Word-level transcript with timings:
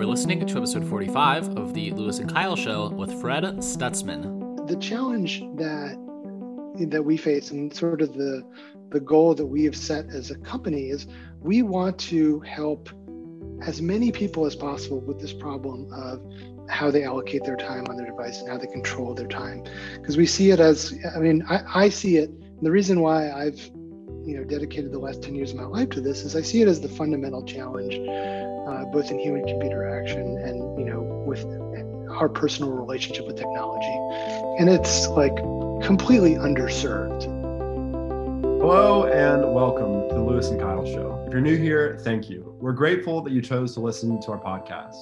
Are 0.00 0.06
listening 0.06 0.46
to 0.46 0.56
episode 0.56 0.88
45 0.88 1.58
of 1.58 1.74
the 1.74 1.90
Louis 1.90 2.20
and 2.20 2.32
Kyle 2.32 2.56
Show 2.56 2.88
with 2.88 3.20
Fred 3.20 3.44
Stutzman. 3.58 4.66
The 4.66 4.76
challenge 4.76 5.40
that 5.56 5.98
that 6.88 7.02
we 7.04 7.18
face 7.18 7.50
and 7.50 7.70
sort 7.70 8.00
of 8.00 8.14
the 8.14 8.42
the 8.88 9.00
goal 9.00 9.34
that 9.34 9.44
we 9.44 9.62
have 9.64 9.76
set 9.76 10.06
as 10.06 10.30
a 10.30 10.38
company 10.38 10.88
is 10.88 11.06
we 11.42 11.60
want 11.60 11.98
to 11.98 12.40
help 12.40 12.88
as 13.60 13.82
many 13.82 14.10
people 14.10 14.46
as 14.46 14.56
possible 14.56 15.00
with 15.00 15.20
this 15.20 15.34
problem 15.34 15.92
of 15.92 16.22
how 16.70 16.90
they 16.90 17.04
allocate 17.04 17.44
their 17.44 17.56
time 17.56 17.84
on 17.90 17.98
their 17.98 18.06
device 18.06 18.40
and 18.40 18.48
how 18.48 18.56
they 18.56 18.68
control 18.68 19.12
their 19.12 19.28
time 19.28 19.62
because 20.00 20.16
we 20.16 20.24
see 20.24 20.50
it 20.50 20.60
as 20.60 20.94
i 21.14 21.18
mean 21.18 21.44
I, 21.46 21.62
I 21.74 21.88
see 21.90 22.16
it 22.16 22.30
the 22.62 22.70
reason 22.70 23.00
why 23.00 23.30
i've 23.30 23.70
you 24.26 24.36
know 24.36 24.44
dedicated 24.44 24.92
the 24.92 24.98
last 24.98 25.22
10 25.22 25.34
years 25.34 25.50
of 25.50 25.56
my 25.56 25.64
life 25.64 25.88
to 25.90 26.00
this 26.00 26.24
is 26.24 26.36
i 26.36 26.42
see 26.42 26.60
it 26.60 26.68
as 26.68 26.80
the 26.80 26.88
fundamental 26.88 27.42
challenge 27.42 27.94
uh, 27.94 28.84
both 28.86 29.10
in 29.10 29.18
human 29.18 29.46
computer 29.46 29.88
action 29.88 30.38
and 30.38 30.78
you 30.78 30.84
know 30.84 31.00
with 31.26 31.44
our 32.10 32.28
personal 32.28 32.72
relationship 32.72 33.26
with 33.26 33.36
technology 33.36 34.60
and 34.60 34.68
it's 34.68 35.08
like 35.08 35.34
completely 35.82 36.34
underserved 36.34 37.24
Hello 38.60 39.06
and 39.06 39.54
welcome 39.54 40.06
to 40.10 40.14
the 40.14 40.20
Louis 40.22 40.46
and 40.50 40.60
Kyle 40.60 40.84
Show. 40.84 41.24
If 41.26 41.32
you're 41.32 41.40
new 41.40 41.56
here, 41.56 41.98
thank 42.02 42.28
you. 42.28 42.54
We're 42.60 42.74
grateful 42.74 43.22
that 43.22 43.32
you 43.32 43.40
chose 43.40 43.72
to 43.72 43.80
listen 43.80 44.20
to 44.20 44.32
our 44.32 44.38
podcast. 44.38 44.96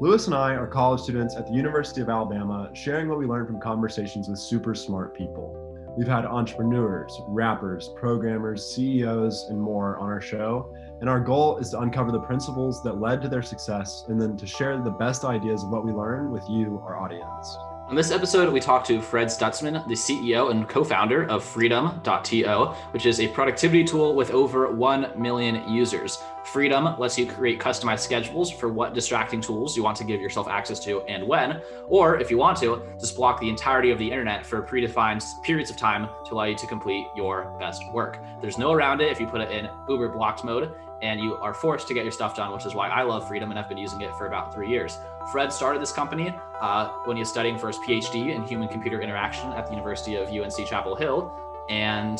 Louis 0.00 0.26
and 0.26 0.34
I 0.34 0.54
are 0.54 0.66
college 0.66 1.02
students 1.02 1.36
at 1.36 1.46
the 1.46 1.52
University 1.52 2.00
of 2.00 2.08
Alabama, 2.08 2.70
sharing 2.72 3.08
what 3.08 3.18
we 3.18 3.26
learned 3.26 3.46
from 3.46 3.60
conversations 3.60 4.26
with 4.26 4.38
super 4.38 4.74
smart 4.74 5.14
people. 5.14 5.63
We've 5.96 6.08
had 6.08 6.24
entrepreneurs, 6.24 7.22
rappers, 7.28 7.90
programmers, 7.94 8.74
CEOs, 8.74 9.46
and 9.50 9.60
more 9.60 9.96
on 9.98 10.10
our 10.10 10.20
show. 10.20 10.74
And 11.00 11.08
our 11.08 11.20
goal 11.20 11.58
is 11.58 11.70
to 11.70 11.80
uncover 11.80 12.10
the 12.10 12.20
principles 12.20 12.82
that 12.82 13.00
led 13.00 13.22
to 13.22 13.28
their 13.28 13.42
success 13.42 14.04
and 14.08 14.20
then 14.20 14.36
to 14.38 14.46
share 14.46 14.76
the 14.80 14.90
best 14.90 15.24
ideas 15.24 15.62
of 15.62 15.70
what 15.70 15.84
we 15.84 15.92
learn 15.92 16.32
with 16.32 16.42
you, 16.48 16.82
our 16.84 16.96
audience. 16.96 17.56
On 17.86 17.94
this 17.94 18.10
episode, 18.10 18.50
we 18.50 18.60
talked 18.60 18.86
to 18.86 19.02
Fred 19.02 19.28
Stutzman, 19.28 19.86
the 19.86 19.94
CEO 19.94 20.50
and 20.50 20.66
co 20.66 20.82
founder 20.82 21.24
of 21.28 21.44
Freedom.to, 21.44 22.74
which 22.92 23.04
is 23.04 23.20
a 23.20 23.28
productivity 23.28 23.84
tool 23.84 24.14
with 24.14 24.30
over 24.30 24.72
1 24.72 25.12
million 25.20 25.68
users. 25.68 26.22
Freedom 26.44 26.98
lets 26.98 27.18
you 27.18 27.26
create 27.26 27.60
customized 27.60 27.98
schedules 27.98 28.50
for 28.50 28.70
what 28.70 28.94
distracting 28.94 29.42
tools 29.42 29.76
you 29.76 29.82
want 29.82 29.98
to 29.98 30.04
give 30.04 30.18
yourself 30.18 30.48
access 30.48 30.80
to 30.80 31.02
and 31.02 31.28
when, 31.28 31.60
or 31.86 32.18
if 32.18 32.30
you 32.30 32.38
want 32.38 32.56
to, 32.58 32.82
just 32.98 33.16
block 33.16 33.38
the 33.38 33.50
entirety 33.50 33.90
of 33.90 33.98
the 33.98 34.10
internet 34.10 34.46
for 34.46 34.62
predefined 34.62 35.22
periods 35.42 35.70
of 35.70 35.76
time 35.76 36.08
to 36.26 36.32
allow 36.32 36.44
you 36.44 36.56
to 36.56 36.66
complete 36.66 37.06
your 37.14 37.54
best 37.60 37.82
work. 37.92 38.18
There's 38.40 38.56
no 38.56 38.72
around 38.72 39.02
it 39.02 39.12
if 39.12 39.20
you 39.20 39.26
put 39.26 39.42
it 39.42 39.50
in 39.50 39.68
Uber 39.90 40.08
blocked 40.08 40.42
mode 40.42 40.72
and 41.02 41.20
you 41.20 41.36
are 41.36 41.54
forced 41.54 41.88
to 41.88 41.94
get 41.94 42.04
your 42.04 42.12
stuff 42.12 42.36
done, 42.36 42.52
which 42.52 42.66
is 42.66 42.74
why 42.74 42.88
I 42.88 43.02
love 43.02 43.26
Freedom 43.28 43.50
and 43.50 43.58
I've 43.58 43.68
been 43.68 43.78
using 43.78 44.00
it 44.00 44.14
for 44.16 44.26
about 44.26 44.54
three 44.54 44.68
years. 44.68 44.98
Fred 45.30 45.52
started 45.52 45.80
this 45.82 45.92
company 45.92 46.34
uh, 46.60 46.88
when 47.04 47.16
he 47.16 47.20
was 47.20 47.28
studying 47.28 47.58
for 47.58 47.68
his 47.68 47.78
PhD 47.78 48.34
in 48.34 48.44
human 48.44 48.68
computer 48.68 49.00
interaction 49.00 49.52
at 49.52 49.66
the 49.66 49.72
University 49.72 50.16
of 50.16 50.28
UNC 50.28 50.66
Chapel 50.66 50.94
Hill. 50.94 51.32
And 51.68 52.18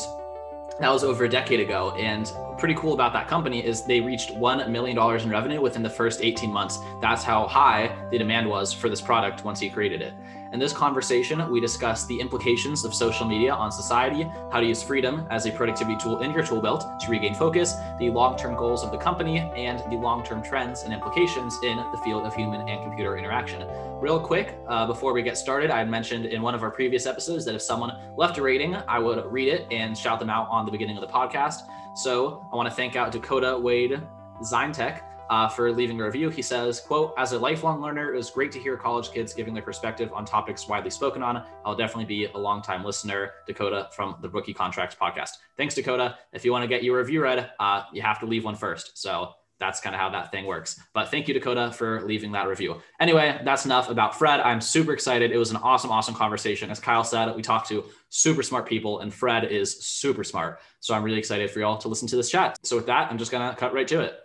that 0.79 0.91
was 0.91 1.03
over 1.03 1.23
a 1.23 1.29
decade 1.29 1.59
ago. 1.59 1.95
And 1.97 2.31
pretty 2.57 2.75
cool 2.75 2.93
about 2.93 3.13
that 3.13 3.27
company 3.27 3.65
is 3.65 3.83
they 3.83 4.01
reached 4.01 4.35
$1 4.35 4.69
million 4.69 4.97
in 4.97 5.29
revenue 5.29 5.61
within 5.61 5.83
the 5.83 5.89
first 5.89 6.21
18 6.21 6.51
months. 6.51 6.79
That's 7.01 7.23
how 7.23 7.47
high 7.47 7.95
the 8.11 8.17
demand 8.17 8.49
was 8.49 8.73
for 8.73 8.89
this 8.89 9.01
product 9.01 9.45
once 9.45 9.59
he 9.59 9.69
created 9.69 10.01
it. 10.01 10.13
In 10.55 10.59
this 10.59 10.71
conversation, 10.71 11.51
we 11.51 11.59
discuss 11.59 12.05
the 12.05 12.17
implications 12.17 12.85
of 12.85 12.95
social 12.95 13.27
media 13.27 13.53
on 13.53 13.73
society, 13.73 14.23
how 14.53 14.61
to 14.61 14.65
use 14.65 14.81
freedom 14.81 15.27
as 15.29 15.45
a 15.45 15.51
productivity 15.51 15.97
tool 15.97 16.21
in 16.21 16.31
your 16.31 16.45
tool 16.45 16.61
belt 16.61 16.85
to 17.01 17.11
regain 17.11 17.35
focus, 17.35 17.73
the 17.99 18.09
long 18.09 18.37
term 18.37 18.55
goals 18.55 18.81
of 18.81 18.89
the 18.89 18.97
company, 18.97 19.39
and 19.39 19.79
the 19.91 19.97
long 19.97 20.23
term 20.23 20.41
trends 20.41 20.83
and 20.83 20.93
implications 20.93 21.59
in 21.61 21.75
the 21.75 21.97
field 22.05 22.25
of 22.25 22.33
human 22.33 22.69
and 22.69 22.81
computer 22.83 23.17
interaction. 23.17 23.67
Real 23.99 24.17
quick, 24.17 24.57
uh, 24.69 24.87
before 24.87 25.11
we 25.11 25.21
get 25.23 25.37
started, 25.37 25.71
I 25.71 25.79
had 25.79 25.89
mentioned 25.89 26.25
in 26.25 26.41
one 26.41 26.55
of 26.55 26.63
our 26.63 26.71
previous 26.71 27.05
episodes 27.05 27.43
that 27.43 27.53
if 27.53 27.61
someone 27.61 27.91
left 28.15 28.37
a 28.37 28.41
rating, 28.41 28.77
I 28.87 28.97
would 28.97 29.25
read 29.25 29.49
it 29.49 29.67
and 29.71 29.97
shout 29.97 30.21
them 30.21 30.29
out 30.29 30.47
on 30.49 30.65
the 30.65 30.71
beginning 30.71 30.95
of 30.95 31.01
the 31.01 31.11
podcast. 31.11 31.63
So 31.97 32.47
I 32.53 32.55
want 32.55 32.69
to 32.69 32.73
thank 32.73 32.95
out 32.95 33.11
Dakota 33.11 33.59
Wade 33.59 34.01
Zintech 34.41 35.01
uh, 35.29 35.47
for 35.47 35.71
leaving 35.71 35.99
a 36.01 36.05
review. 36.05 36.29
He 36.29 36.41
says, 36.41 36.79
quote, 36.79 37.13
as 37.17 37.31
a 37.31 37.39
lifelong 37.39 37.81
learner, 37.81 38.13
it 38.13 38.17
was 38.17 38.29
great 38.29 38.51
to 38.53 38.59
hear 38.59 38.77
college 38.77 39.11
kids 39.11 39.33
giving 39.33 39.53
their 39.53 39.63
perspective 39.63 40.11
on 40.13 40.25
topics 40.25 40.67
widely 40.67 40.89
spoken 40.89 41.23
on. 41.23 41.43
I'll 41.63 41.75
definitely 41.75 42.05
be 42.05 42.25
a 42.25 42.37
longtime 42.37 42.83
listener, 42.83 43.31
Dakota 43.47 43.89
from 43.95 44.17
the 44.21 44.29
Rookie 44.29 44.53
Contracts 44.53 44.95
podcast. 44.99 45.31
Thanks, 45.57 45.75
Dakota. 45.75 46.17
If 46.33 46.45
you 46.45 46.51
want 46.51 46.63
to 46.63 46.67
get 46.67 46.83
your 46.83 46.97
review 46.97 47.23
read, 47.23 47.51
uh, 47.59 47.83
you 47.93 48.01
have 48.01 48.19
to 48.19 48.25
leave 48.25 48.45
one 48.45 48.55
first. 48.55 48.97
So 48.97 49.33
that's 49.59 49.79
kind 49.79 49.95
of 49.95 50.01
how 50.01 50.09
that 50.09 50.31
thing 50.31 50.45
works. 50.45 50.79
But 50.93 51.09
thank 51.09 51.27
you, 51.27 51.33
Dakota, 51.33 51.71
for 51.71 52.01
leaving 52.05 52.31
that 52.33 52.47
review. 52.47 52.81
Anyway, 52.99 53.39
that's 53.45 53.65
enough 53.65 53.89
about 53.89 54.17
Fred. 54.17 54.41
I'm 54.41 54.59
super 54.59 54.91
excited. 54.91 55.31
It 55.31 55.37
was 55.37 55.51
an 55.51 55.57
awesome, 55.57 55.91
awesome 55.91 56.13
conversation. 56.13 56.69
As 56.69 56.79
Kyle 56.79 57.03
said, 57.03 57.33
we 57.35 57.41
talked 57.41 57.69
to 57.69 57.85
super 58.09 58.43
smart 58.43 58.67
people, 58.67 58.99
and 58.99 59.13
Fred 59.13 59.45
is 59.45 59.79
super 59.85 60.23
smart. 60.23 60.59
So 60.81 60.93
I'm 60.93 61.03
really 61.03 61.19
excited 61.19 61.49
for 61.49 61.59
y'all 61.59 61.77
to 61.77 61.87
listen 61.87 62.07
to 62.09 62.17
this 62.17 62.29
chat. 62.29 62.57
So 62.63 62.75
with 62.75 62.85
that, 62.87 63.09
I'm 63.09 63.17
just 63.17 63.31
going 63.31 63.49
to 63.49 63.55
cut 63.55 63.73
right 63.73 63.87
to 63.87 64.01
it. 64.01 64.19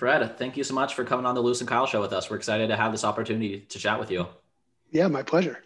Fred, 0.00 0.38
thank 0.38 0.56
you 0.56 0.64
so 0.64 0.72
much 0.72 0.94
for 0.94 1.04
coming 1.04 1.26
on 1.26 1.34
the 1.34 1.42
Louis 1.42 1.60
and 1.60 1.68
Kyle 1.68 1.84
show 1.84 2.00
with 2.00 2.14
us. 2.14 2.30
We're 2.30 2.36
excited 2.36 2.68
to 2.68 2.76
have 2.76 2.90
this 2.90 3.04
opportunity 3.04 3.60
to 3.68 3.78
chat 3.78 4.00
with 4.00 4.10
you. 4.10 4.26
Yeah, 4.90 5.08
my 5.08 5.22
pleasure. 5.22 5.62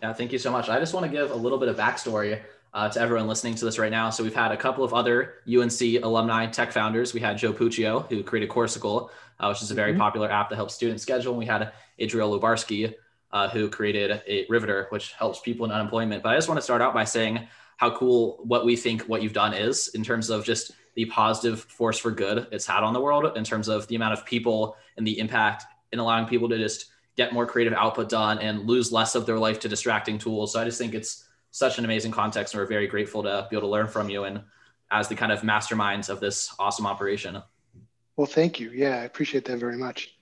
Yeah, 0.00 0.12
thank 0.12 0.30
you 0.30 0.38
so 0.38 0.52
much. 0.52 0.68
I 0.68 0.78
just 0.78 0.94
want 0.94 1.06
to 1.06 1.10
give 1.10 1.32
a 1.32 1.34
little 1.34 1.58
bit 1.58 1.68
of 1.68 1.76
backstory 1.76 2.40
uh, 2.72 2.88
to 2.90 3.00
everyone 3.00 3.26
listening 3.26 3.56
to 3.56 3.64
this 3.64 3.76
right 3.76 3.90
now. 3.90 4.10
So 4.10 4.22
we've 4.22 4.32
had 4.32 4.52
a 4.52 4.56
couple 4.56 4.84
of 4.84 4.94
other 4.94 5.38
UNC 5.52 5.80
alumni 6.04 6.46
tech 6.46 6.70
founders. 6.70 7.14
We 7.14 7.18
had 7.18 7.36
Joe 7.36 7.52
Puccio, 7.52 8.08
who 8.08 8.22
created 8.22 8.48
Coursicle, 8.48 9.10
uh, 9.40 9.48
which 9.48 9.60
is 9.60 9.72
a 9.72 9.74
very 9.74 9.90
mm-hmm. 9.90 10.02
popular 10.02 10.30
app 10.30 10.50
that 10.50 10.54
helps 10.54 10.76
students 10.76 11.02
schedule. 11.02 11.32
And 11.32 11.40
we 11.40 11.46
had 11.46 11.72
Adriel 11.98 12.38
Lubarski, 12.38 12.94
uh, 13.32 13.48
who 13.48 13.68
created 13.68 14.22
a 14.28 14.46
Riveter, 14.48 14.86
which 14.90 15.14
helps 15.14 15.40
people 15.40 15.66
in 15.66 15.72
unemployment. 15.72 16.22
But 16.22 16.28
I 16.28 16.36
just 16.36 16.46
want 16.46 16.58
to 16.58 16.62
start 16.62 16.80
out 16.80 16.94
by 16.94 17.02
saying 17.02 17.48
how 17.78 17.90
cool 17.96 18.38
what 18.44 18.64
we 18.64 18.76
think 18.76 19.02
what 19.02 19.20
you've 19.20 19.32
done 19.32 19.52
is 19.52 19.88
in 19.88 20.04
terms 20.04 20.30
of 20.30 20.44
just 20.44 20.70
the 20.94 21.04
positive 21.06 21.60
force 21.62 21.98
for 21.98 22.10
good 22.10 22.46
it's 22.52 22.66
had 22.66 22.82
on 22.82 22.92
the 22.92 23.00
world 23.00 23.36
in 23.36 23.44
terms 23.44 23.68
of 23.68 23.86
the 23.88 23.96
amount 23.96 24.12
of 24.12 24.24
people 24.24 24.76
and 24.96 25.06
the 25.06 25.18
impact 25.18 25.64
in 25.92 25.98
allowing 25.98 26.26
people 26.26 26.48
to 26.48 26.58
just 26.58 26.86
get 27.16 27.32
more 27.32 27.46
creative 27.46 27.72
output 27.72 28.08
done 28.08 28.38
and 28.38 28.66
lose 28.66 28.92
less 28.92 29.14
of 29.14 29.26
their 29.26 29.38
life 29.38 29.60
to 29.60 29.68
distracting 29.68 30.18
tools. 30.18 30.52
So 30.52 30.60
I 30.60 30.64
just 30.64 30.78
think 30.78 30.94
it's 30.94 31.28
such 31.50 31.78
an 31.78 31.84
amazing 31.84 32.10
context 32.10 32.54
and 32.54 32.60
we're 32.60 32.66
very 32.66 32.86
grateful 32.86 33.22
to 33.22 33.46
be 33.48 33.56
able 33.56 33.68
to 33.68 33.72
learn 33.72 33.86
from 33.86 34.08
you 34.08 34.24
and 34.24 34.42
as 34.90 35.08
the 35.08 35.14
kind 35.14 35.32
of 35.32 35.42
masterminds 35.42 36.08
of 36.08 36.20
this 36.20 36.54
awesome 36.58 36.86
operation. 36.86 37.40
Well, 38.16 38.26
thank 38.26 38.60
you. 38.60 38.70
Yeah, 38.70 39.00
I 39.00 39.04
appreciate 39.04 39.44
that 39.46 39.58
very 39.58 39.76
much. 39.76 40.16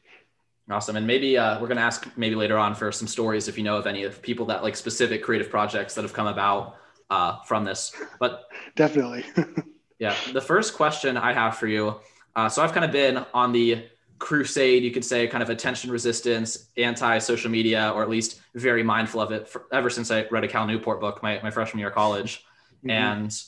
Awesome. 0.71 0.97
And 0.97 1.07
maybe 1.07 1.37
uh, 1.37 1.61
we're 1.61 1.67
going 1.67 1.77
to 1.77 1.83
ask 1.83 2.07
maybe 2.17 2.35
later 2.35 2.57
on 2.57 2.75
for 2.75 2.93
some 2.93 3.09
stories 3.09 3.49
if 3.49 3.59
you 3.59 3.65
know 3.65 3.77
of 3.77 3.87
any 3.87 4.05
of 4.05 4.23
people 4.23 4.47
that 4.47 4.63
like 4.63 4.77
specific 4.77 5.23
creative 5.23 5.51
projects 5.51 5.95
that 5.95 6.03
have 6.03 6.13
come 6.13 6.27
about 6.27 6.77
uh, 7.11 7.43
from 7.43 7.65
this. 7.65 7.93
But 8.19 8.45
definitely. 8.77 9.25
Yeah. 10.03 10.17
The 10.33 10.41
first 10.41 10.75
question 10.75 11.17
I 11.17 11.33
have 11.33 11.59
for 11.59 11.69
you. 11.69 11.95
Uh, 12.35 12.49
so 12.49 12.61
I've 12.61 12.73
kind 12.73 12.85
of 12.85 12.91
been 12.91 13.25
on 13.33 13.53
the 13.53 13.85
crusade, 14.19 14.83
you 14.83 14.91
could 14.91 15.05
say, 15.05 15.29
kind 15.29 15.45
of 15.45 15.49
attention 15.49 15.93
resistance, 15.93 16.67
anti 16.77 17.19
social 17.19 17.53
media, 17.53 17.93
or 17.95 18.03
at 18.03 18.09
least 18.09 18.41
very 18.57 18.83
mindful 18.83 19.21
of 19.21 19.31
it 19.31 19.47
for, 19.47 19.67
ever 19.71 19.89
since 19.91 20.11
I 20.11 20.27
read 20.29 20.43
a 20.43 20.49
Cal 20.49 20.67
Newport 20.67 21.01
book 21.01 21.23
my, 21.23 21.39
my 21.45 21.53
freshman 21.53 21.79
year 21.79 21.91
of 21.91 21.95
college. 21.95 22.45
Mm-hmm. 22.79 22.91
And, 22.91 23.43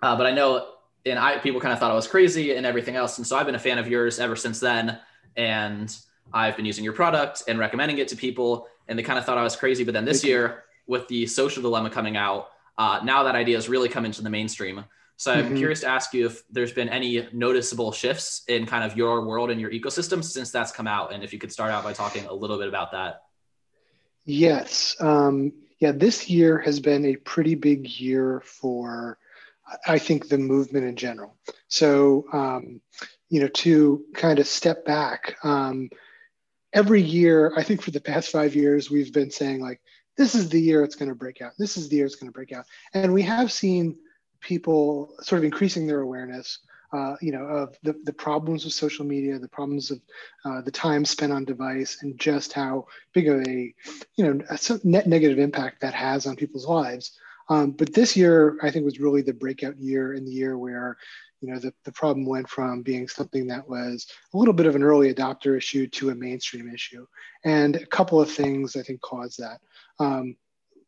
uh, 0.00 0.14
but 0.16 0.26
I 0.26 0.30
know, 0.30 0.68
and 1.04 1.18
I, 1.18 1.38
people 1.38 1.60
kind 1.60 1.72
of 1.72 1.80
thought 1.80 1.90
I 1.90 1.96
was 1.96 2.06
crazy 2.06 2.54
and 2.54 2.64
everything 2.64 2.94
else. 2.94 3.18
And 3.18 3.26
so 3.26 3.36
I've 3.36 3.46
been 3.46 3.56
a 3.56 3.58
fan 3.58 3.78
of 3.78 3.88
yours 3.88 4.20
ever 4.20 4.36
since 4.36 4.60
then. 4.60 4.96
And 5.34 5.92
I've 6.32 6.56
been 6.56 6.66
using 6.66 6.84
your 6.84 6.92
product 6.92 7.42
and 7.48 7.58
recommending 7.58 7.98
it 7.98 8.06
to 8.08 8.16
people. 8.16 8.68
And 8.86 8.96
they 8.96 9.02
kind 9.02 9.18
of 9.18 9.24
thought 9.24 9.38
I 9.38 9.42
was 9.42 9.56
crazy. 9.56 9.82
But 9.82 9.94
then 9.94 10.04
this 10.04 10.22
year, 10.22 10.62
with 10.86 11.08
the 11.08 11.26
social 11.26 11.62
dilemma 11.62 11.90
coming 11.90 12.16
out, 12.16 12.50
uh, 12.76 13.00
now 13.02 13.24
that 13.24 13.34
idea 13.34 13.56
has 13.56 13.68
really 13.68 13.88
come 13.88 14.04
into 14.04 14.22
the 14.22 14.30
mainstream. 14.30 14.84
So 15.18 15.32
I'm 15.32 15.46
mm-hmm. 15.46 15.56
curious 15.56 15.80
to 15.80 15.88
ask 15.88 16.14
you 16.14 16.26
if 16.26 16.44
there's 16.48 16.72
been 16.72 16.88
any 16.88 17.26
noticeable 17.32 17.90
shifts 17.90 18.44
in 18.46 18.66
kind 18.66 18.88
of 18.88 18.96
your 18.96 19.26
world 19.26 19.50
and 19.50 19.60
your 19.60 19.72
ecosystem 19.72 20.22
since 20.22 20.52
that's 20.52 20.70
come 20.70 20.86
out, 20.86 21.12
and 21.12 21.24
if 21.24 21.32
you 21.32 21.40
could 21.40 21.50
start 21.50 21.72
out 21.72 21.82
by 21.82 21.92
talking 21.92 22.24
a 22.26 22.32
little 22.32 22.56
bit 22.56 22.68
about 22.68 22.92
that. 22.92 23.22
Yes, 24.24 24.94
um, 25.00 25.52
yeah, 25.80 25.90
this 25.90 26.30
year 26.30 26.58
has 26.58 26.78
been 26.78 27.04
a 27.04 27.16
pretty 27.16 27.56
big 27.56 27.88
year 27.88 28.42
for, 28.44 29.18
I 29.84 29.98
think, 29.98 30.28
the 30.28 30.38
movement 30.38 30.86
in 30.86 30.94
general. 30.94 31.34
So, 31.66 32.26
um, 32.32 32.80
you 33.28 33.40
know, 33.40 33.48
to 33.48 34.04
kind 34.14 34.38
of 34.38 34.46
step 34.46 34.84
back, 34.84 35.36
um, 35.42 35.90
every 36.72 37.02
year, 37.02 37.52
I 37.56 37.64
think 37.64 37.82
for 37.82 37.90
the 37.90 38.00
past 38.00 38.30
five 38.30 38.54
years, 38.54 38.88
we've 38.88 39.12
been 39.12 39.32
saying 39.32 39.60
like, 39.60 39.80
this 40.16 40.36
is 40.36 40.48
the 40.48 40.60
year 40.60 40.84
it's 40.84 40.94
going 40.94 41.08
to 41.08 41.16
break 41.16 41.42
out. 41.42 41.54
This 41.58 41.76
is 41.76 41.88
the 41.88 41.96
year 41.96 42.06
it's 42.06 42.14
going 42.14 42.30
to 42.30 42.32
break 42.32 42.52
out, 42.52 42.66
and 42.94 43.12
we 43.12 43.22
have 43.22 43.50
seen 43.50 43.96
people 44.40 45.14
sort 45.20 45.38
of 45.38 45.44
increasing 45.44 45.86
their 45.86 46.00
awareness 46.00 46.58
uh, 46.92 47.16
you 47.20 47.32
know, 47.32 47.44
of 47.44 47.76
the, 47.82 47.94
the 48.04 48.12
problems 48.12 48.64
with 48.64 48.72
social 48.72 49.04
media, 49.04 49.38
the 49.38 49.48
problems 49.48 49.90
of 49.90 50.00
uh, 50.44 50.60
the 50.62 50.70
time 50.70 51.04
spent 51.04 51.32
on 51.32 51.44
device, 51.44 51.98
and 52.02 52.18
just 52.18 52.52
how 52.52 52.86
big 53.12 53.28
of 53.28 53.46
a, 53.46 53.74
you 54.16 54.24
know, 54.24 54.40
a 54.48 54.58
net 54.84 55.06
negative 55.06 55.38
impact 55.38 55.80
that 55.80 55.94
has 55.94 56.26
on 56.26 56.36
people's 56.36 56.66
lives. 56.66 57.18
Um, 57.50 57.72
but 57.72 57.92
this 57.92 58.16
year, 58.16 58.58
I 58.62 58.70
think, 58.70 58.84
was 58.84 59.00
really 59.00 59.22
the 59.22 59.32
breakout 59.32 59.78
year 59.78 60.14
in 60.14 60.24
the 60.24 60.32
year 60.32 60.56
where, 60.56 60.96
you 61.40 61.52
know, 61.52 61.58
the, 61.58 61.72
the 61.84 61.92
problem 61.92 62.26
went 62.26 62.48
from 62.48 62.82
being 62.82 63.06
something 63.08 63.46
that 63.46 63.68
was 63.68 64.06
a 64.32 64.38
little 64.38 64.54
bit 64.54 64.66
of 64.66 64.74
an 64.74 64.82
early 64.82 65.12
adopter 65.12 65.56
issue 65.56 65.86
to 65.88 66.10
a 66.10 66.14
mainstream 66.14 66.72
issue. 66.72 67.06
And 67.44 67.76
a 67.76 67.86
couple 67.86 68.20
of 68.20 68.30
things 68.30 68.76
I 68.76 68.82
think 68.82 69.00
caused 69.00 69.38
that. 69.38 69.60
Um, 69.98 70.36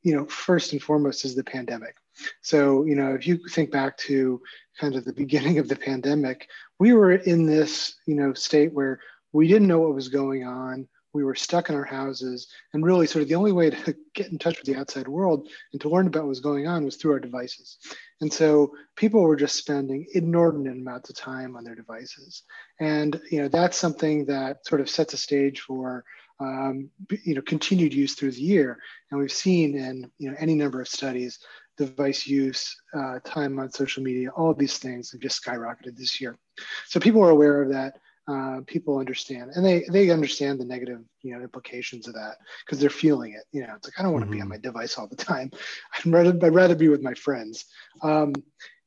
you 0.02 0.14
know, 0.14 0.25
first 0.26 0.73
and 0.73 0.82
foremost 0.82 1.25
is 1.25 1.35
the 1.35 1.44
pandemic. 1.44 1.97
So, 2.43 2.84
you 2.84 2.94
know, 2.94 3.14
if 3.14 3.26
you 3.26 3.38
think 3.49 3.70
back 3.70 3.96
to 3.99 4.40
kind 4.78 4.96
of 4.96 5.05
the 5.05 5.12
beginning 5.12 5.58
of 5.58 5.69
the 5.69 5.76
pandemic, 5.76 6.49
we 6.78 6.93
were 6.93 7.12
in 7.12 7.46
this, 7.46 7.96
you 8.06 8.14
know, 8.14 8.32
state 8.32 8.72
where 8.72 9.00
we 9.32 9.49
didn't 9.49 9.69
know 9.69 9.81
what 9.81 9.94
was 9.94 10.08
going 10.08 10.44
on. 10.44 10.88
We 11.12 11.25
were 11.25 11.34
stuck 11.34 11.69
in 11.69 11.75
our 11.75 11.84
houses. 11.84 12.49
And 12.72 12.84
really 12.84 13.06
sort 13.06 13.22
of 13.22 13.28
the 13.28 13.34
only 13.34 13.52
way 13.52 13.70
to 13.70 13.96
get 14.14 14.31
in 14.31 14.38
touch 14.38 14.58
with 14.58 14.67
the 14.67 14.81
outside 14.81 15.08
world 15.08 15.49
and 15.72 15.81
to 15.81 15.88
learn 15.88 16.06
about 16.06 16.22
what 16.22 16.28
was 16.28 16.40
going 16.40 16.67
on 16.67 16.84
was 16.84 16.96
through 16.96 17.12
our 17.12 17.20
devices. 17.20 17.78
And 18.20 18.32
so 18.32 18.75
people 18.96 19.23
were 19.23 19.37
just 19.37 19.56
spending 19.56 20.06
inordinate 20.14 20.76
amounts 20.76 21.11
of 21.11 21.16
time 21.16 21.56
on 21.56 21.64
their 21.64 21.75
devices. 21.75 22.43
And 22.78 23.20
you 23.31 23.43
know 23.43 23.49
that's 23.49 23.78
something 23.78 24.26
that 24.26 24.66
sort 24.66 24.81
of 24.81 24.90
sets 24.90 25.14
a 25.14 25.16
stage 25.16 25.61
for 25.61 26.05
um, 26.38 26.90
you 27.25 27.34
know 27.34 27.43
continued 27.43 27.94
use 27.94 28.14
through 28.14 28.32
the 28.32 28.43
year. 28.43 28.78
And 29.11 29.20
we've 29.20 29.32
seen 29.32 29.76
in 29.76 30.11
you 30.19 30.31
know 30.31 30.37
any 30.38 30.55
number 30.55 30.81
of 30.81 30.88
studies 30.88 31.38
device 31.86 32.26
use 32.26 32.76
uh, 32.94 33.18
time 33.24 33.58
on 33.58 33.70
social 33.70 34.02
media 34.02 34.28
all 34.36 34.50
of 34.50 34.58
these 34.58 34.78
things 34.78 35.10
have 35.10 35.20
just 35.20 35.42
skyrocketed 35.42 35.96
this 35.96 36.20
year 36.20 36.38
so 36.86 37.00
people 37.00 37.22
are 37.22 37.30
aware 37.30 37.62
of 37.62 37.70
that 37.70 37.94
uh, 38.28 38.60
people 38.66 38.98
understand 38.98 39.50
and 39.54 39.64
they 39.64 39.84
they 39.90 40.10
understand 40.10 40.60
the 40.60 40.64
negative 40.64 41.00
you 41.22 41.34
know 41.34 41.42
implications 41.42 42.06
of 42.06 42.14
that 42.14 42.36
because 42.64 42.78
they're 42.78 42.90
feeling 42.90 43.32
it 43.32 43.44
you 43.50 43.66
know 43.66 43.74
it's 43.74 43.88
like 43.88 43.98
i 43.98 44.02
don't 44.02 44.12
want 44.12 44.22
to 44.22 44.26
mm-hmm. 44.26 44.34
be 44.34 44.40
on 44.40 44.44
mm-hmm. 44.44 44.50
my 44.50 44.58
device 44.58 44.98
all 44.98 45.08
the 45.08 45.16
time 45.16 45.50
i'd 45.94 46.06
rather, 46.06 46.46
I'd 46.46 46.54
rather 46.54 46.74
be 46.74 46.88
with 46.88 47.02
my 47.02 47.14
friends 47.14 47.64
um, 48.02 48.32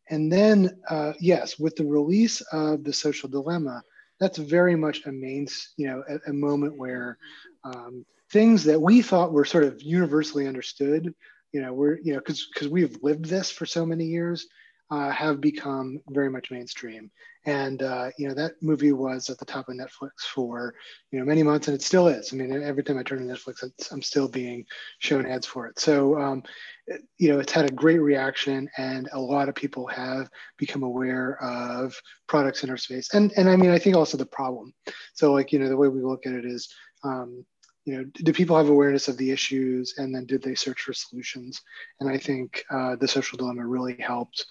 and 0.10 0.32
then 0.32 0.70
uh, 0.90 1.14
yes 1.20 1.58
with 1.58 1.76
the 1.76 1.86
release 1.86 2.42
of 2.52 2.84
the 2.84 2.94
social 2.94 3.28
dilemma 3.28 3.82
that's 4.20 4.38
very 4.38 4.76
much 4.76 5.06
a 5.06 5.12
main 5.12 5.48
you 5.78 5.88
know 5.88 6.04
a, 6.08 6.30
a 6.30 6.34
moment 6.34 6.78
where 6.78 7.18
um, 7.64 8.06
things 8.32 8.64
that 8.64 8.82
we 8.82 9.02
thought 9.02 9.34
were 9.34 9.46
sort 9.46 9.64
of 9.64 9.82
universally 9.82 10.48
understood 10.48 11.14
you 11.54 11.62
know 11.62 11.74
we're 11.74 11.98
you 12.00 12.14
know 12.14 12.20
because 12.20 12.48
because 12.54 12.68
we've 12.68 12.98
lived 13.02 13.26
this 13.26 13.50
for 13.52 13.66
so 13.66 13.86
many 13.86 14.06
years 14.06 14.48
uh, 14.94 15.10
have 15.10 15.42
become 15.42 16.00
very 16.10 16.30
much 16.30 16.52
mainstream. 16.52 17.10
And 17.46 17.82
uh, 17.82 18.12
you 18.18 18.28
know 18.28 18.34
that 18.36 18.54
movie 18.62 18.94
was 18.94 19.30
at 19.30 19.38
the 19.38 19.46
top 19.46 19.68
of 19.68 19.76
Netflix 19.76 20.12
for 20.34 20.76
you 21.12 21.20
know 21.20 21.26
many 21.26 21.44
months, 21.44 21.68
and 21.68 21.76
it 21.76 21.82
still 21.82 22.08
is. 22.08 22.32
I 22.32 22.38
mean, 22.38 22.54
every 22.64 22.84
time 22.84 22.98
I 22.98 23.04
turn 23.04 23.28
to 23.28 23.34
Netflix, 23.34 23.92
I'm 23.92 24.02
still 24.02 24.30
being 24.30 24.66
shown 25.00 25.26
ads 25.26 25.46
for 25.46 25.68
it. 25.68 25.78
So 25.78 26.18
um, 26.22 26.44
it, 26.88 27.02
you 27.18 27.34
know, 27.34 27.40
it's 27.40 27.52
had 27.52 27.66
a 27.66 27.74
great 27.74 28.00
reaction, 28.00 28.70
and 28.78 29.10
a 29.12 29.20
lot 29.20 29.50
of 29.50 29.56
people 29.56 29.88
have 29.88 30.30
become 30.58 30.84
aware 30.84 31.42
of 31.44 31.94
products 32.28 32.64
in 32.64 32.70
our 32.70 32.78
space. 32.78 33.14
And 33.14 33.34
and 33.36 33.50
I 33.50 33.58
mean, 33.58 33.72
I 33.72 33.80
think 33.80 33.96
also 33.96 34.18
the 34.18 34.26
problem. 34.26 34.74
So 35.14 35.34
like 35.34 35.52
you 35.52 35.60
know, 35.60 35.68
the 35.68 35.78
way 35.78 35.90
we 35.90 36.02
look 36.02 36.26
at 36.26 36.34
it 36.34 36.46
is. 36.46 36.74
Um, 37.04 37.46
you 37.86 37.98
know, 37.98 38.04
do 38.04 38.32
people 38.32 38.58
have 38.58 38.70
awareness 38.70 39.08
of 39.08 39.18
the 39.18 39.32
issues, 39.32 39.96
and 39.98 40.16
then 40.16 40.26
did 40.26 40.42
they 40.42 40.56
search 40.56 40.82
for 40.82 40.94
solutions? 40.94 41.62
And 42.00 42.10
I 42.10 42.18
think 42.18 42.64
uh, 42.70 42.96
the 42.96 43.08
social 43.08 43.38
dilemma 43.38 43.66
really 43.66 43.98
helped 44.00 44.46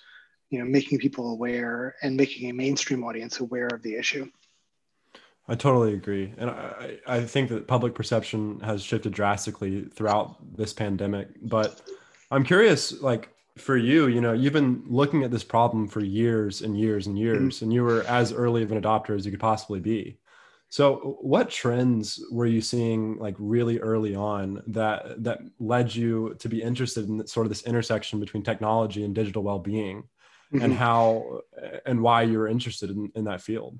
you 0.52 0.58
know 0.58 0.66
making 0.66 0.98
people 0.98 1.32
aware 1.32 1.96
and 2.02 2.16
making 2.16 2.50
a 2.50 2.52
mainstream 2.52 3.02
audience 3.02 3.40
aware 3.40 3.68
of 3.68 3.82
the 3.82 3.96
issue 3.96 4.30
i 5.48 5.54
totally 5.54 5.94
agree 5.94 6.32
and 6.36 6.50
i, 6.50 6.98
I 7.06 7.24
think 7.24 7.48
that 7.48 7.66
public 7.66 7.94
perception 7.94 8.60
has 8.60 8.82
shifted 8.84 9.12
drastically 9.12 9.86
throughout 9.86 10.36
this 10.56 10.72
pandemic 10.72 11.28
but 11.42 11.80
i'm 12.30 12.44
curious 12.44 13.00
like 13.00 13.30
for 13.56 13.76
you 13.76 14.06
you 14.06 14.20
know 14.20 14.32
you've 14.32 14.52
been 14.52 14.84
looking 14.86 15.24
at 15.24 15.30
this 15.30 15.42
problem 15.42 15.88
for 15.88 16.00
years 16.00 16.60
and 16.60 16.78
years 16.78 17.06
and 17.06 17.18
years 17.18 17.56
mm-hmm. 17.56 17.64
and 17.64 17.72
you 17.72 17.82
were 17.82 18.02
as 18.02 18.32
early 18.32 18.62
of 18.62 18.70
an 18.70 18.80
adopter 18.80 19.16
as 19.16 19.24
you 19.24 19.32
could 19.32 19.40
possibly 19.40 19.80
be 19.80 20.18
so 20.72 21.18
what 21.20 21.50
trends 21.50 22.18
were 22.30 22.46
you 22.46 22.62
seeing 22.62 23.18
like 23.18 23.34
really 23.38 23.78
early 23.78 24.14
on 24.14 24.62
that 24.68 25.22
that 25.22 25.40
led 25.60 25.94
you 25.94 26.34
to 26.38 26.48
be 26.48 26.62
interested 26.62 27.10
in 27.10 27.26
sort 27.26 27.44
of 27.44 27.50
this 27.50 27.64
intersection 27.64 28.18
between 28.18 28.42
technology 28.42 29.04
and 29.04 29.14
digital 29.14 29.42
well-being 29.42 30.02
mm-hmm. 30.50 30.64
and 30.64 30.72
how 30.72 31.40
and 31.84 32.00
why 32.00 32.22
you're 32.22 32.48
interested 32.48 32.88
in, 32.88 33.12
in 33.14 33.24
that 33.24 33.42
field. 33.42 33.78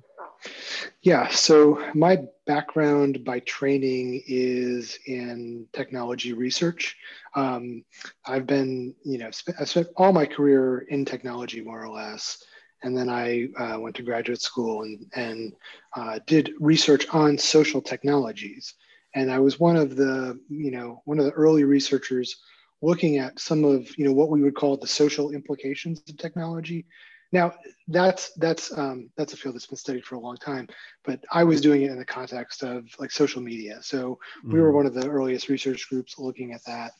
Yeah, 1.01 1.29
so 1.29 1.83
my 1.95 2.19
background 2.45 3.23
by 3.23 3.39
training 3.39 4.21
is 4.27 4.99
in 5.07 5.65
technology 5.73 6.33
research. 6.33 6.95
Um, 7.33 7.83
I've 8.23 8.45
been, 8.45 8.93
you 9.03 9.17
know, 9.17 9.31
sp- 9.33 9.57
I 9.59 9.63
spent 9.63 9.87
all 9.97 10.13
my 10.13 10.27
career 10.27 10.85
in 10.89 11.05
technology 11.05 11.61
more 11.61 11.81
or 11.81 11.89
less. 11.89 12.43
And 12.83 12.95
then 12.95 13.09
I 13.09 13.47
uh, 13.57 13.79
went 13.79 13.95
to 13.95 14.03
graduate 14.03 14.41
school 14.41 14.83
and, 14.83 15.05
and 15.15 15.53
uh, 15.95 16.19
did 16.27 16.51
research 16.59 17.07
on 17.09 17.37
social 17.37 17.81
technologies. 17.81 18.73
And 19.15 19.31
I 19.31 19.39
was 19.39 19.59
one 19.59 19.77
of 19.77 19.95
the, 19.95 20.39
you 20.49 20.71
know, 20.71 21.01
one 21.05 21.19
of 21.19 21.25
the 21.25 21.31
early 21.31 21.63
researchers 21.63 22.35
looking 22.83 23.17
at 23.17 23.39
some 23.39 23.63
of 23.63 23.97
you 23.97 24.05
know 24.05 24.11
what 24.11 24.29
we 24.29 24.43
would 24.43 24.55
call 24.55 24.77
the 24.77 24.85
social 24.85 25.31
implications 25.31 26.03
of 26.07 26.17
technology. 26.17 26.85
Now 27.31 27.53
that's 27.87 28.31
that's 28.33 28.77
um, 28.77 29.09
that's 29.17 29.33
a 29.33 29.37
field 29.37 29.55
that's 29.55 29.65
been 29.65 29.77
studied 29.77 30.05
for 30.05 30.15
a 30.15 30.19
long 30.19 30.37
time, 30.37 30.67
but 31.03 31.23
I 31.31 31.43
was 31.45 31.61
doing 31.61 31.81
it 31.81 31.91
in 31.91 31.97
the 31.97 32.05
context 32.05 32.61
of 32.61 32.85
like 32.99 33.09
social 33.09 33.41
media. 33.41 33.79
So 33.81 34.19
we 34.43 34.59
were 34.59 34.67
mm-hmm. 34.67 34.75
one 34.75 34.85
of 34.85 34.93
the 34.93 35.09
earliest 35.09 35.49
research 35.49 35.89
groups 35.89 36.19
looking 36.19 36.51
at 36.51 36.63
that, 36.65 36.91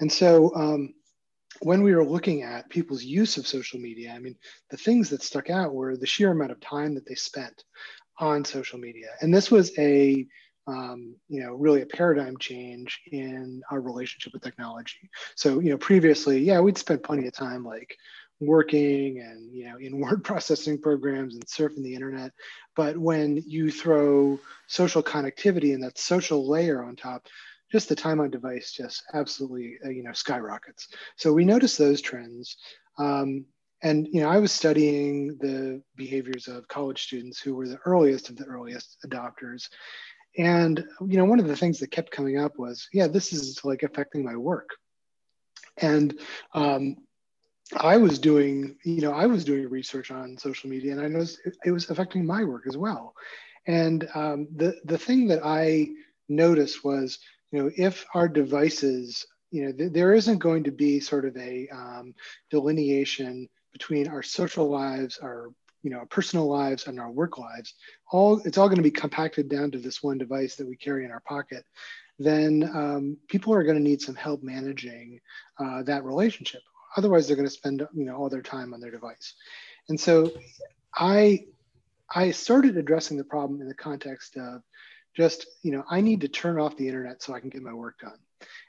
and 0.00 0.12
so 0.12 0.54
um, 0.54 0.92
when 1.60 1.82
we 1.82 1.94
were 1.94 2.04
looking 2.04 2.42
at 2.42 2.68
people's 2.70 3.02
use 3.02 3.36
of 3.36 3.46
social 3.46 3.80
media, 3.80 4.12
I 4.12 4.18
mean 4.18 4.36
the 4.70 4.76
things 4.76 5.10
that 5.10 5.22
stuck 5.22 5.50
out 5.50 5.74
were 5.74 5.96
the 5.96 6.06
sheer 6.06 6.30
amount 6.30 6.52
of 6.52 6.60
time 6.60 6.94
that 6.94 7.06
they 7.06 7.14
spent 7.14 7.64
on 8.18 8.44
social 8.44 8.78
media, 8.78 9.08
and 9.20 9.34
this 9.34 9.50
was 9.50 9.76
a 9.78 10.26
um, 10.68 11.16
you 11.28 11.42
know, 11.42 11.54
really 11.54 11.80
a 11.80 11.86
paradigm 11.86 12.36
change 12.36 13.00
in 13.10 13.62
our 13.70 13.80
relationship 13.80 14.34
with 14.34 14.42
technology. 14.42 15.08
So, 15.34 15.60
you 15.60 15.70
know, 15.70 15.78
previously, 15.78 16.40
yeah, 16.40 16.60
we'd 16.60 16.76
spend 16.76 17.02
plenty 17.02 17.26
of 17.26 17.32
time 17.32 17.64
like 17.64 17.96
working 18.38 19.20
and, 19.20 19.50
you 19.52 19.64
know, 19.64 19.78
in 19.78 19.98
word 20.00 20.22
processing 20.22 20.78
programs 20.78 21.34
and 21.34 21.46
surfing 21.46 21.82
the 21.82 21.94
internet. 21.94 22.32
But 22.76 22.98
when 22.98 23.42
you 23.46 23.70
throw 23.70 24.38
social 24.66 25.02
connectivity 25.02 25.72
and 25.72 25.82
that 25.84 25.98
social 25.98 26.46
layer 26.48 26.84
on 26.84 26.96
top, 26.96 27.26
just 27.70 27.88
the 27.88 27.94
time 27.94 28.20
on 28.20 28.30
device 28.30 28.72
just 28.72 29.02
absolutely, 29.12 29.78
uh, 29.84 29.90
you 29.90 30.02
know, 30.02 30.12
skyrockets. 30.12 30.88
So 31.16 31.32
we 31.32 31.44
noticed 31.44 31.78
those 31.78 32.00
trends. 32.00 32.56
Um, 32.98 33.44
and 33.82 34.08
you 34.10 34.20
know, 34.20 34.28
I 34.28 34.38
was 34.38 34.52
studying 34.52 35.36
the 35.38 35.82
behaviors 35.96 36.48
of 36.48 36.66
college 36.68 37.02
students 37.02 37.40
who 37.40 37.54
were 37.54 37.68
the 37.68 37.78
earliest 37.84 38.28
of 38.28 38.36
the 38.36 38.44
earliest 38.44 38.96
adopters, 39.06 39.68
and 40.36 40.84
you 41.06 41.16
know, 41.16 41.24
one 41.24 41.40
of 41.40 41.46
the 41.46 41.56
things 41.56 41.78
that 41.78 41.90
kept 41.90 42.10
coming 42.10 42.38
up 42.38 42.58
was, 42.58 42.88
yeah, 42.92 43.06
this 43.06 43.32
is 43.32 43.64
like 43.64 43.82
affecting 43.82 44.24
my 44.24 44.36
work. 44.36 44.70
And 45.76 46.18
um, 46.54 46.96
I 47.76 47.98
was 47.98 48.18
doing, 48.18 48.76
you 48.84 49.00
know, 49.00 49.12
I 49.12 49.26
was 49.26 49.44
doing 49.44 49.68
research 49.68 50.10
on 50.10 50.38
social 50.38 50.70
media, 50.70 50.92
and 50.92 51.00
I 51.00 51.08
noticed 51.08 51.40
it, 51.44 51.56
it 51.66 51.70
was 51.70 51.88
affecting 51.90 52.26
my 52.26 52.44
work 52.44 52.64
as 52.66 52.76
well. 52.76 53.14
And 53.66 54.08
um, 54.14 54.48
the 54.56 54.80
the 54.84 54.98
thing 54.98 55.28
that 55.28 55.44
I 55.44 55.88
noticed 56.28 56.84
was, 56.84 57.18
you 57.50 57.62
know, 57.62 57.70
if 57.76 58.04
our 58.14 58.28
devices, 58.28 59.26
you 59.50 59.64
know, 59.64 59.72
th- 59.72 59.92
there 59.92 60.14
isn't 60.14 60.38
going 60.38 60.64
to 60.64 60.70
be 60.70 61.00
sort 61.00 61.24
of 61.24 61.36
a 61.36 61.68
um, 61.68 62.14
delineation 62.50 63.48
between 63.72 64.08
our 64.08 64.22
social 64.22 64.68
lives, 64.68 65.18
our 65.22 65.50
you 65.82 65.90
know, 65.90 65.98
our 65.98 66.06
personal 66.06 66.48
lives 66.48 66.86
and 66.86 66.98
our 66.98 67.10
work 67.10 67.38
lives, 67.38 67.74
all 68.10 68.40
it's 68.44 68.58
all 68.58 68.68
going 68.68 68.76
to 68.76 68.82
be 68.82 68.90
compacted 68.90 69.48
down 69.48 69.70
to 69.70 69.78
this 69.78 70.02
one 70.02 70.18
device 70.18 70.56
that 70.56 70.66
we 70.66 70.76
carry 70.76 71.04
in 71.04 71.10
our 71.10 71.20
pocket, 71.20 71.64
then 72.18 72.68
um, 72.74 73.16
people 73.28 73.54
are 73.54 73.62
going 73.62 73.76
to 73.76 73.82
need 73.82 74.02
some 74.02 74.16
help 74.16 74.42
managing 74.42 75.20
uh, 75.58 75.82
that 75.84 76.04
relationship. 76.04 76.62
Otherwise, 76.96 77.26
they're 77.26 77.36
going 77.36 77.46
to 77.46 77.54
spend 77.54 77.86
you 77.94 78.04
know 78.04 78.16
all 78.16 78.28
their 78.28 78.42
time 78.42 78.74
on 78.74 78.80
their 78.80 78.90
device. 78.90 79.34
And 79.88 79.98
so, 79.98 80.32
I 80.94 81.46
I 82.10 82.32
started 82.32 82.76
addressing 82.76 83.16
the 83.16 83.24
problem 83.24 83.60
in 83.60 83.68
the 83.68 83.74
context 83.74 84.36
of 84.36 84.62
just 85.18 85.46
you 85.62 85.72
know 85.72 85.84
I 85.90 86.00
need 86.00 86.20
to 86.22 86.28
turn 86.28 86.58
off 86.58 86.76
the 86.76 86.86
internet 86.86 87.22
so 87.22 87.34
I 87.34 87.40
can 87.40 87.50
get 87.50 87.62
my 87.62 87.74
work 87.74 87.98
done, 87.98 88.18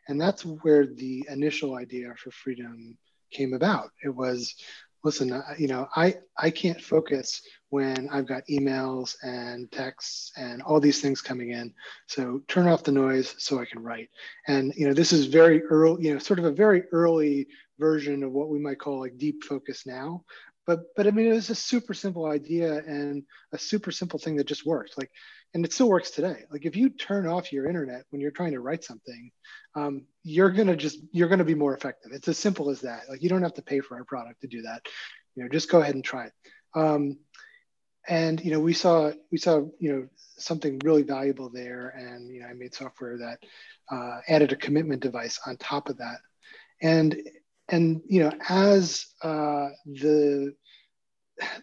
and 0.08 0.20
that's 0.20 0.44
where 0.44 0.86
the 0.86 1.26
initial 1.30 1.76
idea 1.76 2.14
for 2.18 2.32
freedom 2.32 2.98
came 3.32 3.54
about. 3.54 3.92
It 4.04 4.10
was 4.10 4.56
listen, 5.04 5.42
you 5.58 5.68
know, 5.68 5.88
I, 5.96 6.16
I 6.38 6.50
can't 6.50 6.82
focus 6.82 7.42
when 7.70 8.10
I've 8.12 8.28
got 8.28 8.44
emails 8.50 9.16
and 9.24 9.72
texts 9.72 10.32
and 10.36 10.62
all 10.62 10.80
these 10.80 11.02
things 11.02 11.22
coming 11.22 11.52
in. 11.52 11.74
So 12.08 12.42
turn 12.48 12.68
off 12.68 12.84
the 12.84 12.92
noise 12.92 13.36
so 13.38 13.60
I 13.60 13.66
can 13.66 13.82
write. 13.82 14.10
And, 14.48 14.74
you 14.76 14.88
know, 14.88 14.94
this 14.94 15.14
is 15.14 15.28
very 15.28 15.64
early, 15.64 16.06
you 16.06 16.14
know, 16.14 16.20
sort 16.20 16.40
of 16.40 16.46
a 16.46 16.52
very 16.52 16.84
early 16.92 17.48
version 17.80 18.24
of 18.24 18.34
what 18.34 18.50
we 18.50 18.60
might 18.60 18.80
call 18.80 19.00
like 19.00 19.18
deep 19.18 19.44
focus 19.44 19.86
now. 19.86 20.24
But, 20.68 20.82
but 20.96 21.08
I 21.08 21.12
mean, 21.12 21.28
it 21.28 21.34
was 21.34 21.50
a 21.50 21.56
super 21.56 21.94
simple 21.94 22.26
idea 22.26 22.84
and 22.86 23.24
a 23.54 23.58
super 23.58 23.92
simple 23.92 24.20
thing 24.20 24.36
that 24.36 24.48
just 24.48 24.66
worked. 24.66 24.98
Like, 24.98 25.12
and 25.54 25.66
it 25.66 25.74
still 25.74 25.90
works 25.90 26.12
today. 26.12 26.44
Like 26.52 26.66
if 26.66 26.76
you 26.76 26.90
turn 26.90 27.28
off 27.28 27.52
your 27.52 27.68
internet 27.68 28.04
when 28.10 28.22
you're 28.22 28.32
trying 28.32 28.52
to 28.52 28.60
write 28.60 28.84
something, 28.84 29.32
um, 29.76 30.06
you're 30.24 30.52
gonna 30.52 30.76
just 30.76 31.00
you're 31.12 31.30
gonna 31.30 31.44
be 31.44 31.56
more 31.56 31.76
effective. 31.76 32.12
It's 32.14 32.28
as 32.28 32.38
simple 32.38 32.70
as 32.70 32.82
that. 32.82 33.10
Like 33.10 33.24
you 33.24 33.30
don't 33.30 33.44
have 33.44 33.56
to 33.56 33.62
pay 33.62 33.80
for 33.80 33.98
our 33.98 34.04
product 34.04 34.42
to 34.42 34.48
do 34.48 34.62
that. 34.64 34.82
You 35.36 35.44
know, 35.44 35.50
just 35.50 35.70
go 35.70 35.82
ahead 35.82 35.96
and 35.96 36.04
try 36.04 36.26
it. 36.26 36.34
Um, 36.76 37.18
and 38.08 38.44
you 38.44 38.52
know, 38.52 38.60
we 38.60 38.74
saw 38.74 39.12
we 39.32 39.38
saw 39.38 39.66
you 39.80 39.92
know 39.92 40.08
something 40.38 40.80
really 40.84 41.04
valuable 41.04 41.50
there, 41.50 41.90
and 41.90 42.30
you 42.32 42.42
know, 42.42 42.48
I 42.48 42.54
made 42.54 42.74
software 42.74 43.18
that 43.18 43.40
uh, 43.92 44.20
added 44.28 44.52
a 44.52 44.56
commitment 44.56 45.02
device 45.02 45.40
on 45.46 45.58
top 45.58 45.90
of 45.90 45.98
that, 45.98 46.18
and 46.82 47.22
and 47.68 48.02
you 48.08 48.24
know, 48.24 48.32
as 48.48 49.06
uh, 49.24 49.70
the 49.86 50.54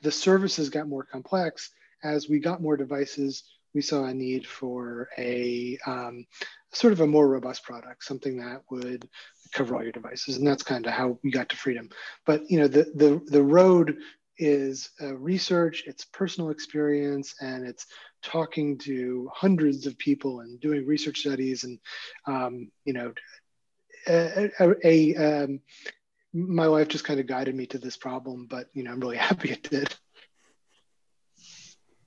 the 0.03 0.13
services 0.13 0.71
got 0.71 0.89
more 0.89 1.05
complex, 1.05 1.71
as 2.03 2.29
we 2.29 2.39
got 2.39 2.63
more 2.63 2.77
devices, 2.77 3.45
we 3.77 3.83
saw 3.83 4.07
a 4.07 4.15
need 4.15 4.47
for 4.47 5.11
a 5.19 5.79
um, 5.87 6.27
sort 6.73 6.95
of 6.95 7.03
a 7.03 7.07
more 7.07 7.29
robust 7.29 7.63
product, 7.63 8.03
something 8.03 8.39
that 8.39 8.63
would 8.71 9.07
cover 9.53 9.77
all 9.77 9.83
your 9.83 9.93
devices, 9.93 10.39
and 10.39 10.47
that's 10.47 10.63
kind 10.63 10.87
of 10.87 10.93
how 10.93 11.19
we 11.23 11.31
got 11.31 11.51
to 11.51 11.57
freedom. 11.57 11.91
But 12.25 12.51
you 12.51 12.59
know, 12.59 12.69
the 12.69 12.91
the 12.95 13.21
the 13.27 13.43
road 13.43 13.99
is 14.39 14.91
uh, 15.01 15.15
research, 15.15 15.85
it's 15.87 16.07
personal 16.07 16.49
experience, 16.49 17.35
and 17.43 17.67
it's 17.67 17.87
talking 18.23 18.79
to 18.79 19.31
hundreds 19.35 19.87
of 19.87 19.99
people 19.99 20.41
and 20.41 20.59
doing 20.59 20.87
research 20.87 21.21
studies, 21.21 21.65
and 21.65 21.79
um, 22.27 22.71
you 22.87 22.95
know, 22.95 23.13
a, 24.09 24.51
a, 24.59 24.75
a 24.85 25.17
um, 25.17 25.61
my 26.33 26.67
wife 26.67 26.89
just 26.89 27.05
kind 27.05 27.21
of 27.21 27.27
guided 27.27 27.55
me 27.55 27.67
to 27.67 27.79
this 27.79 27.99
problem, 27.99 28.47
but 28.49 28.69
you 28.73 28.85
know, 28.85 28.91
I'm 28.93 29.01
really 29.01 29.17
happy 29.29 29.51
it 29.51 29.69
did. 29.69 29.95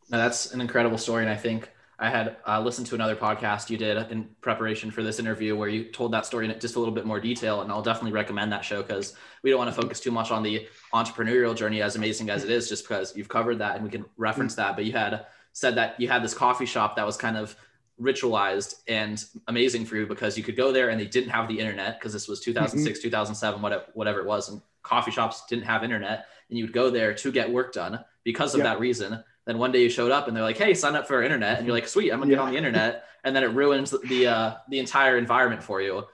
Now 0.10 0.18
that's 0.18 0.54
an 0.54 0.62
incredible 0.62 0.98
story, 0.98 1.24
and 1.24 1.32
I 1.32 1.36
think 1.36 1.70
I 2.00 2.10
had 2.10 2.38
uh, 2.48 2.62
listened 2.62 2.88
to 2.88 2.96
another 2.96 3.16
podcast 3.16 3.70
you 3.70 3.78
did 3.78 4.10
in 4.10 4.30
preparation 4.39 4.89
for 4.89 5.04
this 5.04 5.20
interview 5.20 5.56
where 5.58 5.68
you 5.68 5.84
told 5.84 6.13
that 6.13 6.25
story 6.25 6.50
in 6.50 6.60
just 6.60 6.78
a 6.78 6.80
little 6.80 6.94
bit 6.94 7.06
more 7.06 7.20
detail. 7.20 7.62
And 7.62 7.70
I'll 7.70 7.82
definitely 7.82 8.13
recommend 8.13 8.54
that 8.54 8.63
show 8.63 8.82
because 8.82 9.16
we 9.44 9.50
don't 9.50 9.60
want 9.60 9.75
to 9.75 9.82
focus 9.82 10.00
too 10.00 10.12
much 10.12 10.32
on 10.32 10.42
the 10.42 10.66
entrepreneurial 10.94 11.54
journey, 11.54 11.82
as 11.82 11.98
amazing 11.98 12.30
as 12.30 12.46
it 12.46 12.51
is, 12.51 12.70
just 12.70 12.88
because 12.88 13.16
you've 13.18 13.28
covered 13.28 13.58
that 13.60 13.75
and 13.75 13.84
we 13.84 13.89
can 13.89 14.06
reference 14.16 14.56
that. 14.56 14.78
But 14.78 14.86
you 14.86 14.94
had 14.94 15.25
said 15.51 15.75
that 15.75 16.00
you 16.00 16.08
had 16.08 16.24
this 16.24 16.34
coffee 16.34 16.66
shop 16.66 16.96
that 16.96 17.06
was 17.06 17.18
kind 17.18 17.36
of 17.36 17.54
ritualized 18.01 18.75
and 18.88 19.22
amazing 19.50 19.86
for 19.86 19.98
you 19.98 20.08
because 20.08 20.38
you 20.38 20.44
could 20.44 20.56
go 20.56 20.72
there 20.72 20.88
and 20.88 20.98
they 20.98 21.06
didn't 21.06 21.32
have 21.32 21.50
the 21.50 21.60
internet 21.60 22.00
because 22.00 22.13
this 22.13 22.30
was 22.30 22.39
2006, 22.39 22.98
mm-hmm. 22.98 23.04
2007, 23.04 23.62
whatever, 23.62 23.84
whatever 23.94 24.20
it 24.22 24.25
was. 24.25 24.48
And 24.48 24.62
coffee 24.84 25.12
shops 25.12 25.44
didn't 25.50 25.66
have 25.66 25.84
internet 25.84 26.28
and 26.50 26.58
you 26.58 26.63
would 26.63 26.74
go 26.74 26.89
there 26.89 27.13
to 27.13 27.30
get 27.30 27.51
work 27.51 27.74
done 27.74 28.00
because 28.24 28.56
of 28.56 28.62
that 28.62 28.80
reason 28.80 29.22
then 29.46 29.58
one 29.58 29.72
day 29.72 29.81
you 29.81 29.89
showed 29.89 30.12
up 30.12 30.27
and 30.27 30.36
they're 30.36 30.43
like, 30.43 30.58
"Hey, 30.58 30.74
sign 30.74 30.96
up 30.96 31.08
for 31.08 31.15
our 31.15 31.24
internet," 31.24 31.58
and 31.58 31.67
you're 31.67 31.75
like, 31.75 31.88
"Sweet, 31.88 32.12
I'm 32.12 32.19
gonna 32.19 32.31
yeah. 32.31 32.38
get 32.38 32.43
on 32.43 32.51
the 32.51 32.58
internet," 32.58 33.05
and 33.24 33.36
then 33.36 33.43
it 33.43 33.53
ruins 33.53 33.91
the 33.91 34.27
uh, 34.27 34.55
the 34.69 34.79
entire 34.79 35.17
environment 35.17 35.63
for 35.63 35.81
you. 35.81 36.05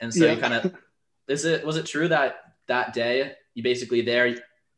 And 0.00 0.12
so 0.12 0.24
yeah. 0.24 0.32
you 0.32 0.40
kind 0.40 0.54
of 0.54 0.74
is 1.28 1.44
it 1.44 1.64
was 1.64 1.76
it 1.76 1.86
true 1.86 2.08
that 2.08 2.36
that 2.66 2.92
day 2.92 3.32
you 3.54 3.62
basically 3.62 4.02
there 4.02 4.34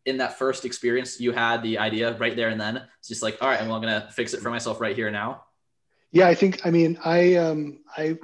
in 0.06 0.16
that 0.18 0.38
first 0.38 0.64
experience 0.64 1.20
you 1.20 1.32
had 1.32 1.62
the 1.62 1.78
idea 1.78 2.16
right 2.18 2.36
there 2.36 2.48
and 2.48 2.60
then 2.60 2.82
it's 2.98 3.08
just 3.08 3.22
like 3.22 3.36
all 3.40 3.48
right 3.48 3.60
well 3.62 3.74
i'm 3.74 3.82
gonna 3.82 4.08
fix 4.12 4.32
it 4.34 4.40
for 4.40 4.50
myself 4.50 4.80
right 4.80 4.96
here 4.96 5.10
now 5.10 5.44
yeah 6.10 6.26
i 6.26 6.34
think 6.34 6.64
i 6.64 6.70
mean 6.70 6.98
i 7.04 7.34
um 7.34 7.80
i 7.96 8.16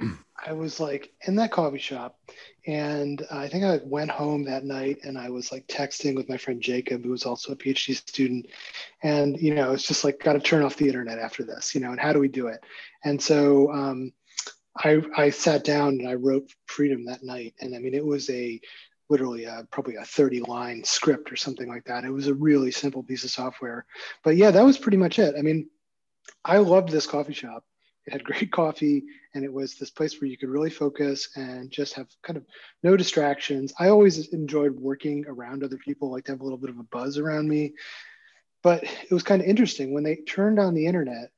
I 0.47 0.53
was 0.53 0.79
like 0.79 1.11
in 1.27 1.35
that 1.35 1.51
coffee 1.51 1.77
shop, 1.77 2.17
and 2.65 3.21
I 3.29 3.49
think 3.49 3.65
I 3.65 3.81
went 3.83 4.09
home 4.09 4.45
that 4.45 4.63
night 4.63 4.99
and 5.03 5.17
I 5.17 5.29
was 5.29 5.51
like 5.51 5.67
texting 5.67 6.15
with 6.15 6.29
my 6.29 6.37
friend 6.37 6.61
Jacob, 6.61 7.03
who 7.03 7.09
was 7.09 7.25
also 7.25 7.51
a 7.51 7.55
PhD 7.55 7.95
student, 7.95 8.47
and 9.03 9.37
you 9.41 9.53
know 9.53 9.73
it's 9.73 9.85
just 9.85 10.05
like 10.05 10.23
got 10.23 10.33
to 10.33 10.39
turn 10.39 10.63
off 10.63 10.77
the 10.77 10.87
internet 10.87 11.19
after 11.19 11.43
this, 11.43 11.75
you 11.75 11.81
know, 11.81 11.91
and 11.91 11.99
how 11.99 12.13
do 12.13 12.19
we 12.19 12.29
do 12.29 12.47
it? 12.47 12.63
And 13.03 13.21
so 13.21 13.69
um, 13.73 14.13
I 14.77 15.01
I 15.17 15.31
sat 15.31 15.65
down 15.65 15.99
and 15.99 16.07
I 16.07 16.13
wrote 16.13 16.49
Freedom 16.67 17.03
that 17.05 17.23
night, 17.23 17.53
and 17.59 17.75
I 17.75 17.79
mean 17.79 17.93
it 17.93 18.05
was 18.05 18.29
a 18.29 18.61
literally 19.09 19.43
a, 19.45 19.67
probably 19.69 19.95
a 19.95 20.05
30 20.05 20.41
line 20.41 20.83
script 20.85 21.31
or 21.31 21.35
something 21.35 21.67
like 21.67 21.83
that. 21.85 22.05
It 22.05 22.11
was 22.11 22.27
a 22.27 22.33
really 22.33 22.71
simple 22.71 23.03
piece 23.03 23.25
of 23.25 23.31
software, 23.31 23.85
but 24.23 24.37
yeah, 24.37 24.51
that 24.51 24.65
was 24.65 24.77
pretty 24.77 24.97
much 24.97 25.19
it. 25.19 25.35
I 25.37 25.41
mean, 25.41 25.69
I 26.45 26.59
loved 26.59 26.89
this 26.89 27.07
coffee 27.07 27.33
shop 27.33 27.65
it 28.07 28.13
had 28.13 28.23
great 28.23 28.51
coffee 28.51 29.03
and 29.33 29.43
it 29.43 29.51
was 29.51 29.75
this 29.75 29.89
place 29.91 30.19
where 30.19 30.29
you 30.29 30.37
could 30.37 30.49
really 30.49 30.69
focus 30.69 31.29
and 31.35 31.69
just 31.69 31.93
have 31.93 32.07
kind 32.23 32.37
of 32.37 32.45
no 32.81 32.95
distractions. 32.95 33.73
I 33.77 33.89
always 33.89 34.29
enjoyed 34.29 34.71
working 34.71 35.25
around 35.27 35.63
other 35.63 35.77
people, 35.77 36.09
like 36.09 36.25
to 36.25 36.31
have 36.31 36.41
a 36.41 36.43
little 36.43 36.57
bit 36.57 36.69
of 36.69 36.79
a 36.79 36.83
buzz 36.83 37.17
around 37.17 37.47
me. 37.47 37.73
But 38.63 38.83
it 38.83 39.11
was 39.11 39.23
kind 39.23 39.41
of 39.41 39.47
interesting 39.47 39.93
when 39.93 40.03
they 40.03 40.15
turned 40.15 40.59
on 40.59 40.73
the 40.73 40.87
internet, 40.87 41.31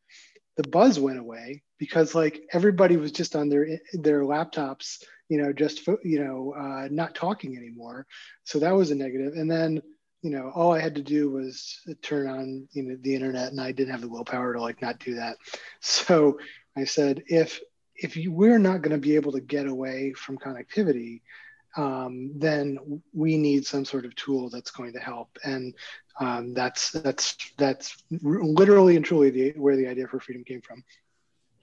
the 0.58 0.68
buzz 0.68 1.00
went 1.00 1.20
away 1.20 1.64
because 1.78 2.14
like 2.14 2.42
everybody 2.54 2.98
was 2.98 3.12
just 3.12 3.36
on 3.36 3.50
their 3.50 3.80
their 3.94 4.22
laptops, 4.22 5.04
you 5.28 5.42
know, 5.42 5.52
just 5.52 5.86
you 6.04 6.24
know, 6.24 6.54
uh, 6.58 6.88
not 6.92 7.16
talking 7.16 7.58
anymore. 7.58 8.06
So 8.44 8.60
that 8.60 8.76
was 8.76 8.92
a 8.92 8.96
negative. 8.96 9.34
And 9.34 9.50
then 9.50 9.82
you 10.22 10.32
know, 10.32 10.52
all 10.54 10.74
I 10.74 10.80
had 10.80 10.96
to 10.96 11.02
do 11.02 11.30
was 11.30 11.80
turn 12.02 12.28
on, 12.28 12.68
you 12.72 12.84
know, 12.84 12.98
the 13.02 13.16
internet, 13.16 13.52
and 13.52 13.62
I 13.62 13.72
didn't 13.72 13.92
have 13.92 14.02
the 14.02 14.10
willpower 14.10 14.54
to 14.54 14.62
like 14.62 14.82
not 14.82 15.00
do 15.00 15.16
that. 15.16 15.38
So 15.82 16.40
I 16.76 16.84
said, 16.84 17.24
if 17.28 17.62
if 17.96 18.16
you, 18.18 18.32
we're 18.32 18.60
not 18.60 18.82
going 18.82 18.92
to 18.92 18.98
be 18.98 19.16
able 19.16 19.32
to 19.34 19.42
get 19.42 19.68
away 19.68 20.14
from 20.14 20.38
connectivity, 20.38 21.22
um, 21.78 22.32
then 22.36 23.02
we 23.14 23.38
need 23.38 23.66
some 23.66 23.86
sort 23.86 24.06
of 24.06 24.16
tool 24.16 24.50
that's 24.50 24.72
going 24.72 24.94
to 24.94 25.00
help. 25.00 25.38
And 25.44 25.74
um, 26.20 26.54
that's 26.54 26.92
that's 26.92 27.38
that's 27.58 28.04
literally 28.12 28.96
and 28.96 29.06
truly 29.06 29.30
the, 29.30 29.52
where 29.52 29.78
the 29.78 29.88
idea 29.88 30.08
for 30.08 30.20
freedom 30.20 30.44
came 30.44 30.62
from. 30.62 30.84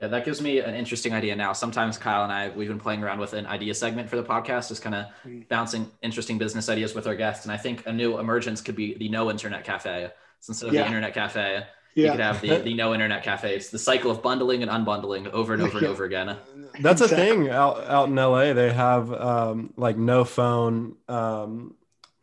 Yeah, 0.01 0.09
that 0.09 0.27
gives 0.27 0.43
me 0.43 0.59
an 0.59 0.75
interesting 0.75 1.15
idea 1.15 1.35
now. 1.37 1.55
Sometimes 1.55 1.97
Kyle 1.97 2.23
and 2.23 2.33
I, 2.33 2.51
we've 2.51 2.69
been 2.69 2.79
playing 2.79 3.03
around 3.03 3.19
with 3.19 3.33
an 3.33 3.47
idea 3.47 3.73
segment 3.73 4.11
for 4.11 4.17
the 4.17 4.23
podcast, 4.23 4.69
just 4.69 4.83
kind 4.83 4.95
of 4.95 5.07
mm. 5.27 5.49
bouncing 5.49 5.91
interesting 6.03 6.37
business 6.37 6.69
ideas 6.69 6.95
with 6.95 7.07
our 7.07 7.15
guests. 7.15 7.47
And 7.47 7.53
I 7.53 7.57
think 7.57 7.87
a 7.87 7.93
new 7.93 8.19
emergence 8.19 8.61
could 8.61 8.77
be 8.77 8.95
the 8.95 9.09
no 9.09 9.31
internet 9.31 9.65
cafe. 9.65 10.11
So 10.41 10.51
instead 10.51 10.69
of 10.69 10.75
yeah. 10.75 10.83
the 10.83 10.87
internet 10.89 11.15
cafe, 11.15 11.65
yeah. 11.95 12.05
you 12.05 12.11
could 12.11 12.21
have 12.21 12.41
the, 12.43 12.59
the 12.59 12.75
no 12.75 12.93
internet 12.93 13.23
cafe. 13.23 13.57
It's 13.57 13.71
the 13.71 13.79
cycle 13.79 14.11
of 14.11 14.23
bundling 14.23 14.63
and 14.63 14.71
unbundling 14.71 15.31
over 15.33 15.55
and 15.55 15.63
over 15.63 15.79
and 15.79 15.87
over 15.93 16.05
again. 16.05 16.37
That's 16.81 17.01
a 17.01 17.09
thing 17.09 17.49
out, 17.49 17.83
out 17.85 18.09
in 18.09 18.15
LA. 18.15 18.53
They 18.53 18.73
have 18.75 19.11
um, 19.11 19.73
like 19.79 19.97
no 19.97 20.25
phone 20.25 20.97
um, 21.09 21.75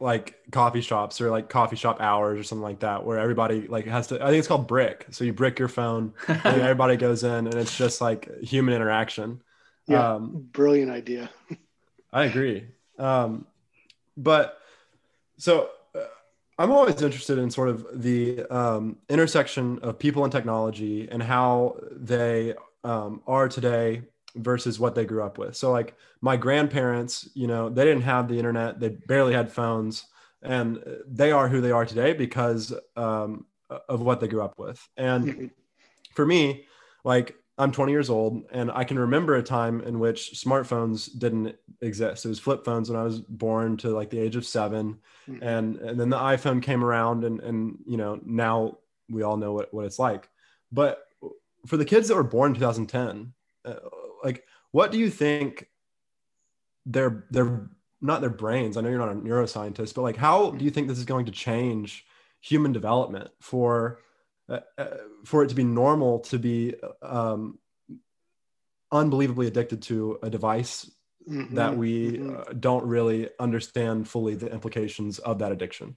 like 0.03 0.35
coffee 0.51 0.81
shops 0.81 1.21
or 1.21 1.31
like 1.31 1.47
coffee 1.47 1.77
shop 1.77 2.01
hours 2.01 2.37
or 2.37 2.43
something 2.43 2.61
like 2.61 2.81
that 2.81 3.05
where 3.05 3.17
everybody 3.17 3.67
like 3.67 3.85
has 3.85 4.07
to 4.07 4.21
i 4.21 4.27
think 4.27 4.39
it's 4.39 4.49
called 4.49 4.67
brick. 4.67 5.07
So 5.11 5.23
you 5.23 5.31
brick 5.31 5.57
your 5.57 5.69
phone 5.69 6.13
and 6.27 6.61
everybody 6.61 6.97
goes 6.97 7.23
in 7.23 7.47
and 7.47 7.55
it's 7.55 7.77
just 7.77 8.01
like 8.01 8.29
human 8.41 8.73
interaction. 8.73 9.41
Yeah 9.87 10.15
um, 10.15 10.49
brilliant 10.51 10.91
idea. 10.91 11.29
I 12.11 12.25
agree. 12.25 12.67
Um, 12.99 13.47
but 14.17 14.59
so 15.37 15.69
uh, 15.95 16.01
i'm 16.59 16.71
always 16.71 17.01
interested 17.01 17.39
in 17.39 17.49
sort 17.49 17.69
of 17.69 17.87
the 17.93 18.43
um, 18.53 18.97
intersection 19.09 19.79
of 19.79 19.97
people 19.97 20.23
and 20.23 20.31
technology 20.31 21.07
and 21.09 21.23
how 21.23 21.77
they 21.91 22.53
um, 22.83 23.21
are 23.25 23.47
today 23.47 24.03
versus 24.35 24.79
what 24.79 24.95
they 24.95 25.05
grew 25.05 25.23
up 25.23 25.37
with. 25.37 25.55
So 25.55 25.71
like 25.71 25.95
my 26.21 26.37
grandparents, 26.37 27.29
you 27.33 27.47
know, 27.47 27.69
they 27.69 27.83
didn't 27.83 28.03
have 28.03 28.27
the 28.27 28.37
internet, 28.37 28.79
they 28.79 28.89
barely 28.89 29.33
had 29.33 29.51
phones, 29.51 30.05
and 30.41 30.83
they 31.07 31.31
are 31.31 31.47
who 31.47 31.61
they 31.61 31.71
are 31.71 31.85
today 31.85 32.13
because 32.13 32.73
um, 32.95 33.45
of 33.87 34.01
what 34.01 34.19
they 34.19 34.27
grew 34.27 34.41
up 34.41 34.57
with. 34.57 34.87
And 34.97 35.25
mm-hmm. 35.25 35.45
for 36.13 36.25
me, 36.25 36.65
like 37.03 37.35
I'm 37.57 37.71
20 37.71 37.91
years 37.91 38.09
old, 38.09 38.43
and 38.51 38.71
I 38.71 38.83
can 38.83 38.97
remember 38.97 39.35
a 39.35 39.43
time 39.43 39.81
in 39.81 39.99
which 39.99 40.31
smartphones 40.33 41.07
didn't 41.17 41.55
exist. 41.81 42.25
It 42.25 42.29
was 42.29 42.39
flip 42.39 42.65
phones 42.65 42.89
when 42.89 42.99
I 42.99 43.03
was 43.03 43.19
born 43.19 43.77
to 43.77 43.89
like 43.89 44.09
the 44.09 44.19
age 44.19 44.35
of 44.35 44.45
7 44.45 44.97
mm-hmm. 45.29 45.43
and 45.43 45.77
and 45.77 45.99
then 45.99 46.09
the 46.09 46.17
iPhone 46.17 46.63
came 46.63 46.83
around, 46.83 47.23
and 47.23 47.39
and 47.41 47.77
you 47.85 47.97
know 47.97 48.19
now 48.25 48.77
we 49.09 49.21
all 49.21 49.37
know 49.37 49.53
what 49.53 49.73
what 49.73 49.85
it's 49.85 49.99
like. 49.99 50.27
But 50.71 51.05
for 51.67 51.77
the 51.77 51.85
kids 51.85 52.07
that 52.07 52.15
were 52.15 52.23
born 52.23 52.51
in 52.51 52.55
2010, 52.55 53.33
uh, 53.65 53.75
like 54.23 54.43
what 54.71 54.91
do 54.91 54.97
you 54.97 55.09
think 55.09 55.67
their 56.85 57.25
their 57.29 57.69
not 58.01 58.21
their 58.21 58.29
brains 58.29 58.77
i 58.77 58.81
know 58.81 58.89
you're 58.89 58.99
not 58.99 59.11
a 59.11 59.15
neuroscientist 59.15 59.93
but 59.93 60.01
like 60.01 60.17
how 60.17 60.51
do 60.51 60.65
you 60.65 60.71
think 60.71 60.87
this 60.87 60.97
is 60.97 61.05
going 61.05 61.25
to 61.25 61.31
change 61.31 62.05
human 62.41 62.71
development 62.71 63.29
for 63.39 63.99
uh, 64.49 64.59
uh, 64.77 64.87
for 65.23 65.43
it 65.43 65.49
to 65.49 65.55
be 65.55 65.63
normal 65.63 66.19
to 66.19 66.37
be 66.37 66.75
um, 67.01 67.57
unbelievably 68.91 69.47
addicted 69.47 69.81
to 69.81 70.19
a 70.21 70.29
device 70.29 70.91
mm-hmm, 71.29 71.55
that 71.55 71.75
we 71.75 72.17
mm-hmm. 72.17 72.35
uh, 72.35 72.53
don't 72.59 72.85
really 72.85 73.29
understand 73.39 74.07
fully 74.07 74.35
the 74.35 74.51
implications 74.51 75.19
of 75.19 75.39
that 75.39 75.53
addiction? 75.53 75.95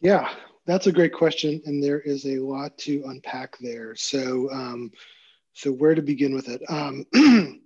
Yeah 0.00 0.34
that's 0.66 0.88
a 0.88 0.92
great 0.92 1.12
question 1.12 1.62
and 1.64 1.82
there 1.82 2.00
is 2.00 2.26
a 2.26 2.38
lot 2.38 2.76
to 2.76 3.02
unpack 3.06 3.56
there. 3.58 3.94
So 3.94 4.50
um, 4.52 4.90
so 5.56 5.72
where 5.72 5.94
to 5.94 6.02
begin 6.02 6.34
with 6.34 6.48
it? 6.48 6.62
Um, 6.68 7.06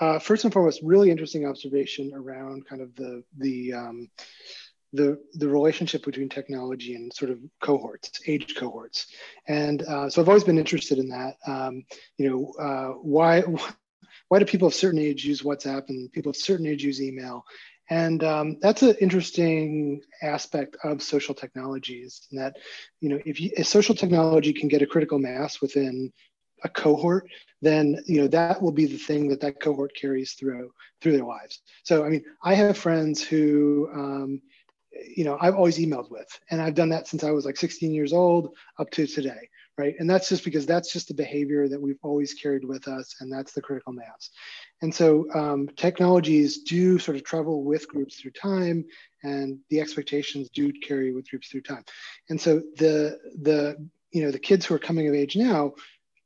uh, 0.00 0.18
first 0.18 0.44
and 0.44 0.52
foremost, 0.52 0.80
really 0.82 1.10
interesting 1.10 1.46
observation 1.46 2.12
around 2.14 2.66
kind 2.66 2.82
of 2.82 2.94
the 2.96 3.24
the 3.38 3.72
um, 3.72 4.10
the 4.92 5.18
the 5.32 5.48
relationship 5.48 6.04
between 6.04 6.28
technology 6.28 6.94
and 6.94 7.12
sort 7.12 7.30
of 7.30 7.38
cohorts, 7.62 8.20
age 8.26 8.54
cohorts, 8.56 9.06
and 9.48 9.82
uh, 9.82 10.10
so 10.10 10.20
I've 10.20 10.28
always 10.28 10.44
been 10.44 10.58
interested 10.58 10.98
in 10.98 11.08
that. 11.08 11.36
Um, 11.46 11.84
you 12.18 12.28
know, 12.28 12.52
uh, 12.62 12.88
why 12.98 13.42
why 14.28 14.38
do 14.38 14.44
people 14.44 14.68
of 14.68 14.74
certain 14.74 15.00
age 15.00 15.24
use 15.24 15.40
WhatsApp 15.40 15.88
and 15.88 16.12
people 16.12 16.30
of 16.30 16.36
certain 16.36 16.66
age 16.66 16.84
use 16.84 17.00
email? 17.00 17.44
And 17.90 18.24
um, 18.24 18.56
that's 18.60 18.82
an 18.82 18.96
interesting 19.00 20.00
aspect 20.22 20.76
of 20.84 21.02
social 21.02 21.34
technologies. 21.34 22.26
And 22.30 22.40
that, 22.40 22.56
you 23.00 23.10
know, 23.10 23.18
if, 23.26 23.38
you, 23.42 23.50
if 23.58 23.66
social 23.66 23.94
technology 23.94 24.54
can 24.54 24.68
get 24.68 24.80
a 24.80 24.86
critical 24.86 25.18
mass 25.18 25.60
within 25.60 26.10
a 26.64 26.68
cohort, 26.68 27.28
then 27.62 28.02
you 28.06 28.20
know 28.20 28.28
that 28.28 28.60
will 28.60 28.72
be 28.72 28.86
the 28.86 28.98
thing 28.98 29.28
that 29.28 29.40
that 29.40 29.60
cohort 29.60 29.94
carries 29.94 30.32
through 30.32 30.72
through 31.00 31.12
their 31.12 31.26
lives. 31.26 31.60
So 31.84 32.04
I 32.04 32.08
mean, 32.08 32.24
I 32.42 32.54
have 32.54 32.76
friends 32.76 33.22
who, 33.22 33.88
um, 33.94 34.42
you 35.16 35.24
know, 35.24 35.38
I've 35.40 35.54
always 35.54 35.78
emailed 35.78 36.10
with, 36.10 36.28
and 36.50 36.60
I've 36.60 36.74
done 36.74 36.90
that 36.90 37.08
since 37.08 37.24
I 37.24 37.30
was 37.30 37.44
like 37.44 37.56
16 37.56 37.92
years 37.92 38.12
old 38.12 38.54
up 38.78 38.90
to 38.92 39.06
today 39.06 39.48
right? 39.76 39.94
And 39.98 40.08
that's 40.08 40.28
just 40.28 40.44
because 40.44 40.66
that's 40.66 40.92
just 40.92 41.08
the 41.08 41.14
behavior 41.14 41.68
that 41.68 41.80
we've 41.80 41.98
always 42.02 42.34
carried 42.34 42.64
with 42.64 42.86
us, 42.86 43.16
and 43.20 43.32
that's 43.32 43.52
the 43.52 43.62
critical 43.62 43.92
mass. 43.92 44.30
And 44.82 44.94
so 44.94 45.26
um, 45.34 45.68
technologies 45.76 46.58
do 46.58 46.98
sort 46.98 47.16
of 47.16 47.24
travel 47.24 47.64
with 47.64 47.88
groups 47.88 48.16
through 48.16 48.32
time, 48.32 48.84
and 49.22 49.58
the 49.70 49.80
expectations 49.80 50.48
do 50.50 50.72
carry 50.72 51.12
with 51.12 51.28
groups 51.28 51.48
through 51.48 51.62
time. 51.62 51.84
And 52.28 52.40
so 52.40 52.62
the 52.76 53.18
the 53.42 53.88
you 54.12 54.22
know 54.22 54.30
the 54.30 54.38
kids 54.38 54.64
who 54.64 54.74
are 54.74 54.80
coming 54.80 55.08
of 55.08 55.14
age 55.14 55.36
now 55.36 55.72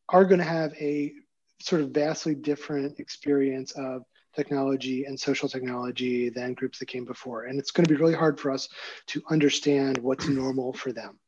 are 0.09 0.25
going 0.25 0.39
to 0.39 0.45
have 0.45 0.73
a 0.75 1.13
sort 1.61 1.83
of 1.83 1.91
vastly 1.91 2.35
different 2.35 2.99
experience 3.01 3.73
of 3.73 4.03
technology 4.35 5.05
and 5.05 5.19
social 5.19 5.49
technology 5.49 6.29
than 6.29 6.55
groups 6.55 6.79
that 6.79 6.87
came 6.87 7.05
before. 7.05 7.45
And 7.45 7.59
it's 7.59 7.73
going 7.73 7.85
to 7.85 7.93
be 7.93 8.01
really 8.01 8.15
hard 8.15 8.39
for 8.39 8.51
us 8.51 8.69
to 9.09 9.23
understand 9.31 9.99
what's 9.99 10.29
normal 10.43 10.73
for 10.73 10.93
them. 10.93 11.19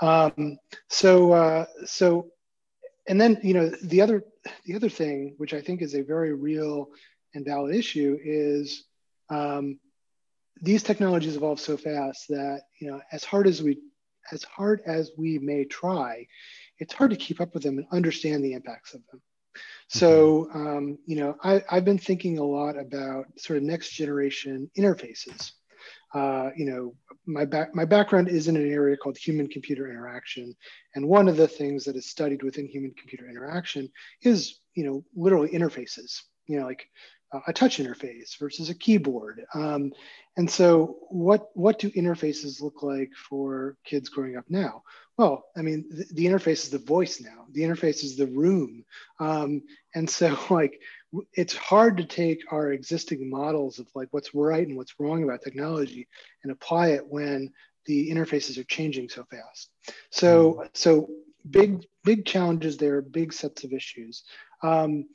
Um, 0.00 0.58
so, 0.88 1.32
uh, 1.32 1.66
so, 1.84 2.30
and 3.08 3.20
then 3.20 3.40
you 3.42 3.54
know 3.54 3.70
the 3.82 4.00
other 4.00 4.24
the 4.64 4.76
other 4.76 4.88
thing, 4.88 5.34
which 5.38 5.54
I 5.54 5.60
think 5.60 5.82
is 5.82 5.94
a 5.94 6.02
very 6.02 6.34
real 6.34 6.90
and 7.34 7.44
valid 7.44 7.74
issue, 7.74 8.18
is 8.22 8.84
um, 9.28 9.78
these 10.62 10.82
technologies 10.82 11.36
evolve 11.36 11.60
so 11.60 11.76
fast 11.76 12.28
that 12.28 12.62
you 12.80 12.90
know 12.90 13.00
as 13.12 13.24
hard 13.24 13.46
as 13.46 13.62
we 13.62 13.78
as 14.32 14.44
hard 14.44 14.82
as 14.86 15.10
we 15.16 15.38
may 15.38 15.64
try, 15.64 16.26
it's 16.80 16.92
hard 16.92 17.10
to 17.10 17.16
keep 17.16 17.40
up 17.40 17.54
with 17.54 17.62
them 17.62 17.78
and 17.78 17.86
understand 17.92 18.42
the 18.42 18.54
impacts 18.54 18.94
of 18.94 19.02
them. 19.10 19.22
So, 19.88 20.48
mm-hmm. 20.54 20.66
um, 20.66 20.98
you 21.06 21.16
know, 21.16 21.36
I, 21.42 21.62
have 21.68 21.84
been 21.84 21.98
thinking 21.98 22.38
a 22.38 22.44
lot 22.44 22.78
about 22.78 23.26
sort 23.36 23.56
of 23.56 23.62
next 23.62 23.90
generation 23.90 24.70
interfaces 24.78 25.52
uh, 26.14 26.50
you 26.56 26.66
know, 26.66 26.94
my 27.26 27.44
back 27.44 27.74
my 27.74 27.84
background 27.84 28.28
is 28.28 28.48
in 28.48 28.56
an 28.56 28.70
area 28.70 28.96
called 28.96 29.16
human 29.16 29.46
computer 29.46 29.88
interaction, 29.88 30.54
and 30.94 31.06
one 31.06 31.28
of 31.28 31.36
the 31.36 31.46
things 31.46 31.84
that 31.84 31.96
is 31.96 32.10
studied 32.10 32.42
within 32.42 32.66
human 32.66 32.92
computer 32.98 33.28
interaction 33.28 33.88
is 34.22 34.58
you 34.74 34.84
know 34.84 35.04
literally 35.14 35.50
interfaces. 35.50 36.20
You 36.46 36.60
know, 36.60 36.66
like 36.66 36.88
a 37.46 37.52
touch 37.52 37.78
interface 37.78 38.36
versus 38.38 38.70
a 38.70 38.74
keyboard. 38.74 39.44
Um, 39.54 39.92
and 40.36 40.50
so, 40.50 40.98
what 41.08 41.50
what 41.54 41.78
do 41.78 41.90
interfaces 41.90 42.60
look 42.60 42.82
like 42.82 43.12
for 43.14 43.76
kids 43.84 44.08
growing 44.08 44.36
up 44.36 44.44
now? 44.48 44.82
Well, 45.16 45.44
I 45.56 45.62
mean, 45.62 45.84
the, 45.90 46.06
the 46.12 46.26
interface 46.26 46.64
is 46.64 46.70
the 46.70 46.78
voice 46.78 47.20
now. 47.20 47.46
The 47.52 47.62
interface 47.62 48.02
is 48.04 48.16
the 48.16 48.26
room, 48.26 48.84
um, 49.18 49.62
and 49.94 50.08
so 50.08 50.38
like 50.50 50.80
it's 51.34 51.54
hard 51.54 51.96
to 51.98 52.04
take 52.04 52.52
our 52.52 52.72
existing 52.72 53.28
models 53.28 53.78
of 53.78 53.86
like 53.94 54.08
what's 54.12 54.34
right 54.34 54.66
and 54.66 54.76
what's 54.76 54.94
wrong 54.98 55.24
about 55.24 55.42
technology 55.42 56.08
and 56.42 56.52
apply 56.52 56.88
it 56.88 57.06
when 57.06 57.52
the 57.86 58.10
interfaces 58.10 58.58
are 58.58 58.64
changing 58.64 59.08
so 59.08 59.24
fast. 59.24 59.70
So, 60.10 60.52
mm-hmm. 60.52 60.66
so 60.74 61.08
big, 61.48 61.84
big 62.04 62.24
challenges 62.24 62.76
there, 62.76 63.02
big 63.02 63.32
sets 63.32 63.64
of 63.64 63.72
issues. 63.72 64.24
Um, 64.62 65.06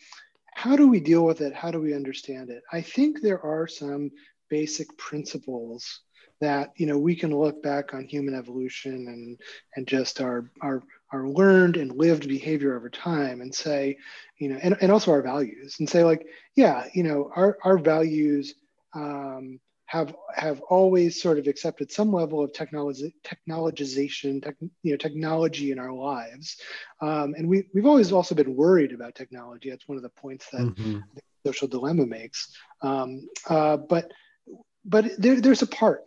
how 0.55 0.75
do 0.75 0.87
we 0.87 0.99
deal 0.99 1.25
with 1.25 1.41
it? 1.41 1.53
How 1.53 1.69
do 1.69 1.79
we 1.79 1.93
understand 1.93 2.49
it? 2.49 2.63
I 2.71 2.81
think 2.81 3.21
there 3.21 3.41
are 3.41 3.67
some 3.67 4.09
basic 4.49 4.97
principles 4.97 6.01
that 6.41 6.71
you 6.77 6.85
know 6.85 6.97
we 6.97 7.15
can 7.15 7.37
look 7.37 7.61
back 7.61 7.93
on 7.93 8.05
human 8.05 8.33
evolution 8.33 9.07
and 9.07 9.39
and 9.75 9.87
just 9.87 10.21
our 10.21 10.49
our 10.61 10.81
our 11.11 11.27
learned 11.27 11.77
and 11.77 11.95
lived 11.97 12.27
behavior 12.27 12.75
over 12.75 12.89
time 12.89 13.41
and 13.41 13.53
say 13.53 13.97
you 14.37 14.49
know 14.49 14.59
and, 14.61 14.75
and 14.81 14.91
also 14.91 15.11
our 15.11 15.21
values 15.21 15.77
and 15.79 15.89
say 15.89 16.03
like 16.03 16.25
yeah 16.55 16.87
you 16.93 17.03
know 17.03 17.31
our 17.35 17.57
our 17.63 17.77
values 17.77 18.53
um, 18.93 19.59
have 19.87 20.15
have 20.33 20.61
always 20.61 21.21
sort 21.21 21.37
of 21.37 21.47
accepted 21.47 21.91
some 21.91 22.11
level 22.11 22.43
of 22.43 22.53
technology 22.53 23.15
technologization 23.23 24.43
tech, 24.43 24.55
you 24.83 24.91
know 24.91 24.97
technology 24.97 25.71
in 25.71 25.79
our 25.79 25.91
lives. 25.91 26.59
Um, 27.01 27.35
and 27.37 27.47
we, 27.47 27.69
we've 27.73 27.85
always 27.85 28.11
also 28.11 28.35
been 28.35 28.55
worried 28.55 28.93
about 28.93 29.15
technology. 29.15 29.69
That's 29.69 29.87
one 29.87 29.97
of 29.97 30.03
the 30.03 30.09
points 30.09 30.47
that 30.51 30.61
mm-hmm. 30.61 30.99
the 31.13 31.21
social 31.45 31.67
dilemma 31.67 32.05
makes. 32.05 32.55
Um, 32.81 33.27
uh, 33.47 33.77
but 33.77 34.11
but 34.83 35.05
there, 35.17 35.39
there's 35.39 35.61
a 35.61 35.67
part 35.67 36.03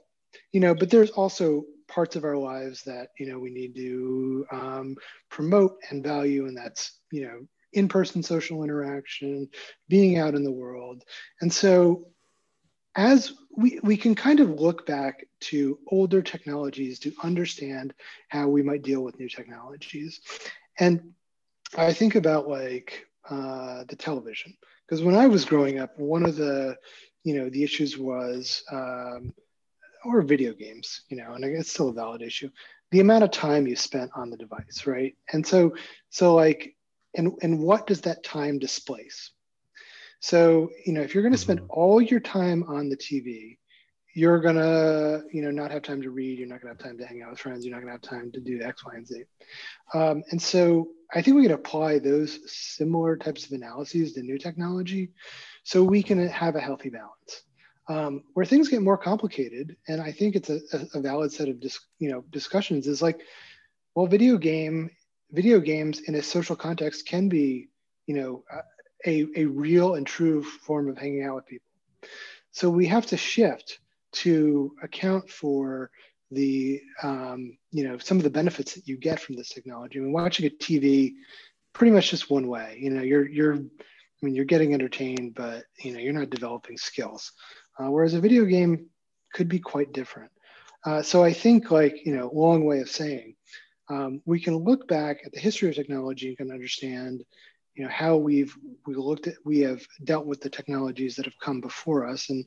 you 0.53 0.61
know 0.61 0.75
but 0.75 0.91
there's 0.91 1.11
also 1.11 1.65
parts 1.89 2.17
of 2.17 2.25
our 2.25 2.37
lives 2.37 2.83
that 2.83 3.09
you 3.19 3.27
know 3.31 3.39
we 3.39 3.51
need 3.51 3.75
to 3.75 4.47
um, 4.53 4.97
promote 5.31 5.77
and 5.91 6.03
value 6.03 6.47
and 6.47 6.57
that's 6.57 6.99
you 7.11 7.23
know 7.23 7.41
in-person 7.73 8.23
social 8.23 8.65
interaction 8.65 9.49
being 9.89 10.19
out 10.19 10.35
in 10.35 10.43
the 10.43 10.53
world. 10.53 11.05
And 11.41 11.53
so 11.53 12.07
as 12.99 13.33
we, 13.57 13.81
we 13.83 13.97
can 13.97 14.15
kind 14.15 14.41
of 14.41 14.61
look 14.61 14.85
back 14.87 15.27
to 15.41 15.79
older 15.87 16.21
technologies 16.21 16.99
to 16.99 17.13
understand 17.23 17.95
how 18.29 18.49
we 18.49 18.63
might 18.63 18.83
deal 18.83 19.03
with 19.03 19.19
new 19.19 19.29
technologies 19.29 20.21
and 20.79 21.13
i 21.77 21.93
think 21.93 22.17
about 22.17 22.49
like 22.49 23.07
uh, 23.31 23.85
the 23.89 23.97
television 23.97 24.55
because 24.87 25.03
when 25.03 25.15
i 25.15 25.27
was 25.27 25.45
growing 25.45 25.79
up 25.79 25.99
one 25.99 26.25
of 26.25 26.37
the 26.37 26.77
you 27.25 27.35
know 27.35 27.49
the 27.51 27.63
issues 27.63 27.97
was 27.97 28.63
um, 28.73 29.33
or 30.05 30.23
video 30.23 30.53
games, 30.53 31.03
you 31.09 31.17
know, 31.17 31.33
and 31.35 31.45
it's 31.45 31.71
still 31.71 31.89
a 31.89 31.93
valid 31.93 32.23
issue. 32.23 32.51
The 32.91 33.01
amount 33.01 33.25
of 33.25 33.31
time 33.31 33.67
you 33.67 33.77
spent 33.77 34.11
on 34.15 34.31
the 34.31 34.37
device, 34.37 34.87
right? 34.87 35.15
And 35.33 35.47
so, 35.47 35.75
so 36.11 36.35
like, 36.35 36.75
and 37.15 37.33
and 37.43 37.61
what 37.61 37.87
does 37.87 38.03
that 38.03 38.23
time 38.23 38.59
displace? 38.59 39.31
So, 40.21 40.71
you 40.85 40.93
know, 40.93 41.01
if 41.01 41.15
you're 41.15 41.23
going 41.23 41.33
to 41.33 41.39
spend 41.39 41.61
mm-hmm. 41.61 41.71
all 41.71 42.01
your 42.01 42.21
time 42.21 42.65
on 42.65 42.89
the 42.89 42.97
TV, 42.97 43.59
you're 44.19 44.41
gonna, 44.41 45.23
you 45.33 45.43
know, 45.43 45.53
not 45.53 45.71
have 45.71 45.83
time 45.83 46.03
to 46.03 46.11
read. 46.11 46.41
You're 46.41 46.49
not 46.49 46.61
gonna 46.61 46.75
have 46.75 46.83
time 46.83 46.99
to 46.99 47.07
hang 47.07 47.23
out 47.23 47.31
with 47.31 47.39
friends. 47.39 47.65
You're 47.65 47.73
not 47.73 47.83
gonna 47.83 47.93
have 47.93 48.03
time 48.03 48.33
to 48.33 48.41
do 48.41 48.61
X, 48.61 48.85
Y, 48.85 48.93
and 48.97 49.07
Z. 49.07 49.23
Um, 49.95 50.25
and 50.33 50.43
so, 50.43 50.89
I 51.15 51.23
think 51.23 51.37
we 51.37 51.45
can 51.45 51.53
apply 51.53 52.01
those 52.01 52.41
similar 52.47 53.17
types 53.17 53.47
of 53.47 53.53
analyses 53.53 54.15
to 54.15 54.23
new 54.23 54.37
technology, 54.37 55.13
so 55.63 55.85
we 55.85 56.03
can 56.03 56.27
have 56.27 56.57
a 56.57 56.61
healthy 56.61 56.91
balance. 56.91 57.43
Um, 57.89 58.25
where 58.35 58.45
things 58.45 58.69
get 58.69 58.83
more 58.83 58.99
complicated, 58.99 59.77
and 59.87 60.01
I 60.01 60.11
think 60.11 60.35
it's 60.35 60.51
a, 60.51 60.61
a 60.95 61.01
valid 61.01 61.33
set 61.33 61.49
of 61.49 61.61
dis, 61.61 61.79
you 62.01 62.11
know 62.11 62.25
discussions 62.31 62.89
is 62.89 63.01
like, 63.01 63.21
well, 63.95 64.07
video 64.07 64.37
game 64.37 64.91
video 65.31 65.61
games 65.61 66.01
in 66.01 66.17
a 66.17 66.23
social 66.23 66.57
context 66.57 67.07
can 67.07 67.29
be 67.29 67.69
you 68.07 68.17
know 68.17 68.43
a, 69.07 69.27
a 69.37 69.45
real 69.45 69.95
and 69.95 70.07
true 70.07 70.43
form 70.43 70.89
of 70.89 70.99
hanging 70.99 71.25
out 71.25 71.37
with 71.37 71.47
people. 71.47 71.67
So 72.53 72.71
we 72.71 72.87
have 72.87 73.07
to 73.07 73.17
shift 73.17 73.79
to 74.13 74.73
account 74.83 75.31
for 75.31 75.91
the 76.31 76.81
um, 77.03 77.57
you 77.71 77.85
know 77.85 77.99
some 77.99 78.19
of 78.19 78.25
the 78.25 78.31
benefits 78.31 78.75
that 78.75 78.87
you 78.87 78.97
get 78.97 79.21
from 79.21 79.37
this 79.37 79.51
technology. 79.51 79.99
I 79.99 80.03
mean, 80.03 80.13
watching 80.13 80.47
a 80.47 80.51
TV, 80.51 81.15
pretty 81.73 81.93
much 81.93 82.11
just 82.11 82.31
one 82.31 82.49
way. 82.49 82.79
You 82.81 82.91
know, 82.91 83.03
you're 83.03 83.29
you're 83.29 83.55
I 83.55 84.27
mean, 84.27 84.35
you're 84.35 84.45
getting 84.45 84.75
entertained, 84.75 85.35
but 85.35 85.65
you 85.79 85.93
know, 85.93 86.01
you're 86.01 86.13
not 86.13 86.31
developing 86.31 86.77
skills 86.77 87.33
uh, 87.79 87.91
whereas 87.91 88.15
a 88.15 88.21
video 88.21 88.45
game 88.45 88.87
could 89.33 89.49
be 89.49 89.59
quite 89.59 89.93
different. 89.93 90.31
Uh, 90.85 91.03
so 91.03 91.23
I 91.23 91.33
think 91.33 91.71
like, 91.71 92.05
you 92.05 92.17
know, 92.17 92.31
long 92.33 92.65
way 92.65 92.81
of 92.81 92.91
saying, 92.91 93.35
um, 93.91 94.21
we 94.27 94.41
can 94.41 94.57
look 94.57 94.87
back 94.87 95.21
at 95.25 95.33
the 95.33 95.41
history 95.41 95.69
of 95.69 95.75
technology 95.75 96.29
and 96.29 96.37
can 96.37 96.51
understand, 96.51 97.25
you 97.79 97.85
know, 97.85 97.91
how 97.91 98.17
we've 98.17 98.53
we 98.87 98.97
looked 98.97 99.29
at 99.29 99.35
we 99.45 99.61
have 99.61 99.81
dealt 100.03 100.27
with 100.27 100.41
the 100.41 100.51
technologies 100.51 101.15
that 101.15 101.27
have 101.27 101.39
come 101.41 101.61
before 101.61 102.09
us, 102.09 102.29
and 102.29 102.45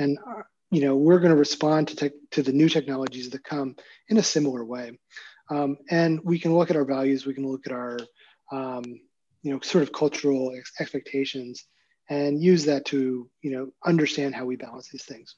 and 0.00 0.18
uh, 0.18 0.42
you 0.72 0.80
know 0.80 0.96
we're 0.96 1.20
going 1.20 1.30
to 1.30 1.38
respond 1.38 1.86
to 1.88 1.96
te- 1.96 2.16
to 2.32 2.42
the 2.42 2.52
new 2.52 2.68
technologies 2.68 3.30
that 3.30 3.44
come 3.44 3.76
in 4.08 4.18
a 4.18 4.22
similar 4.22 4.64
way, 4.64 4.98
um, 5.50 5.76
and 5.88 6.20
we 6.24 6.36
can 6.36 6.52
look 6.52 6.68
at 6.68 6.76
our 6.76 6.84
values, 6.84 7.24
we 7.24 7.32
can 7.32 7.46
look 7.46 7.64
at 7.64 7.72
our 7.72 7.96
um, 8.50 8.82
you 9.42 9.52
know 9.52 9.60
sort 9.60 9.82
of 9.84 9.92
cultural 9.92 10.52
ex- 10.58 10.72
expectations 10.80 11.64
and 12.10 12.42
use 12.42 12.64
that 12.64 12.84
to 12.86 13.30
you 13.40 13.52
know 13.52 13.70
understand 13.86 14.34
how 14.34 14.44
we 14.44 14.56
balance 14.56 14.88
these 14.88 15.04
things. 15.04 15.36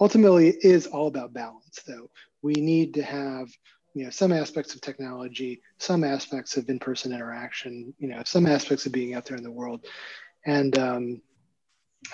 Ultimately 0.00 0.48
it 0.48 0.64
is 0.64 0.88
all 0.88 1.06
about 1.06 1.32
balance 1.32 1.78
though. 1.86 2.10
We 2.42 2.54
need 2.54 2.94
to 2.94 3.04
have 3.04 3.48
you 3.94 4.04
know 4.04 4.10
some 4.10 4.32
aspects 4.32 4.74
of 4.74 4.80
technology 4.80 5.62
some 5.78 6.04
aspects 6.04 6.56
of 6.56 6.68
in-person 6.68 7.12
interaction 7.12 7.92
you 7.98 8.08
know 8.08 8.22
some 8.24 8.46
aspects 8.46 8.86
of 8.86 8.92
being 8.92 9.14
out 9.14 9.24
there 9.24 9.36
in 9.36 9.42
the 9.42 9.50
world. 9.50 9.84
And 10.46 10.78
um, 10.78 11.22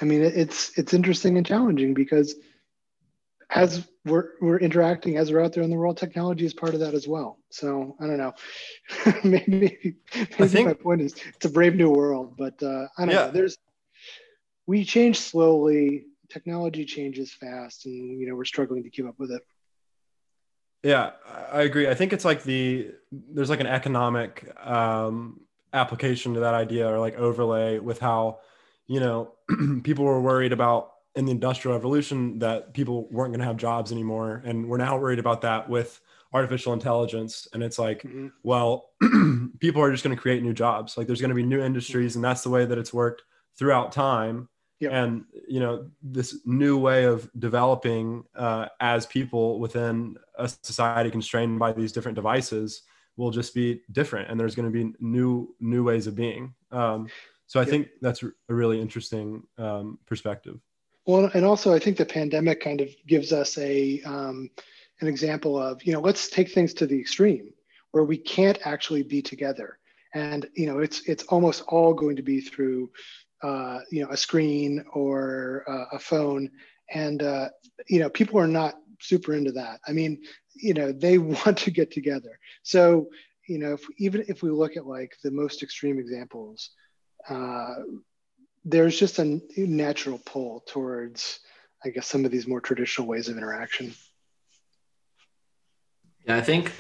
i 0.00 0.04
mean 0.04 0.22
it's 0.22 0.76
it's 0.78 0.94
interesting 0.94 1.36
and 1.36 1.46
challenging 1.46 1.94
because 1.94 2.34
as 3.50 3.86
we're, 4.04 4.30
we're 4.40 4.58
interacting 4.58 5.16
as 5.16 5.30
we're 5.30 5.40
out 5.40 5.52
there 5.52 5.62
in 5.62 5.70
the 5.70 5.76
world 5.76 5.96
technology 5.96 6.44
is 6.44 6.52
part 6.52 6.74
of 6.74 6.80
that 6.80 6.94
as 6.94 7.06
well. 7.06 7.38
So 7.50 7.96
i 8.00 8.06
don't 8.06 8.18
know. 8.18 8.34
Maybe, 9.24 9.46
maybe 9.50 9.96
I 10.40 10.48
think, 10.48 10.66
my 10.66 10.74
point 10.74 11.02
is 11.02 11.14
it's 11.34 11.46
a 11.46 11.50
brave 11.50 11.76
new 11.76 11.90
world 11.90 12.36
but 12.36 12.60
uh, 12.62 12.86
i 12.98 13.04
don't 13.04 13.14
yeah. 13.14 13.26
know 13.26 13.30
there's 13.30 13.56
we 14.66 14.84
change 14.84 15.18
slowly, 15.18 16.06
technology 16.28 16.84
changes 16.84 17.32
fast, 17.32 17.86
and 17.86 18.20
you 18.20 18.28
know 18.28 18.34
we're 18.34 18.44
struggling 18.44 18.82
to 18.82 18.90
keep 18.90 19.06
up 19.06 19.18
with 19.18 19.30
it. 19.30 19.42
Yeah, 20.82 21.12
I 21.52 21.62
agree. 21.62 21.88
I 21.88 21.94
think 21.94 22.12
it's 22.12 22.24
like 22.24 22.42
the 22.42 22.92
there's 23.10 23.50
like 23.50 23.60
an 23.60 23.66
economic 23.66 24.52
um, 24.64 25.40
application 25.72 26.34
to 26.34 26.40
that 26.40 26.54
idea 26.54 26.88
or 26.88 26.98
like 26.98 27.16
overlay 27.16 27.78
with 27.78 27.98
how 27.98 28.38
you 28.86 29.00
know 29.00 29.32
people 29.82 30.04
were 30.04 30.20
worried 30.20 30.52
about 30.52 30.92
in 31.14 31.24
the 31.24 31.32
industrial 31.32 31.76
revolution 31.76 32.38
that 32.38 32.74
people 32.74 33.08
weren't 33.10 33.32
going 33.32 33.40
to 33.40 33.46
have 33.46 33.56
jobs 33.56 33.92
anymore 33.92 34.42
and 34.44 34.68
we're 34.68 34.76
now 34.76 34.98
worried 34.98 35.18
about 35.18 35.40
that 35.40 35.68
with 35.68 36.00
artificial 36.32 36.72
intelligence 36.72 37.48
and 37.52 37.62
it's 37.62 37.78
like 37.78 38.02
mm-hmm. 38.02 38.28
well 38.42 38.90
people 39.60 39.82
are 39.82 39.90
just 39.90 40.04
going 40.04 40.14
to 40.14 40.20
create 40.20 40.42
new 40.42 40.52
jobs 40.52 40.96
like 40.96 41.06
there's 41.06 41.20
going 41.20 41.30
to 41.30 41.34
be 41.34 41.42
new 41.42 41.60
industries 41.60 42.16
and 42.16 42.24
that's 42.24 42.42
the 42.42 42.50
way 42.50 42.64
that 42.64 42.78
it's 42.78 42.92
worked 42.92 43.22
throughout 43.58 43.92
time 43.92 44.48
yep. 44.80 44.92
and 44.92 45.24
you 45.48 45.60
know 45.60 45.88
this 46.02 46.40
new 46.44 46.78
way 46.78 47.04
of 47.04 47.30
developing 47.38 48.24
uh, 48.34 48.66
as 48.80 49.06
people 49.06 49.58
within 49.58 50.16
a 50.38 50.48
society 50.48 51.10
constrained 51.10 51.58
by 51.58 51.72
these 51.72 51.92
different 51.92 52.14
devices 52.14 52.82
will 53.16 53.30
just 53.30 53.54
be 53.54 53.80
different 53.92 54.30
and 54.30 54.38
there's 54.38 54.54
going 54.54 54.70
to 54.70 54.84
be 54.84 54.92
new 55.00 55.54
new 55.60 55.84
ways 55.84 56.06
of 56.06 56.14
being 56.14 56.54
um, 56.72 57.08
so 57.46 57.60
i 57.60 57.62
yep. 57.62 57.70
think 57.70 57.88
that's 58.00 58.22
a 58.22 58.54
really 58.54 58.80
interesting 58.80 59.42
um, 59.58 59.98
perspective 60.06 60.58
well 61.06 61.30
and 61.34 61.44
also 61.44 61.74
i 61.74 61.78
think 61.78 61.96
the 61.96 62.04
pandemic 62.04 62.60
kind 62.60 62.80
of 62.80 62.88
gives 63.06 63.32
us 63.32 63.56
a 63.58 64.00
um, 64.02 64.50
an 65.00 65.08
example 65.08 65.60
of 65.60 65.82
you 65.84 65.92
know 65.92 66.00
let's 66.00 66.28
take 66.28 66.50
things 66.50 66.74
to 66.74 66.86
the 66.86 66.98
extreme 66.98 67.52
where 67.92 68.04
we 68.04 68.16
can't 68.16 68.58
actually 68.64 69.02
be 69.02 69.22
together 69.22 69.78
and 70.14 70.46
you 70.54 70.66
know 70.66 70.78
it's 70.78 71.00
it's 71.08 71.24
almost 71.24 71.62
all 71.68 71.92
going 71.94 72.16
to 72.16 72.22
be 72.22 72.40
through 72.40 72.90
uh, 73.46 73.80
you 73.90 74.02
know 74.02 74.10
a 74.10 74.16
screen 74.16 74.84
or 74.92 75.64
uh, 75.68 75.96
a 75.96 75.98
phone. 75.98 76.50
And 76.92 77.22
uh, 77.22 77.48
you 77.88 78.00
know 78.00 78.10
people 78.10 78.38
are 78.38 78.52
not 78.60 78.74
super 79.00 79.34
into 79.34 79.52
that. 79.52 79.80
I 79.86 79.92
mean 79.92 80.12
you 80.54 80.74
know 80.74 80.92
they 80.92 81.18
want 81.38 81.58
to 81.58 81.70
get 81.70 81.90
together. 81.90 82.38
So 82.62 83.08
you 83.46 83.58
know 83.58 83.74
if, 83.74 83.86
even 83.98 84.24
if 84.28 84.42
we 84.42 84.50
look 84.50 84.76
at 84.76 84.86
like 84.86 85.12
the 85.22 85.30
most 85.30 85.62
extreme 85.62 85.98
examples 85.98 86.70
uh, 87.28 87.74
there's 88.64 88.98
just 88.98 89.18
a 89.18 89.40
natural 89.56 90.20
pull 90.26 90.62
towards 90.66 91.40
i 91.84 91.88
guess 91.88 92.06
some 92.06 92.24
of 92.24 92.30
these 92.30 92.46
more 92.46 92.60
traditional 92.60 93.06
ways 93.06 93.28
of 93.28 93.36
interaction. 93.36 93.94
Yeah 96.26 96.36
i 96.36 96.40
think 96.40 96.72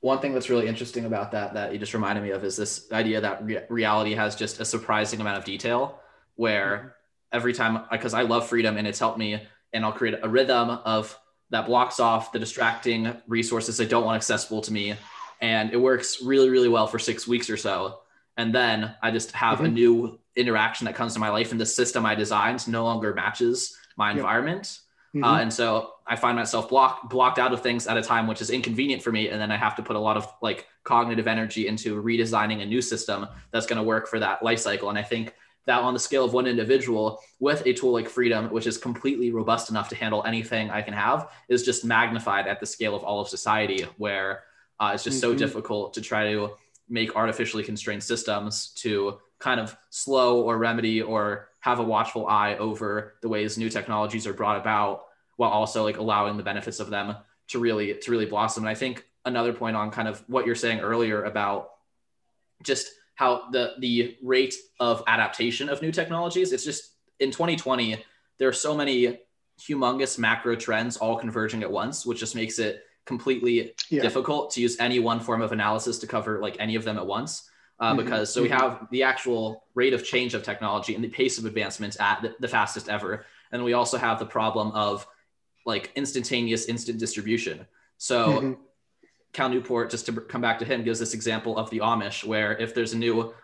one 0.00 0.18
thing 0.18 0.32
that's 0.34 0.50
really 0.50 0.68
interesting 0.68 1.04
about 1.04 1.32
that 1.32 1.54
that 1.54 1.72
you 1.72 1.78
just 1.78 1.94
reminded 1.94 2.22
me 2.22 2.30
of 2.30 2.44
is 2.44 2.56
this 2.56 2.90
idea 2.92 3.20
that 3.20 3.44
re- 3.44 3.64
reality 3.68 4.14
has 4.14 4.36
just 4.36 4.60
a 4.60 4.64
surprising 4.64 5.20
amount 5.20 5.38
of 5.38 5.44
detail 5.44 5.98
where 6.36 6.76
mm-hmm. 6.76 6.88
every 7.32 7.52
time 7.52 7.84
because 7.90 8.14
I 8.14 8.22
love 8.22 8.48
freedom 8.48 8.76
and 8.76 8.86
it's 8.86 8.98
helped 8.98 9.18
me 9.18 9.40
and 9.72 9.84
I'll 9.84 9.92
create 9.92 10.18
a 10.22 10.28
rhythm 10.28 10.70
of 10.70 11.18
that 11.50 11.66
blocks 11.66 12.00
off 12.00 12.32
the 12.32 12.38
distracting 12.38 13.14
resources 13.26 13.80
I 13.80 13.84
don't 13.84 14.04
want 14.04 14.16
accessible 14.16 14.60
to 14.62 14.72
me 14.72 14.94
and 15.40 15.72
it 15.72 15.76
works 15.76 16.22
really 16.22 16.50
really 16.50 16.68
well 16.68 16.86
for 16.86 16.98
6 16.98 17.26
weeks 17.26 17.50
or 17.50 17.56
so 17.56 18.00
and 18.36 18.54
then 18.54 18.94
I 19.02 19.10
just 19.10 19.32
have 19.32 19.58
mm-hmm. 19.58 19.66
a 19.66 19.70
new 19.70 20.18
interaction 20.34 20.86
that 20.86 20.94
comes 20.94 21.14
to 21.14 21.20
my 21.20 21.28
life 21.28 21.52
and 21.52 21.60
the 21.60 21.66
system 21.66 22.06
I 22.06 22.14
designed 22.14 22.66
no 22.68 22.84
longer 22.84 23.12
matches 23.14 23.76
my 23.96 24.10
yep. 24.10 24.18
environment 24.18 24.78
Mm-hmm. 25.14 25.24
Uh, 25.24 25.40
and 25.40 25.52
so 25.52 25.92
I 26.06 26.16
find 26.16 26.36
myself 26.36 26.70
blocked 26.70 27.10
blocked 27.10 27.38
out 27.38 27.52
of 27.52 27.62
things 27.62 27.86
at 27.86 27.98
a 27.98 28.02
time 28.02 28.26
which 28.26 28.40
is 28.40 28.48
inconvenient 28.48 29.02
for 29.02 29.12
me, 29.12 29.28
and 29.28 29.40
then 29.40 29.52
I 29.52 29.56
have 29.56 29.76
to 29.76 29.82
put 29.82 29.94
a 29.94 29.98
lot 29.98 30.16
of 30.16 30.26
like 30.40 30.66
cognitive 30.84 31.26
energy 31.26 31.68
into 31.68 32.02
redesigning 32.02 32.62
a 32.62 32.66
new 32.66 32.80
system 32.80 33.26
that's 33.50 33.66
going 33.66 33.76
to 33.76 33.82
work 33.82 34.08
for 34.08 34.18
that 34.20 34.42
life 34.42 34.58
cycle. 34.58 34.88
And 34.88 34.98
I 34.98 35.02
think 35.02 35.34
that 35.66 35.80
on 35.80 35.94
the 35.94 36.00
scale 36.00 36.24
of 36.24 36.32
one 36.32 36.46
individual 36.46 37.20
with 37.38 37.64
a 37.66 37.72
tool 37.72 37.92
like 37.92 38.08
freedom 38.08 38.50
which 38.50 38.66
is 38.66 38.78
completely 38.78 39.30
robust 39.30 39.70
enough 39.70 39.88
to 39.88 39.96
handle 39.96 40.22
anything 40.24 40.70
i 40.70 40.82
can 40.82 40.94
have 40.94 41.30
is 41.48 41.62
just 41.62 41.84
magnified 41.84 42.46
at 42.46 42.60
the 42.60 42.66
scale 42.66 42.94
of 42.94 43.02
all 43.04 43.20
of 43.20 43.28
society 43.28 43.86
where 43.96 44.44
uh, 44.80 44.92
it's 44.94 45.04
just 45.04 45.22
mm-hmm. 45.22 45.32
so 45.32 45.38
difficult 45.38 45.94
to 45.94 46.00
try 46.00 46.32
to 46.32 46.50
make 46.88 47.14
artificially 47.16 47.62
constrained 47.62 48.02
systems 48.02 48.68
to 48.74 49.18
kind 49.38 49.60
of 49.60 49.76
slow 49.90 50.42
or 50.42 50.58
remedy 50.58 51.00
or 51.00 51.48
have 51.60 51.78
a 51.78 51.82
watchful 51.82 52.26
eye 52.26 52.56
over 52.56 53.14
the 53.22 53.28
ways 53.28 53.56
new 53.56 53.70
technologies 53.70 54.26
are 54.26 54.32
brought 54.32 54.60
about 54.60 55.04
while 55.36 55.50
also 55.50 55.82
like 55.84 55.98
allowing 55.98 56.36
the 56.36 56.42
benefits 56.42 56.80
of 56.80 56.90
them 56.90 57.16
to 57.48 57.58
really 57.58 57.94
to 57.94 58.10
really 58.10 58.26
blossom 58.26 58.64
and 58.64 58.70
i 58.70 58.74
think 58.74 59.04
another 59.24 59.52
point 59.52 59.76
on 59.76 59.90
kind 59.90 60.08
of 60.08 60.22
what 60.28 60.46
you're 60.46 60.54
saying 60.54 60.80
earlier 60.80 61.24
about 61.24 61.70
just 62.62 62.88
how 63.14 63.50
the 63.50 63.74
the 63.78 64.16
rate 64.22 64.54
of 64.80 65.02
adaptation 65.06 65.68
of 65.68 65.82
new 65.82 65.92
technologies 65.92 66.52
it's 66.52 66.64
just 66.64 66.92
in 67.20 67.30
2020 67.30 68.02
there 68.38 68.48
are 68.48 68.52
so 68.52 68.74
many 68.74 69.18
humongous 69.60 70.18
macro 70.18 70.56
trends 70.56 70.96
all 70.96 71.16
converging 71.16 71.62
at 71.62 71.70
once 71.70 72.06
which 72.06 72.18
just 72.18 72.34
makes 72.34 72.58
it 72.58 72.84
completely 73.04 73.74
yeah. 73.90 74.00
difficult 74.00 74.50
to 74.50 74.60
use 74.60 74.76
any 74.78 74.98
one 74.98 75.20
form 75.20 75.42
of 75.42 75.52
analysis 75.52 75.98
to 75.98 76.06
cover 76.06 76.40
like 76.40 76.56
any 76.58 76.74
of 76.74 76.84
them 76.84 76.96
at 76.98 77.06
once 77.06 77.48
uh, 77.80 77.92
mm-hmm. 77.92 78.04
because 78.04 78.32
so 78.32 78.42
we 78.42 78.48
mm-hmm. 78.48 78.58
have 78.58 78.88
the 78.90 79.02
actual 79.02 79.64
rate 79.74 79.92
of 79.92 80.04
change 80.04 80.34
of 80.34 80.42
technology 80.42 80.94
and 80.94 81.02
the 81.02 81.08
pace 81.08 81.38
of 81.38 81.44
advancements 81.44 81.98
at 82.00 82.22
the, 82.22 82.34
the 82.40 82.48
fastest 82.48 82.88
ever 82.88 83.26
and 83.50 83.62
we 83.62 83.72
also 83.72 83.98
have 83.98 84.18
the 84.18 84.26
problem 84.26 84.70
of 84.72 85.06
like 85.66 85.90
instantaneous 85.94 86.66
instant 86.66 86.98
distribution 86.98 87.66
so 87.98 88.26
mm-hmm. 88.26 88.52
Cal 89.32 89.48
newport 89.48 89.90
just 89.90 90.06
to 90.06 90.12
come 90.12 90.40
back 90.40 90.58
to 90.58 90.64
him 90.64 90.84
gives 90.84 90.98
this 90.98 91.14
example 91.14 91.56
of 91.56 91.70
the 91.70 91.78
amish 91.78 92.24
where 92.24 92.56
if 92.58 92.74
there's 92.74 92.92
a 92.92 92.98
new 92.98 93.34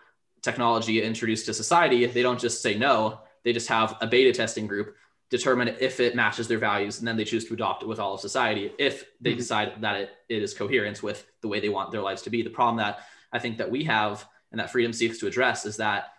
technology 0.41 1.01
introduced 1.01 1.45
to 1.45 1.53
society 1.53 2.05
they 2.05 2.21
don't 2.21 2.39
just 2.39 2.61
say 2.61 2.75
no 2.77 3.19
they 3.43 3.53
just 3.53 3.67
have 3.67 3.97
a 4.01 4.07
beta 4.07 4.31
testing 4.31 4.67
group 4.67 4.95
determine 5.29 5.75
if 5.79 5.99
it 5.99 6.15
matches 6.15 6.47
their 6.47 6.57
values 6.57 6.99
and 6.99 7.07
then 7.07 7.17
they 7.17 7.23
choose 7.23 7.45
to 7.45 7.53
adopt 7.53 7.83
it 7.83 7.87
with 7.87 7.99
all 7.99 8.13
of 8.13 8.19
society 8.19 8.71
if 8.79 9.05
they 9.21 9.31
mm-hmm. 9.31 9.37
decide 9.37 9.73
that 9.81 9.95
it, 9.95 10.09
it 10.27 10.41
is 10.41 10.53
coherent 10.53 11.03
with 11.03 11.25
the 11.41 11.47
way 11.47 11.59
they 11.59 11.69
want 11.69 11.91
their 11.91 12.01
lives 12.01 12.21
to 12.21 12.29
be 12.29 12.41
the 12.41 12.49
problem 12.49 12.77
that 12.77 12.99
I 13.31 13.39
think 13.39 13.57
that 13.57 13.69
we 13.69 13.83
have 13.83 14.25
and 14.51 14.59
that 14.59 14.71
freedom 14.71 14.93
seeks 14.93 15.19
to 15.19 15.27
address 15.27 15.65
is 15.65 15.77
that 15.77 16.13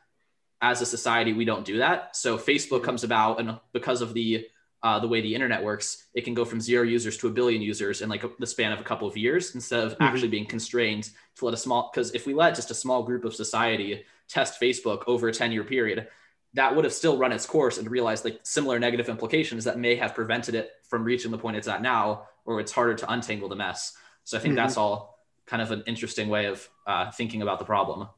as 0.60 0.80
a 0.80 0.86
society 0.86 1.32
we 1.32 1.44
don't 1.44 1.64
do 1.64 1.78
that. 1.78 2.14
So 2.16 2.38
Facebook 2.38 2.84
comes 2.84 3.04
about, 3.04 3.40
and 3.40 3.58
because 3.72 4.02
of 4.02 4.14
the 4.14 4.46
uh, 4.82 4.98
the 4.98 5.08
way 5.08 5.20
the 5.20 5.34
internet 5.34 5.62
works, 5.62 6.06
it 6.14 6.24
can 6.24 6.34
go 6.34 6.44
from 6.44 6.60
zero 6.60 6.84
users 6.84 7.16
to 7.18 7.28
a 7.28 7.30
billion 7.30 7.60
users 7.60 8.00
in 8.00 8.08
like 8.08 8.24
a, 8.24 8.30
the 8.38 8.46
span 8.46 8.72
of 8.72 8.80
a 8.80 8.84
couple 8.84 9.06
of 9.06 9.16
years 9.16 9.54
instead 9.54 9.84
of 9.84 9.92
mm-hmm. 9.92 10.02
actually 10.02 10.28
being 10.28 10.46
constrained 10.46 11.10
to 11.36 11.44
let 11.44 11.54
a 11.54 11.56
small. 11.56 11.90
Because 11.92 12.12
if 12.12 12.26
we 12.26 12.34
let 12.34 12.54
just 12.54 12.70
a 12.70 12.74
small 12.74 13.02
group 13.02 13.24
of 13.24 13.34
society 13.34 14.04
test 14.28 14.60
Facebook 14.60 15.02
over 15.06 15.28
a 15.28 15.32
ten 15.32 15.52
year 15.52 15.64
period, 15.64 16.08
that 16.54 16.74
would 16.74 16.84
have 16.84 16.94
still 16.94 17.18
run 17.18 17.32
its 17.32 17.46
course 17.46 17.78
and 17.78 17.90
realized 17.90 18.24
like 18.24 18.40
similar 18.42 18.78
negative 18.78 19.08
implications 19.08 19.64
that 19.64 19.78
may 19.78 19.96
have 19.96 20.14
prevented 20.14 20.54
it 20.54 20.70
from 20.88 21.04
reaching 21.04 21.30
the 21.30 21.38
point 21.38 21.56
it's 21.56 21.68
at 21.68 21.82
now, 21.82 22.26
or 22.44 22.58
it's 22.60 22.72
harder 22.72 22.94
to 22.94 23.12
untangle 23.12 23.48
the 23.48 23.56
mess. 23.56 23.96
So 24.24 24.36
I 24.36 24.40
think 24.40 24.52
mm-hmm. 24.52 24.64
that's 24.64 24.76
all 24.76 25.18
kind 25.46 25.62
of 25.62 25.70
an 25.72 25.82
interesting 25.86 26.28
way 26.28 26.46
of 26.46 26.68
uh, 26.86 27.10
thinking 27.10 27.42
about 27.42 27.58
the 27.58 27.64
problem. 27.64 28.08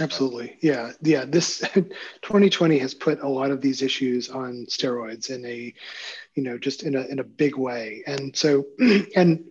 Absolutely. 0.00 0.56
Yeah. 0.62 0.92
Yeah. 1.02 1.26
This 1.26 1.58
2020 2.22 2.78
has 2.78 2.94
put 2.94 3.20
a 3.20 3.28
lot 3.28 3.50
of 3.50 3.60
these 3.60 3.82
issues 3.82 4.30
on 4.30 4.66
steroids 4.70 5.30
in 5.30 5.44
a, 5.44 5.74
you 6.34 6.42
know, 6.42 6.56
just 6.58 6.82
in 6.84 6.96
a, 6.96 7.02
in 7.02 7.18
a 7.18 7.24
big 7.24 7.56
way. 7.56 8.02
And 8.06 8.34
so, 8.34 8.64
and 9.14 9.44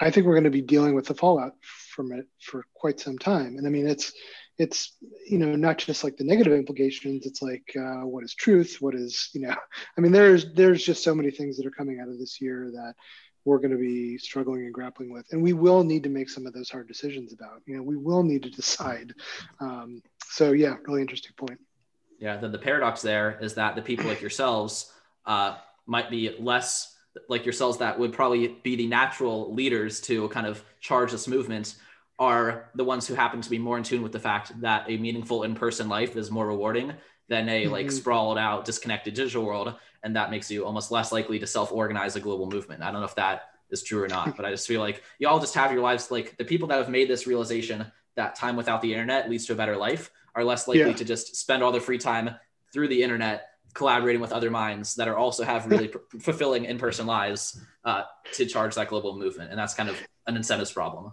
I 0.00 0.10
think 0.10 0.26
we're 0.26 0.34
going 0.34 0.44
to 0.44 0.50
be 0.50 0.60
dealing 0.62 0.94
with 0.94 1.06
the 1.06 1.14
fallout 1.14 1.54
from 1.62 2.12
it 2.12 2.26
for 2.40 2.64
quite 2.74 2.98
some 2.98 3.16
time. 3.16 3.56
And 3.58 3.66
I 3.66 3.70
mean, 3.70 3.86
it's, 3.86 4.12
it's, 4.58 4.96
you 5.28 5.38
know, 5.38 5.54
not 5.54 5.78
just 5.78 6.02
like 6.02 6.16
the 6.16 6.24
negative 6.24 6.52
implications. 6.52 7.24
It's 7.24 7.40
like, 7.40 7.72
uh, 7.76 8.04
what 8.04 8.24
is 8.24 8.34
truth? 8.34 8.78
What 8.80 8.96
is, 8.96 9.30
you 9.34 9.42
know, 9.42 9.54
I 9.96 10.00
mean, 10.00 10.12
there's, 10.12 10.52
there's 10.52 10.84
just 10.84 11.04
so 11.04 11.14
many 11.14 11.30
things 11.30 11.56
that 11.56 11.66
are 11.66 11.70
coming 11.70 12.00
out 12.00 12.08
of 12.08 12.18
this 12.18 12.40
year 12.40 12.70
that 12.72 12.94
we're 13.44 13.58
going 13.58 13.72
to 13.72 13.78
be 13.78 14.18
struggling 14.18 14.62
and 14.64 14.74
grappling 14.74 15.12
with. 15.12 15.26
And 15.32 15.42
we 15.42 15.52
will 15.52 15.82
need 15.84 16.02
to 16.04 16.08
make 16.08 16.30
some 16.30 16.46
of 16.46 16.52
those 16.52 16.70
hard 16.70 16.88
decisions 16.88 17.32
about, 17.32 17.62
you 17.66 17.76
know, 17.76 17.82
we 17.82 17.96
will 17.96 18.22
need 18.22 18.42
to 18.44 18.50
decide. 18.50 19.14
Um, 19.60 20.02
so 20.24 20.52
yeah, 20.52 20.74
really 20.86 21.00
interesting 21.00 21.32
point. 21.36 21.60
Yeah. 22.18 22.36
Then 22.36 22.52
the 22.52 22.58
paradox 22.58 23.02
there 23.02 23.38
is 23.40 23.54
that 23.54 23.74
the 23.74 23.82
people 23.82 24.06
like 24.06 24.20
yourselves 24.20 24.92
uh, 25.26 25.56
might 25.86 26.10
be 26.10 26.34
less 26.38 26.96
like 27.28 27.44
yourselves 27.44 27.78
that 27.78 27.98
would 27.98 28.12
probably 28.12 28.56
be 28.62 28.76
the 28.76 28.86
natural 28.86 29.52
leaders 29.52 30.00
to 30.00 30.28
kind 30.28 30.46
of 30.46 30.64
charge 30.80 31.12
this 31.12 31.28
movement 31.28 31.74
are 32.18 32.70
the 32.74 32.84
ones 32.84 33.06
who 33.06 33.14
happen 33.14 33.40
to 33.40 33.50
be 33.50 33.58
more 33.58 33.76
in 33.76 33.82
tune 33.82 34.02
with 34.02 34.12
the 34.12 34.18
fact 34.18 34.58
that 34.60 34.84
a 34.88 34.96
meaningful 34.96 35.42
in-person 35.42 35.88
life 35.88 36.16
is 36.16 36.30
more 36.30 36.46
rewarding 36.46 36.92
than 37.32 37.48
a 37.48 37.64
mm-hmm. 37.64 37.72
like 37.72 37.90
sprawled 37.90 38.36
out 38.36 38.66
disconnected 38.66 39.14
digital 39.14 39.42
world 39.42 39.74
and 40.02 40.14
that 40.16 40.30
makes 40.30 40.50
you 40.50 40.66
almost 40.66 40.90
less 40.90 41.12
likely 41.12 41.38
to 41.38 41.46
self-organize 41.46 42.14
a 42.14 42.20
global 42.20 42.50
movement. 42.50 42.82
I 42.82 42.90
don't 42.90 43.00
know 43.00 43.06
if 43.06 43.14
that 43.14 43.50
is 43.70 43.82
true 43.82 44.02
or 44.02 44.08
not, 44.08 44.36
but 44.36 44.44
I 44.44 44.50
just 44.50 44.68
feel 44.68 44.80
like 44.80 45.02
you 45.18 45.28
all 45.28 45.40
just 45.40 45.54
have 45.54 45.72
your 45.72 45.80
lives 45.80 46.10
like 46.10 46.36
the 46.36 46.44
people 46.44 46.68
that 46.68 46.78
have 46.78 46.90
made 46.90 47.08
this 47.08 47.26
realization 47.26 47.86
that 48.16 48.34
time 48.34 48.54
without 48.54 48.82
the 48.82 48.92
internet 48.92 49.30
leads 49.30 49.46
to 49.46 49.54
a 49.54 49.56
better 49.56 49.76
life 49.76 50.10
are 50.34 50.44
less 50.44 50.68
likely 50.68 50.90
yeah. 50.90 50.92
to 50.92 51.04
just 51.04 51.36
spend 51.36 51.62
all 51.62 51.72
their 51.72 51.80
free 51.80 51.98
time 51.98 52.34
through 52.72 52.88
the 52.88 53.02
internet 53.02 53.48
collaborating 53.72 54.20
with 54.20 54.32
other 54.32 54.50
minds 54.50 54.94
that 54.96 55.08
are 55.08 55.16
also 55.16 55.44
have 55.44 55.64
really 55.66 55.90
fulfilling 56.20 56.66
in-person 56.66 57.06
lives 57.06 57.58
uh, 57.86 58.02
to 58.34 58.44
charge 58.44 58.74
that 58.74 58.88
global 58.88 59.16
movement 59.16 59.48
and 59.50 59.58
that's 59.58 59.72
kind 59.72 59.88
of 59.88 59.96
an 60.26 60.36
incentives 60.36 60.70
problem 60.70 61.12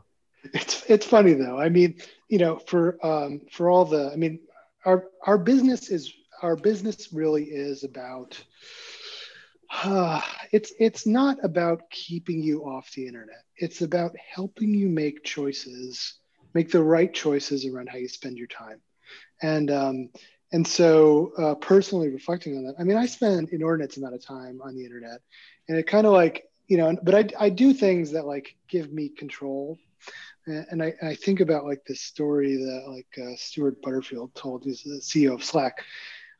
it's 0.53 0.83
it's 0.89 1.05
funny 1.05 1.33
though 1.33 1.57
i 1.57 1.69
mean 1.69 1.95
you 2.27 2.37
know 2.37 2.57
for 2.67 2.97
um, 3.05 3.41
for 3.51 3.69
all 3.69 3.85
the 3.85 4.11
i 4.11 4.15
mean 4.17 4.39
our 4.85 5.05
our 5.25 5.37
business 5.37 5.89
is 5.89 6.13
our 6.41 6.55
business 6.55 7.11
really 7.13 7.43
is 7.43 7.83
about 7.83 8.41
Uh, 9.71 10.21
it's 10.51 10.73
it's 10.79 11.05
not 11.05 11.37
about 11.43 11.89
keeping 11.89 12.41
you 12.41 12.63
off 12.65 12.91
the 12.93 13.05
internet. 13.07 13.43
It's 13.55 13.81
about 13.81 14.15
helping 14.35 14.73
you 14.73 14.89
make 14.89 15.23
choices, 15.23 16.15
make 16.53 16.71
the 16.71 16.83
right 16.83 17.13
choices 17.13 17.65
around 17.65 17.89
how 17.89 17.97
you 17.97 18.07
spend 18.07 18.37
your 18.37 18.47
time. 18.47 18.81
And 19.41 19.69
um, 19.71 20.09
and 20.51 20.67
so 20.67 21.31
uh, 21.37 21.55
personally 21.55 22.09
reflecting 22.09 22.57
on 22.57 22.63
that, 22.65 22.75
I 22.79 22.83
mean, 22.83 22.97
I 22.97 23.05
spend 23.05 23.49
inordinate 23.49 23.97
amount 23.97 24.15
of 24.15 24.25
time 24.25 24.59
on 24.63 24.75
the 24.75 24.85
internet, 24.85 25.21
and 25.67 25.77
it 25.77 25.87
kind 25.87 26.05
of 26.07 26.13
like 26.13 26.45
you 26.67 26.77
know, 26.77 26.95
but 27.03 27.15
I 27.15 27.45
I 27.45 27.49
do 27.49 27.73
things 27.73 28.11
that 28.11 28.25
like 28.25 28.55
give 28.69 28.91
me 28.91 29.09
control. 29.09 29.77
And 30.49 30.83
I, 30.83 30.93
I 31.01 31.15
think 31.15 31.39
about 31.39 31.65
like 31.65 31.83
this 31.85 32.01
story 32.01 32.55
that 32.57 32.83
like 32.87 33.27
uh, 33.27 33.35
Stewart 33.37 33.81
Butterfield 33.81 34.33
told, 34.35 34.63
he's 34.63 34.83
the 34.83 34.99
CEO 35.01 35.33
of 35.33 35.43
Slack. 35.43 35.83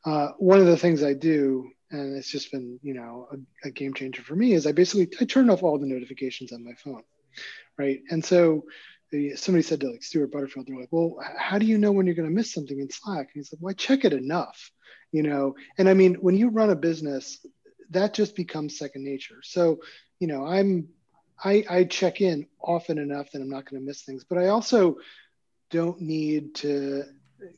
Uh, 0.06 0.30
one 0.38 0.60
of 0.60 0.66
the 0.66 0.78
things 0.78 1.04
I 1.04 1.14
do 1.14 1.70
and 1.92 2.16
it's 2.16 2.30
just 2.30 2.52
been 2.52 2.80
you 2.84 2.94
know 2.94 3.28
a, 3.32 3.68
a, 3.68 3.72
game 3.72 3.94
changer 3.94 4.22
for 4.22 4.36
me 4.36 4.54
is 4.54 4.68
i 4.68 4.72
basically 4.72 5.10
i 5.20 5.26
turn 5.26 5.50
off 5.50 5.64
all 5.64 5.80
the 5.80 5.88
notifications 5.88 6.52
on 6.52 6.64
my 6.64 6.74
phone 6.74 7.02
right? 7.78 8.02
And 8.10 8.24
so 8.24 8.66
somebody 9.36 9.64
said 9.64 9.80
to 9.82 9.90
like 9.90 10.04
stewart 10.04 10.32
butterfield 10.32 10.68
they're 10.68 10.80
like 10.80 10.92
well 10.92 11.18
how 11.38 11.58
do 11.58 11.66
you 11.66 11.78
know 11.78 11.92
when 11.92 12.06
you're 12.06 12.16
going 12.16 12.28
to 12.28 12.36
miss 12.36 12.54
something 12.54 12.80
in 12.80 12.90
slack? 12.92 13.30
And 13.34 13.36
he's 13.36 13.52
like 13.52 13.62
well 13.62 13.72
i 13.72 13.74
check 13.74 14.06
it 14.06 14.14
enough 14.14 14.72
you 15.12 15.24
know? 15.24 15.56
And 15.78 15.90
i 15.90 15.94
mean 15.94 16.16
when 16.16 16.38
you 16.38 16.50
run 16.50 16.70
a 16.70 16.76
business 16.76 17.44
that 17.92 18.14
just 18.14 18.36
becomes 18.36 18.78
second 18.78 19.04
nature. 19.04 19.40
So 19.42 19.80
you 20.20 20.28
know 20.28 20.46
i'm 20.46 20.90
i 21.44 21.64
i 21.70 21.84
check 21.84 22.22
in 22.22 22.46
often 22.62 22.98
enough 22.98 23.32
that 23.32 23.42
i'm 23.42 23.50
not 23.50 23.70
going 23.70 23.82
to 23.82 23.86
miss 23.86 24.04
things 24.04 24.24
but 24.24 24.38
i 24.38 24.48
also 24.48 24.98
don't 25.70 26.02
need 26.02 26.56
to 26.56 27.04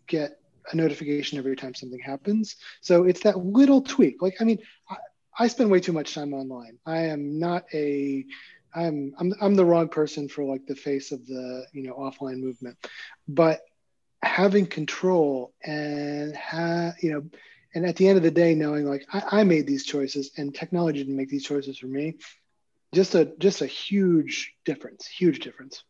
get 0.08 0.42
a 0.72 0.76
notification 0.76 1.38
every 1.38 1.56
time 1.56 1.74
something 1.74 2.00
happens. 2.00 2.58
So 2.82 3.04
it's 3.04 3.22
that 3.22 3.38
little 3.38 3.82
tweak. 3.82 4.22
Like, 4.22 4.36
I 4.40 4.44
mean, 4.44 4.60
I, 4.90 4.98
I 5.38 5.48
spend 5.48 5.72
way 5.72 5.80
too 5.80 5.94
much 5.94 6.14
time 6.14 6.34
online. 6.34 6.78
I 6.86 7.06
am 7.06 7.40
not 7.40 7.66
a 7.74 8.26
I'm, 8.74 9.14
I'm 9.18 9.34
I'm 9.42 9.56
the 9.56 9.66
wrong 9.66 9.90
person 9.90 10.30
for 10.30 10.46
like 10.46 10.66
the 10.66 10.76
face 10.76 11.12
of 11.12 11.26
the 11.26 11.66
you 11.74 11.84
know 11.84 11.94
offline 11.96 12.40
movement, 12.40 12.78
but 13.28 13.60
having 14.24 14.66
control 14.66 15.54
and 15.64 16.36
ha, 16.36 16.94
you 17.02 17.12
know, 17.12 17.24
and 17.76 17.86
at 17.86 17.98
the 17.98 18.08
end 18.08 18.18
of 18.18 18.24
the 18.24 18.32
day, 18.32 18.56
knowing 18.56 18.86
like 18.86 19.06
I, 19.12 19.42
I 19.42 19.44
made 19.44 19.68
these 19.68 19.86
choices 19.86 20.32
and 20.38 20.56
technology 20.56 21.00
didn't 21.00 21.18
make 21.18 21.30
these 21.30 21.46
choices 21.46 21.80
for 21.80 21.88
me, 21.88 22.18
just 22.94 23.16
a 23.16 23.26
just 23.40 23.62
a 23.62 23.68
huge 23.68 24.54
difference, 24.66 25.08
huge 25.08 25.40
difference. 25.40 25.84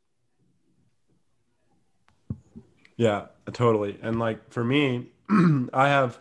Yeah, 2.97 3.27
totally. 3.51 3.97
And 4.01 4.19
like 4.19 4.51
for 4.51 4.63
me, 4.63 5.07
I 5.73 5.87
have, 5.87 6.19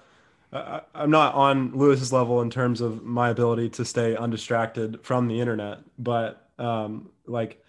I, 0.50 0.80
I'm 0.94 1.10
not 1.10 1.34
on 1.34 1.76
Louis's 1.76 2.10
level 2.10 2.40
in 2.40 2.48
terms 2.48 2.80
of 2.80 3.04
my 3.04 3.28
ability 3.28 3.68
to 3.70 3.84
stay 3.84 4.16
undistracted 4.16 5.00
from 5.02 5.28
the 5.28 5.40
internet, 5.40 5.80
but 5.98 6.48
um, 6.58 7.10
like 7.26 7.62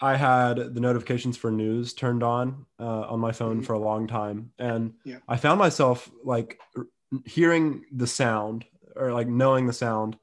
I 0.00 0.16
had 0.16 0.74
the 0.74 0.80
notifications 0.80 1.36
for 1.36 1.50
news 1.50 1.92
turned 1.92 2.22
on 2.22 2.64
uh, 2.80 3.02
on 3.02 3.20
my 3.20 3.32
phone 3.32 3.56
mm-hmm. 3.56 3.64
for 3.64 3.74
a 3.74 3.78
long 3.78 4.06
time, 4.06 4.52
and 4.58 4.94
yeah. 5.04 5.18
I 5.28 5.36
found 5.36 5.58
myself 5.58 6.10
like 6.22 6.58
hearing 7.26 7.84
the 7.92 8.06
sound 8.06 8.64
or 8.96 9.12
like 9.12 9.28
knowing 9.28 9.66
the 9.66 9.72
sound 9.72 10.16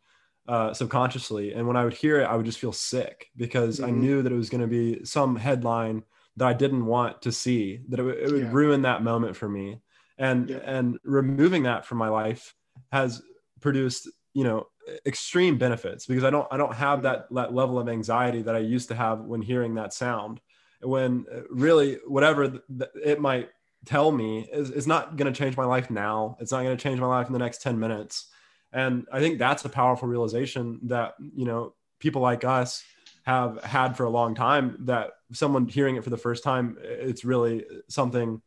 uh, 0.48 0.74
subconsciously, 0.74 1.54
and 1.54 1.68
when 1.68 1.78
I 1.78 1.84
would 1.84 1.94
hear 1.94 2.20
it, 2.20 2.26
I 2.26 2.36
would 2.36 2.46
just 2.46 2.60
feel 2.60 2.74
sick 2.74 3.30
because 3.36 3.80
mm-hmm. 3.80 3.90
I 3.90 3.92
knew 3.92 4.22
that 4.22 4.32
it 4.32 4.36
was 4.36 4.50
going 4.50 4.62
to 4.62 4.68
be 4.68 5.04
some 5.06 5.36
headline 5.36 6.04
that 6.38 6.48
I 6.48 6.54
didn't 6.54 6.86
want 6.86 7.22
to 7.24 7.32
see, 7.32 7.82
that 7.90 8.00
it, 8.00 8.06
it 8.06 8.32
would 8.32 8.44
yeah. 8.44 8.50
ruin 8.52 8.82
that 8.84 9.04
moment 9.04 9.36
for 9.36 9.50
me. 9.50 9.80
And 10.18 10.50
yeah. 10.50 10.58
and 10.58 11.00
removing 11.04 11.64
that 11.64 11.86
from 11.86 11.98
my 11.98 12.10
life 12.10 12.54
has 12.92 13.22
produced, 13.60 14.08
you 14.34 14.44
know, 14.44 14.68
extreme 15.06 15.58
benefits 15.58 16.06
because 16.06 16.24
I 16.24 16.30
don't 16.30 16.48
I 16.52 16.58
don't 16.58 16.74
have 16.74 17.04
that 17.04 17.28
that 17.32 17.54
level 17.54 17.80
of 17.80 17.90
anxiety 17.90 18.42
that 18.44 18.56
I 18.56 18.60
used 18.60 18.90
to 18.90 18.96
have 18.96 19.22
when 19.22 19.42
hearing 19.42 19.76
that 19.76 19.94
sound. 19.94 20.40
When 20.82 21.26
uh, 21.32 21.42
really 21.50 22.00
whatever 22.08 22.50
th- 22.50 22.92
it 23.04 23.20
might 23.20 23.50
tell 23.86 24.12
me 24.12 24.48
is, 24.52 24.72
is 24.72 24.88
not 24.88 25.16
going 25.16 25.32
to 25.32 25.38
change 25.38 25.58
my 25.58 25.66
life 25.66 25.90
now. 25.90 26.38
It's 26.40 26.52
not 26.52 26.64
going 26.64 26.76
to 26.76 26.82
change 26.82 27.00
my 27.00 27.08
life 27.08 27.28
in 27.28 27.34
the 27.34 27.40
next 27.40 27.62
10 27.62 27.80
minutes. 27.80 28.28
And 28.74 29.06
I 29.12 29.20
think 29.20 29.38
that's 29.38 29.66
a 29.66 29.70
powerful 29.70 30.08
realization 30.08 30.80
that, 30.84 31.16
you 31.36 31.46
know, 31.46 31.74
people 32.00 32.22
like 32.22 32.44
us 32.44 32.84
have 33.24 33.64
had 33.64 33.96
for 33.96 34.04
a 34.04 34.10
long 34.10 34.34
time 34.34 34.78
that 34.82 35.12
someone 35.32 35.68
hearing 35.68 35.96
it 35.96 36.04
for 36.04 36.10
the 36.10 36.18
first 36.18 36.44
time 36.44 36.78
it's 36.82 37.24
really 37.24 37.66
something 37.88 38.42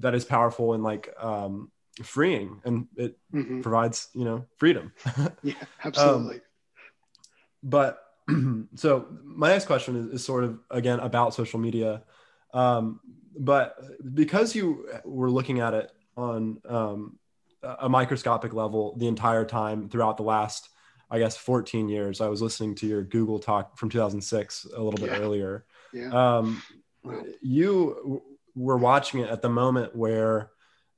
that 0.00 0.14
is 0.14 0.24
powerful 0.24 0.74
and 0.74 0.82
like 0.82 1.14
um, 1.20 1.70
freeing 2.02 2.60
and 2.64 2.88
it 2.96 3.16
mm-hmm. 3.32 3.60
provides 3.60 4.08
you 4.14 4.24
know 4.24 4.44
freedom. 4.56 4.92
Yeah 5.42 5.54
absolutely. 5.84 6.36
Um, 6.36 6.40
but 7.62 8.04
so 8.74 9.06
my 9.22 9.48
next 9.50 9.66
question 9.66 9.96
is, 9.96 10.06
is, 10.20 10.24
sort 10.24 10.44
of 10.44 10.58
again 10.70 11.00
about 11.00 11.34
social 11.34 11.60
media. 11.60 12.02
Um, 12.52 13.00
but 13.38 13.76
because 14.14 14.54
you 14.54 14.88
were 15.04 15.30
looking 15.30 15.60
at 15.60 15.74
it 15.74 15.92
on 16.16 16.60
um, 16.68 17.18
a 17.62 17.88
microscopic 17.88 18.54
level 18.54 18.96
the 18.98 19.08
entire 19.08 19.44
time 19.44 19.88
throughout 19.88 20.16
the 20.16 20.22
last 20.22 20.68
I 21.10 21.18
guess 21.18 21.36
14 21.36 21.88
years. 21.88 22.20
I 22.20 22.28
was 22.28 22.42
listening 22.42 22.74
to 22.76 22.86
your 22.86 23.02
Google 23.02 23.38
talk 23.38 23.78
from 23.78 23.88
2006 23.88 24.66
a 24.76 24.82
little 24.82 25.00
bit 25.00 25.10
yeah. 25.10 25.18
earlier. 25.18 25.64
Yeah. 25.92 26.36
Um, 26.38 26.62
You 27.40 28.22
were 28.54 28.76
watching 28.76 29.20
it 29.20 29.30
at 29.30 29.40
the 29.40 29.48
moment 29.48 29.96
where 29.96 30.50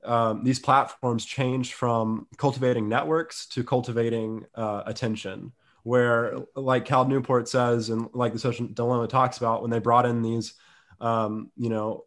um, 0.03 0.43
these 0.43 0.59
platforms 0.59 1.23
changed 1.23 1.73
from 1.73 2.27
cultivating 2.37 2.89
networks 2.89 3.45
to 3.49 3.63
cultivating 3.63 4.45
uh, 4.55 4.83
attention. 4.85 5.53
Where, 5.83 6.35
like 6.55 6.85
Cal 6.85 7.07
Newport 7.07 7.49
says, 7.49 7.89
and 7.89 8.07
like 8.13 8.33
the 8.33 8.39
social 8.39 8.67
dilemma 8.67 9.07
talks 9.07 9.37
about, 9.37 9.63
when 9.63 9.71
they 9.71 9.79
brought 9.79 10.05
in 10.05 10.21
these, 10.21 10.53
um, 10.99 11.51
you 11.55 11.69
know, 11.69 12.03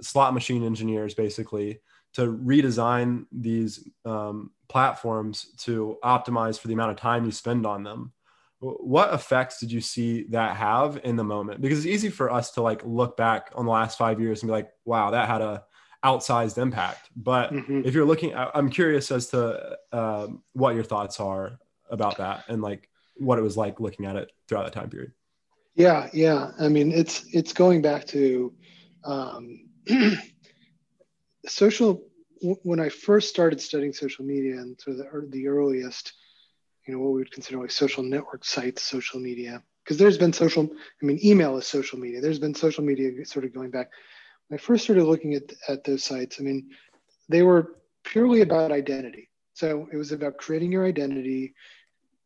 slot 0.00 0.32
machine 0.32 0.62
engineers 0.62 1.14
basically 1.14 1.80
to 2.14 2.22
redesign 2.22 3.26
these 3.30 3.88
um, 4.04 4.50
platforms 4.68 5.48
to 5.58 5.98
optimize 6.02 6.58
for 6.58 6.68
the 6.68 6.74
amount 6.74 6.90
of 6.90 6.96
time 6.96 7.24
you 7.24 7.32
spend 7.32 7.66
on 7.66 7.82
them. 7.82 8.12
What 8.60 9.14
effects 9.14 9.58
did 9.58 9.72
you 9.72 9.80
see 9.80 10.24
that 10.30 10.56
have 10.56 11.00
in 11.02 11.16
the 11.16 11.24
moment? 11.24 11.62
Because 11.62 11.78
it's 11.78 11.86
easy 11.86 12.10
for 12.10 12.30
us 12.30 12.50
to 12.52 12.62
like 12.62 12.82
look 12.84 13.16
back 13.16 13.50
on 13.54 13.64
the 13.64 13.70
last 13.70 13.96
five 13.96 14.20
years 14.20 14.42
and 14.42 14.48
be 14.48 14.52
like 14.52 14.70
wow 14.84 15.10
that 15.10 15.28
had 15.28 15.40
a 15.40 15.64
outsized 16.04 16.58
impact. 16.58 17.08
But 17.16 17.52
mm-hmm. 17.52 17.82
if 17.84 17.94
you're 17.94 18.04
looking 18.04 18.34
i'm 18.34 18.68
curious 18.68 19.10
as 19.10 19.28
to 19.28 19.78
uh, 19.92 20.28
what 20.52 20.74
your 20.74 20.84
thoughts 20.84 21.20
are 21.20 21.58
about 21.90 22.18
that 22.18 22.44
and 22.48 22.60
like 22.60 22.88
what 23.16 23.38
it 23.38 23.42
was 23.42 23.56
like 23.56 23.80
looking 23.80 24.04
at 24.06 24.16
it 24.16 24.30
throughout 24.46 24.64
that 24.64 24.78
time 24.78 24.90
period. 24.90 25.12
Yeah 25.74 26.10
yeah. 26.12 26.50
I 26.58 26.68
mean 26.68 26.92
it's 26.92 27.24
it's 27.32 27.54
going 27.54 27.80
back 27.80 28.06
to 28.08 28.52
um, 29.04 29.68
social 31.46 32.02
when 32.62 32.80
I 32.80 32.88
first 32.88 33.28
started 33.28 33.60
studying 33.60 33.92
social 33.92 34.24
media 34.24 34.54
and 34.54 34.80
sort 34.80 34.98
of 34.98 35.04
the, 35.04 35.28
the 35.28 35.48
earliest, 35.48 36.14
you 36.86 36.94
know, 36.94 37.00
what 37.00 37.12
we 37.12 37.20
would 37.20 37.32
consider 37.32 37.58
like 37.58 37.70
social 37.70 38.02
network 38.02 38.44
sites, 38.44 38.82
social 38.82 39.20
media, 39.20 39.62
because 39.84 39.98
there's 39.98 40.18
been 40.18 40.32
social, 40.32 40.64
I 40.64 41.04
mean, 41.04 41.18
email 41.22 41.56
is 41.58 41.66
social 41.66 41.98
media. 41.98 42.20
There's 42.20 42.38
been 42.38 42.54
social 42.54 42.84
media 42.84 43.24
sort 43.26 43.44
of 43.44 43.52
going 43.52 43.70
back. 43.70 43.90
When 44.48 44.58
I 44.58 44.60
first 44.60 44.84
started 44.84 45.04
looking 45.04 45.34
at, 45.34 45.52
at 45.68 45.84
those 45.84 46.02
sites, 46.02 46.36
I 46.40 46.44
mean, 46.44 46.70
they 47.28 47.42
were 47.42 47.76
purely 48.04 48.40
about 48.40 48.72
identity. 48.72 49.28
So 49.54 49.88
it 49.92 49.96
was 49.96 50.12
about 50.12 50.38
creating 50.38 50.72
your 50.72 50.86
identity, 50.86 51.54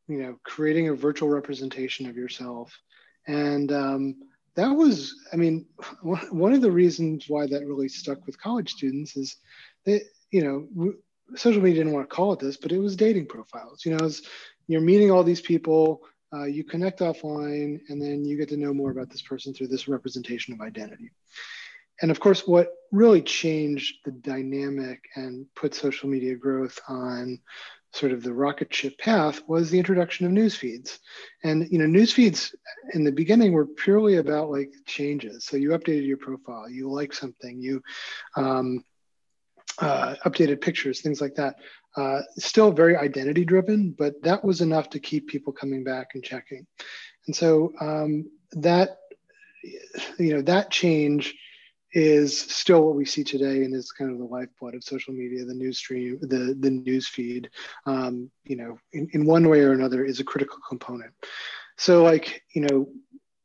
you 0.07 0.23
know, 0.23 0.39
creating 0.45 0.89
a 0.89 0.95
virtual 0.95 1.29
representation 1.29 2.09
of 2.09 2.17
yourself. 2.17 2.79
And 3.27 3.73
um, 3.73 4.17
that 4.57 4.71
was, 4.71 5.15
I 5.33 5.37
mean, 5.37 5.67
one 6.03 6.53
of 6.53 6.61
the 6.61 6.71
reasons 6.71 7.27
why 7.29 7.47
that 7.47 7.67
really 7.67 7.89
stuck 7.89 8.25
with 8.27 8.41
college 8.41 8.71
students 8.71 9.17
is 9.17 9.37
they, 9.85 10.03
you 10.31 10.43
know, 10.43 10.93
social 11.37 11.63
media 11.63 11.81
didn't 11.83 11.93
want 11.93 12.09
to 12.09 12.15
call 12.15 12.33
it 12.33 12.39
this, 12.39 12.57
but 12.57 12.73
it 12.73 12.79
was 12.79 12.97
dating 12.97 13.27
profiles. 13.27 13.85
You 13.85 13.97
know, 13.97 14.11
you're 14.67 14.81
meeting 14.81 15.11
all 15.11 15.25
these 15.25 15.41
people, 15.41 16.03
uh, 16.33 16.45
you 16.45 16.65
connect 16.65 17.01
offline, 17.01 17.81
and 17.89 18.01
then 18.01 18.25
you 18.25 18.37
get 18.37 18.49
to 18.51 18.57
know 18.57 18.73
more 18.73 18.91
about 18.91 19.11
this 19.11 19.23
person 19.23 19.53
through 19.53 19.69
this 19.69 19.89
representation 19.89 20.55
of 20.55 20.61
identity. 20.61 21.11
And 22.03 22.11
of 22.11 22.21
course, 22.21 22.47
what 22.47 22.73
really 22.93 23.23
changed 23.23 23.97
the 24.05 24.13
dynamic 24.13 25.05
and 25.15 25.47
put 25.55 25.75
social 25.75 26.09
media 26.09 26.35
growth 26.35 26.79
on 26.89 27.39
sort 27.95 28.11
of 28.11 28.25
the 28.25 28.33
rocket 28.33 28.75
ship 28.75 28.99
path 28.99 29.41
was 29.47 29.71
the 29.71 29.79
introduction 29.79 30.27
of 30.27 30.33
news 30.33 30.57
feeds. 30.57 30.99
And 31.45 31.69
you 31.71 31.79
know, 31.79 31.87
news 31.87 32.13
feeds 32.13 32.53
in 32.93 33.05
the 33.05 33.13
beginning 33.13 33.53
were 33.53 33.67
purely 33.67 34.17
about 34.17 34.51
like 34.51 34.73
changes. 34.85 35.45
So 35.45 35.57
you 35.57 35.71
updated 35.71 36.07
your 36.07 36.17
profile, 36.17 36.69
you 36.69 36.91
like 36.91 37.13
something, 37.13 37.61
you 37.61 37.81
um, 38.37 38.85
uh, 39.79 40.17
updated 40.27 40.61
pictures, 40.61 41.01
things 41.01 41.21
like 41.21 41.37
that. 41.37 41.57
Uh, 41.97 42.23
still 42.37 42.73
very 42.73 42.97
identity 42.97 43.45
driven, 43.45 43.95
but 43.97 44.21
that 44.23 44.45
was 44.45 44.61
enough 44.61 44.91
to 44.91 44.99
keep 44.99 45.29
people 45.29 45.53
coming 45.53 45.85
back 45.85 46.09
and 46.15 46.25
checking. 46.25 46.67
And 47.29 47.37
so 47.37 47.73
um, 47.81 48.29
that, 48.53 48.99
you 50.19 50.35
know, 50.35 50.43
that 50.43 50.73
change 50.73 51.35
is 51.95 52.37
still 52.37 52.83
what 52.83 52.97
we 52.97 53.05
see 53.05 53.23
today 53.23 53.63
and 53.63 53.73
is 53.73 53.93
kind 53.93 54.11
of 54.11 54.19
the 54.19 54.25
lifeblood 54.25 54.75
of 54.75 54.83
social 54.83 55.15
media 55.15 55.45
the 55.45 55.55
news 55.55 55.79
stream 55.79 56.19
the 56.21 56.57
the 56.59 56.71
news 56.71 57.07
feed 57.07 57.49
um, 57.87 58.29
you 58.45 58.57
know 58.57 58.77
in, 58.93 59.09
in 59.13 59.25
one 59.25 59.49
way 59.49 59.61
or 59.61 59.73
another 59.73 60.05
is 60.05 60.21
a 60.21 60.25
critical 60.25 60.59
component. 60.69 61.13
So 61.79 62.03
like 62.03 62.43
you 62.55 62.63
know 62.63 62.89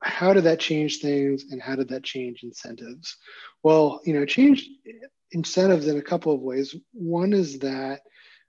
how 0.01 0.33
did 0.33 0.45
that 0.45 0.59
change 0.59 0.99
things 0.99 1.45
and 1.51 1.61
how 1.61 1.75
did 1.75 1.89
that 1.89 2.03
change 2.03 2.43
incentives? 2.43 3.17
Well 3.61 4.01
you 4.03 4.13
know 4.13 4.25
change 4.25 4.67
incentives 5.31 5.87
in 5.87 5.97
a 5.97 6.01
couple 6.01 6.33
of 6.33 6.41
ways. 6.41 6.75
One 6.91 7.33
is 7.33 7.59
that 7.59 8.01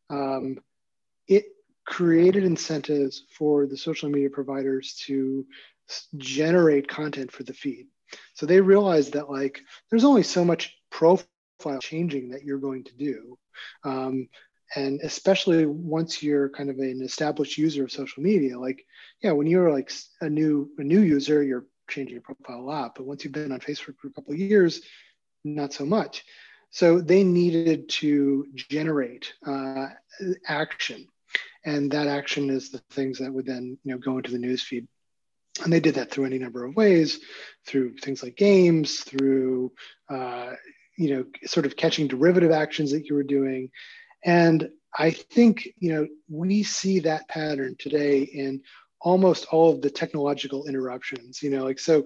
um, 0.09 0.59
it 1.29 1.45
created 1.87 2.45
incentives 2.45 3.25
for 3.37 3.67
the 3.67 3.77
social 3.77 4.09
media 4.09 4.31
providers 4.31 5.03
to 5.07 5.45
generate 6.17 6.89
content 6.89 7.33
for 7.33 7.43
the 7.43 7.53
feed 7.53 7.87
so 8.35 8.47
they 8.47 8.61
realized 8.61 9.13
that 9.15 9.31
like 9.31 9.61
there's 9.91 10.05
only 10.05 10.23
so 10.23 10.45
much 10.45 10.77
profile 10.91 11.27
changing 11.81 12.31
that 12.31 12.45
you're 12.45 12.59
going 12.59 12.85
to 12.85 12.97
do. 12.97 13.39
Um, 13.85 14.29
and 14.77 15.01
especially 15.03 15.67
once 15.67 16.23
you're 16.23 16.49
kind 16.51 16.71
of 16.71 16.79
an 16.79 17.03
established 17.03 17.59
user 17.59 17.85
of 17.85 17.93
social 17.93 18.23
media, 18.23 18.59
like, 18.59 18.85
yeah, 19.21 19.33
when 19.33 19.47
you're 19.47 19.71
like 19.71 19.91
a 20.21 20.29
new 20.29 20.71
a 20.79 20.85
new 20.85 21.01
user, 21.01 21.43
you're 21.43 21.67
changing 21.89 22.15
your 22.15 22.23
profile 22.23 22.61
a 22.61 22.63
lot. 22.63 22.95
But 22.95 23.07
once 23.07 23.25
you've 23.25 23.33
been 23.33 23.53
on 23.53 23.61
Facebook 23.61 23.97
for 23.99 24.09
a 24.09 24.13
couple 24.13 24.33
of 24.33 24.39
years, 24.39 24.83
not 25.45 25.73
so 25.73 25.85
much. 25.85 26.25
So 26.71 27.01
they 27.01 27.25
needed 27.25 27.89
to 27.89 28.47
generate 28.55 29.33
uh, 29.45 29.89
action, 30.47 31.09
and 31.65 31.91
that 31.91 32.07
action 32.07 32.49
is 32.49 32.71
the 32.71 32.79
things 32.91 33.19
that 33.19 33.33
would 33.33 33.47
then 33.47 33.77
you 33.83 33.93
know 33.93 33.99
go 33.99 34.19
into 34.19 34.31
the 34.31 34.39
newsfeed 34.39 34.87
and 35.63 35.73
they 35.73 35.81
did 35.81 35.97
that 35.97 36.11
through 36.11 36.25
any 36.25 36.39
number 36.39 36.65
of 36.65 36.77
ways 36.77 37.21
through 37.67 37.97
things 37.99 38.23
like 38.23 38.37
games 38.37 39.01
through 39.01 39.73
uh, 40.09 40.53
you 40.97 41.15
know 41.15 41.25
sort 41.45 41.67
of 41.67 41.77
catching 41.77 42.09
derivative 42.09 42.51
actions 42.51 42.93
that 42.93 43.07
you 43.07 43.15
were 43.15 43.23
doing. 43.23 43.71
And 44.25 44.69
i 44.99 45.13
think 45.13 45.69
you 45.79 45.93
know 45.93 46.09
we 46.29 46.65
see 46.65 46.99
that 46.99 47.29
pattern 47.29 47.77
today 47.79 48.23
in 48.23 48.61
almost 49.01 49.47
all 49.53 49.73
of 49.73 49.81
the 49.81 49.89
technological 49.89 50.67
interruptions 50.67 51.41
you 51.45 51.49
know 51.49 51.63
like 51.63 51.79
so 51.79 52.05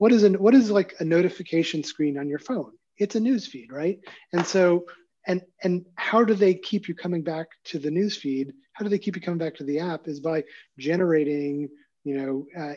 what 0.00 0.12
is 0.12 0.22
an 0.22 0.34
what 0.36 0.54
is 0.54 0.70
like 0.70 0.94
a 1.00 1.04
notification 1.04 1.84
screen 1.84 2.16
on 2.16 2.26
your 2.26 2.38
phone? 2.38 2.72
It's 2.96 3.16
a 3.16 3.20
news 3.20 3.46
feed 3.46 3.70
right? 3.70 3.98
And 4.32 4.46
so 4.46 4.86
and 5.26 5.42
and 5.62 5.84
how 5.96 6.24
do 6.24 6.32
they 6.32 6.54
keep 6.54 6.88
you 6.88 6.94
coming 6.94 7.22
back 7.22 7.48
to 7.66 7.78
the 7.78 7.90
news 7.90 8.16
feed? 8.16 8.54
How 8.72 8.82
do 8.82 8.88
they 8.88 8.98
keep 8.98 9.14
you 9.14 9.20
coming 9.20 9.36
back 9.36 9.56
to 9.56 9.64
the 9.64 9.80
app 9.80 10.08
is 10.08 10.18
by 10.18 10.44
generating 10.78 11.68
you 12.04 12.16
know, 12.16 12.46
uh, 12.58 12.74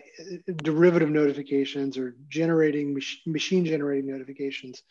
derivative 0.58 1.10
notifications 1.10 1.98
or 1.98 2.16
generating 2.30 2.94
mach- 2.94 3.26
machine 3.26 3.66
generating 3.66 4.12
notifications. 4.12 4.84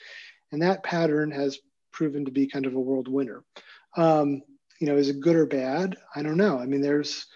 And 0.51 0.63
that 0.63 0.83
pattern 0.83 1.31
has 1.31 1.59
proven 1.93 2.25
to 2.25 2.31
be 2.31 2.47
kind 2.47 2.67
of 2.67 2.75
a 2.75 2.81
world 2.81 3.09
winner. 3.09 3.45
Um, 3.97 4.43
you 4.81 4.87
know, 4.87 4.97
is 4.97 5.09
it 5.09 5.21
good 5.21 5.37
or 5.37 5.47
bad? 5.47 5.97
I 6.17 6.23
don't 6.23 6.37
know. 6.37 6.59
I 6.59 6.67
mean, 6.67 6.81
there's, 6.81 7.27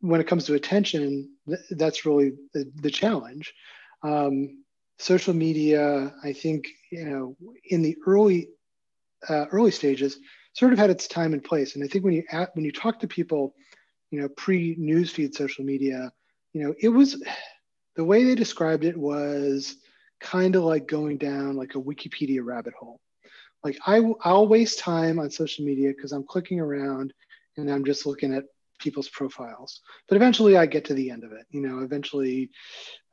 when 0.00 0.20
it 0.20 0.26
comes 0.26 0.46
to 0.46 0.54
attention, 0.54 1.30
th- 1.46 1.60
that's 1.70 2.04
really 2.04 2.32
the, 2.52 2.70
the 2.76 2.90
challenge. 2.90 3.54
Um, 4.02 4.64
social 4.98 5.34
media, 5.34 6.12
I 6.24 6.32
think, 6.32 6.68
you 6.90 7.04
know, 7.04 7.36
in 7.64 7.82
the 7.82 7.96
early, 8.06 8.48
uh, 9.28 9.46
early 9.52 9.70
stages, 9.70 10.18
sort 10.54 10.72
of 10.72 10.78
had 10.78 10.90
its 10.90 11.06
time 11.06 11.34
and 11.34 11.44
place. 11.44 11.74
And 11.74 11.84
I 11.84 11.86
think 11.86 12.04
when 12.04 12.14
you, 12.14 12.24
at, 12.30 12.54
when 12.56 12.64
you 12.64 12.72
talk 12.72 13.00
to 13.00 13.08
people, 13.08 13.54
you 14.10 14.20
know, 14.20 14.28
pre 14.28 14.76
newsfeed 14.76 15.34
social 15.34 15.64
media, 15.64 16.12
you 16.52 16.62
know, 16.62 16.74
it 16.80 16.88
was 16.88 17.22
the 17.96 18.04
way 18.04 18.24
they 18.24 18.34
described 18.34 18.84
it 18.84 18.96
was 18.96 19.76
kind 20.20 20.56
of 20.56 20.62
like 20.62 20.86
going 20.86 21.18
down 21.18 21.56
like 21.56 21.74
a 21.74 21.80
Wikipedia 21.80 22.40
rabbit 22.42 22.74
hole. 22.78 23.00
Like 23.64 23.78
I, 23.86 24.00
I'll 24.22 24.46
waste 24.46 24.78
time 24.78 25.18
on 25.18 25.30
social 25.30 25.64
media 25.64 25.92
because 25.94 26.12
I'm 26.12 26.24
clicking 26.24 26.60
around 26.60 27.12
and 27.56 27.70
I'm 27.70 27.84
just 27.84 28.06
looking 28.06 28.34
at 28.34 28.44
people's 28.78 29.08
profiles. 29.08 29.80
But 30.08 30.16
eventually, 30.16 30.56
I 30.56 30.66
get 30.66 30.84
to 30.86 30.94
the 30.94 31.10
end 31.10 31.24
of 31.24 31.32
it. 31.32 31.46
You 31.50 31.62
know, 31.62 31.80
eventually, 31.80 32.50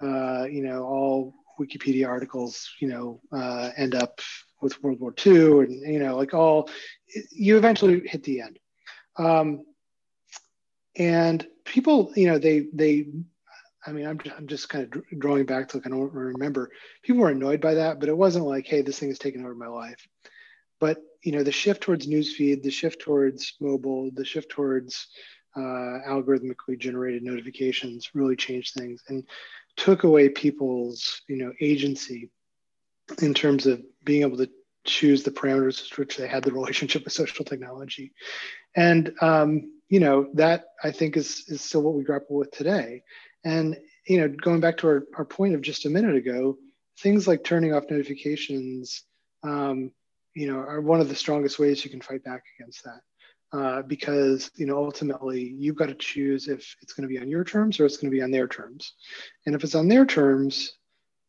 uh, 0.02 0.46
you 0.46 0.64
know, 0.64 0.84
all 0.84 1.34
Wikipedia 1.60 2.08
articles, 2.08 2.70
you 2.80 2.90
know, 2.90 3.22
uh, 3.32 3.72
end 3.78 3.96
up 3.96 4.20
with 4.62 4.82
World 4.84 5.00
War 5.00 5.14
II, 5.26 5.60
and 5.62 5.72
you 5.72 6.00
know, 6.00 6.16
like 6.18 6.34
all, 6.34 6.70
you 7.32 7.58
eventually 7.58 8.02
hit 8.06 8.24
the 8.24 8.42
end. 8.42 8.60
Um, 9.18 9.64
and 10.96 11.48
people 11.66 12.12
you 12.16 12.28
know 12.28 12.38
they 12.38 12.68
they 12.74 13.08
i 13.86 13.92
mean 13.92 14.06
i'm, 14.06 14.20
I'm 14.38 14.48
just 14.48 14.70
kind 14.70 14.94
of 14.96 15.20
drawing 15.20 15.46
back 15.46 15.70
to 15.70 15.78
like 15.78 15.88
i 15.88 15.90
don't 15.90 16.14
remember. 16.14 16.72
People 17.02 17.22
were 17.22 17.30
annoyed 17.30 17.62
by 17.62 17.76
that 17.76 18.00
but 18.00 18.10
it 18.10 18.18
wasn't 18.18 18.46
like 18.46 18.68
hey 18.68 18.82
this 18.82 19.00
thing 19.00 19.10
is 19.10 19.20
taking 19.20 19.44
over 19.44 19.56
my 19.56 19.68
life. 19.68 20.08
But 20.80 20.98
you 21.22 21.32
know 21.32 21.44
the 21.44 21.52
shift 21.52 21.82
towards 21.82 22.08
newsfeed 22.08 22.64
the 22.64 22.72
shift 22.72 23.02
towards 23.02 23.54
mobile 23.60 24.12
the 24.14 24.26
shift 24.26 24.50
towards 24.50 25.08
uh, 25.56 26.00
algorithmically 26.08 26.80
generated 26.80 27.22
notifications 27.22 28.10
really 28.16 28.36
changed 28.36 28.74
things 28.74 29.04
and 29.08 29.24
took 29.78 30.04
away 30.04 30.28
people's 30.28 31.22
you 31.28 31.38
know 31.38 31.54
agency 31.62 32.30
in 33.22 33.34
terms 33.34 33.66
of 33.66 33.82
being 34.04 34.22
able 34.22 34.38
to 34.38 34.50
choose 34.86 35.24
the 35.24 35.32
parameters 35.32 35.82
with 35.90 35.98
which 35.98 36.18
they 36.18 36.28
had 36.28 36.44
the 36.44 36.52
relationship 36.52 37.04
with 37.04 37.14
social 37.14 37.46
technology. 37.46 38.14
And 38.76 39.14
um, 39.22 39.72
you 39.94 40.00
know 40.00 40.28
that 40.34 40.70
i 40.84 40.90
think 40.90 41.16
is 41.16 41.44
is 41.50 41.62
still 41.62 41.84
what 41.84 41.94
we 41.94 42.04
grapple 42.04 42.36
with 42.36 42.50
today. 42.50 43.04
And 43.46 43.78
you 44.08 44.18
know 44.20 44.28
going 44.28 44.60
back 44.60 44.78
to 44.78 44.88
our, 44.88 45.04
our 45.18 45.26
point 45.26 45.54
of 45.54 45.62
just 45.62 45.86
a 45.86 45.90
minute 45.90 46.16
ago 46.16 46.58
things 47.00 47.28
like 47.28 47.44
turning 47.44 47.74
off 47.74 47.92
notifications 47.92 49.04
um, 49.44 49.92
you 50.34 50.48
know 50.48 50.58
are 50.58 50.82
one 50.82 51.00
of 51.00 51.10
the 51.10 51.16
strongest 51.24 51.60
ways 51.60 51.86
you 51.86 51.92
can 51.92 52.02
fight 52.02 52.24
back 52.24 52.44
against 52.58 52.84
that. 52.86 53.02
Uh, 53.56 53.82
because 53.84 54.50
you 54.56 54.66
know 54.66 54.78
ultimately 54.84 55.54
you've 55.60 55.76
got 55.76 55.90
to 55.90 56.06
choose 56.12 56.48
if 56.48 56.76
it's 56.82 56.94
going 56.94 57.08
to 57.08 57.14
be 57.14 57.20
on 57.20 57.30
your 57.30 57.44
terms 57.44 57.80
or 57.80 57.86
it's 57.86 57.98
going 57.98 58.12
to 58.12 58.18
be 58.18 58.24
on 58.24 58.32
their 58.32 58.48
terms. 58.48 58.94
And 59.46 59.54
if 59.54 59.64
it's 59.64 59.76
on 59.76 59.88
their 59.88 60.08
terms 60.08 60.74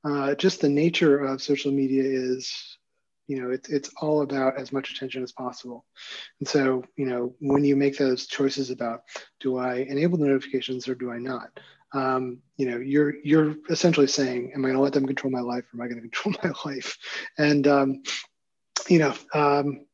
uh, 0.05 0.35
just 0.35 0.63
the 0.63 0.69
nature 0.69 1.19
of 1.19 1.43
social 1.43 1.73
media 1.73 2.03
is 2.03 2.74
you 3.27 3.41
know 3.41 3.51
it's 3.51 3.69
it's 3.69 3.91
all 4.01 4.23
about 4.23 4.59
as 4.59 4.73
much 4.73 4.91
attention 4.91 5.23
as 5.23 5.33
possible. 5.33 5.85
And 6.41 6.49
so 6.49 6.85
you 6.97 7.07
know 7.07 7.35
when 7.41 7.65
you 7.65 7.77
make 7.77 7.97
those 7.97 8.27
choices 8.27 8.71
about 8.71 9.01
do 9.41 9.57
i 9.57 9.77
enable 9.77 10.19
the 10.19 10.27
notifications 10.27 10.89
or 10.89 10.95
do 10.95 11.11
i 11.11 11.19
not? 11.19 11.49
Um, 11.93 12.41
you 12.57 12.71
know 12.71 12.79
you're 12.79 13.15
you're 13.25 13.55
essentially 13.71 14.07
saying 14.07 14.53
am 14.55 14.65
i 14.65 14.69
going 14.69 14.77
to 14.77 14.83
let 14.83 14.93
them 14.93 15.07
control 15.07 15.31
my 15.31 15.41
life 15.41 15.65
or 15.73 15.81
am 15.81 15.83
i 15.83 15.89
going 15.89 15.97
to 16.03 16.09
control 16.09 16.35
my 16.43 16.53
life? 16.71 16.97
And 17.39 17.67
um, 17.67 18.03
you 18.89 18.99
know 18.99 19.15
um, 19.35 19.87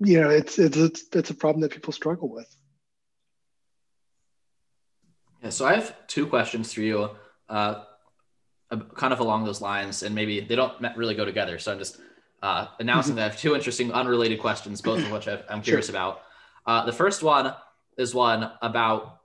you 0.00 0.20
know 0.20 0.30
it's, 0.30 0.58
it's 0.58 0.76
it's 0.76 1.04
it's 1.12 1.30
a 1.30 1.34
problem 1.34 1.62
that 1.62 1.72
people 1.72 1.92
struggle 1.92 2.28
with. 2.28 2.54
Yeah 5.42 5.50
so 5.50 5.66
i 5.66 5.74
have 5.74 5.94
two 6.06 6.26
questions 6.26 6.72
for 6.72 6.80
you 6.80 7.10
uh, 7.50 7.84
kind 8.94 9.12
of 9.12 9.20
along 9.20 9.44
those 9.44 9.60
lines 9.60 10.02
and 10.02 10.14
maybe 10.14 10.40
they 10.40 10.56
don't 10.56 10.80
really 10.96 11.14
go 11.14 11.24
together 11.24 11.58
so 11.58 11.70
i'm 11.70 11.78
just 11.78 12.00
uh, 12.44 12.68
announcing 12.78 13.12
mm-hmm. 13.12 13.16
that 13.16 13.22
I 13.22 13.28
have 13.28 13.40
two 13.40 13.54
interesting 13.54 13.90
unrelated 13.90 14.38
questions, 14.38 14.82
both 14.82 14.98
of 14.98 15.10
which 15.10 15.26
i 15.28 15.40
am 15.48 15.62
curious 15.62 15.86
sure. 15.86 15.94
about. 15.94 16.20
Uh, 16.66 16.84
the 16.84 16.92
first 16.92 17.22
one 17.22 17.54
is 17.96 18.14
one 18.14 18.50
about 18.60 19.20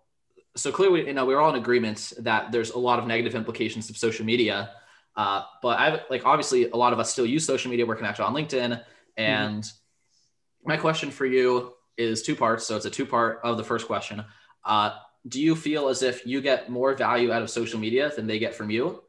so 0.56 0.72
clearly, 0.72 1.06
you 1.06 1.14
know, 1.14 1.26
we're 1.26 1.40
all 1.40 1.50
in 1.50 1.58
agreement 1.58 2.14
that 2.20 2.54
there's 2.54 2.72
a 2.72 2.80
lot 2.80 2.98
of 2.98 3.08
negative 3.08 3.36
implications 3.36 3.90
of 3.90 3.98
social 3.98 4.26
media. 4.26 4.72
Uh, 5.18 5.44
but 5.62 5.80
I 5.80 6.02
like 6.10 6.26
obviously 6.26 6.70
a 6.70 6.76
lot 6.78 6.94
of 6.94 7.00
us 7.00 7.12
still 7.12 7.26
use 7.26 7.46
social 7.46 7.70
media. 7.70 7.86
We're 7.86 7.98
connected 7.98 8.24
on 8.24 8.34
LinkedIn, 8.34 8.82
and 9.18 9.64
mm-hmm. 9.64 10.70
my 10.70 10.78
question 10.78 11.12
for 11.12 11.26
you 11.26 11.74
is 11.98 12.22
two 12.22 12.38
parts. 12.38 12.66
So 12.66 12.78
it's 12.78 12.86
a 12.86 12.90
two 12.90 13.06
part 13.06 13.42
of 13.44 13.58
the 13.58 13.66
first 13.66 13.86
question. 13.86 14.24
Uh, 14.64 14.92
do 15.28 15.42
you 15.42 15.58
feel 15.58 15.90
as 15.90 16.04
if 16.04 16.26
you 16.26 16.40
get 16.40 16.70
more 16.70 16.94
value 16.94 17.34
out 17.34 17.42
of 17.42 17.50
social 17.50 17.82
media 17.82 18.12
than 18.16 18.28
they 18.28 18.40
get 18.40 18.56
from 18.56 18.70
you? 18.70 19.04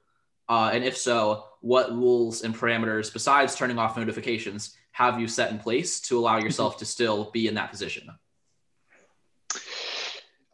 Uh, 0.50 0.68
and 0.72 0.82
if 0.82 0.98
so, 0.98 1.44
what 1.60 1.92
rules 1.92 2.42
and 2.42 2.52
parameters 2.54 3.12
besides 3.12 3.54
turning 3.54 3.78
off 3.78 3.96
notifications 3.96 4.76
have 4.90 5.20
you 5.20 5.28
set 5.28 5.52
in 5.52 5.58
place 5.60 6.00
to 6.00 6.18
allow 6.18 6.38
yourself 6.38 6.76
to 6.78 6.84
still 6.84 7.30
be 7.30 7.46
in 7.46 7.54
that 7.54 7.70
position? 7.70 8.10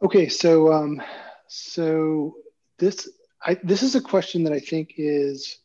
Okay, 0.03 0.29
so 0.29 0.71
um, 0.71 1.01
so 1.47 2.35
this 2.77 3.09
I, 3.43 3.57
this 3.63 3.81
is 3.81 3.95
a 3.95 4.01
question 4.01 4.43
that 4.43 4.53
I 4.53 4.59
think 4.59 4.93
is, 4.97 5.57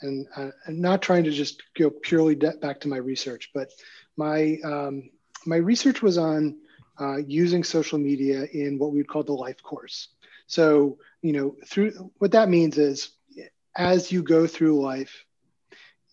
and 0.00 0.26
uh, 0.34 0.48
I'm 0.66 0.80
not 0.80 1.02
trying 1.02 1.24
to 1.24 1.30
just 1.30 1.62
go 1.78 1.90
purely 1.90 2.34
de- 2.34 2.56
back 2.56 2.80
to 2.80 2.88
my 2.88 2.96
research, 2.96 3.50
but 3.52 3.70
my 4.16 4.56
um, 4.64 5.10
my 5.44 5.56
research 5.56 6.00
was 6.00 6.16
on 6.16 6.56
uh, 6.98 7.18
using 7.18 7.64
social 7.64 7.98
media 7.98 8.44
in 8.44 8.78
what 8.78 8.92
we 8.92 8.98
would 8.98 9.08
call 9.08 9.24
the 9.24 9.34
life 9.34 9.62
course. 9.62 10.08
So 10.46 10.96
you 11.20 11.34
know, 11.34 11.56
through 11.66 12.10
what 12.16 12.32
that 12.32 12.48
means 12.48 12.78
is 12.78 13.10
as 13.76 14.12
you 14.12 14.22
go 14.22 14.46
through 14.46 14.80
life, 14.80 15.24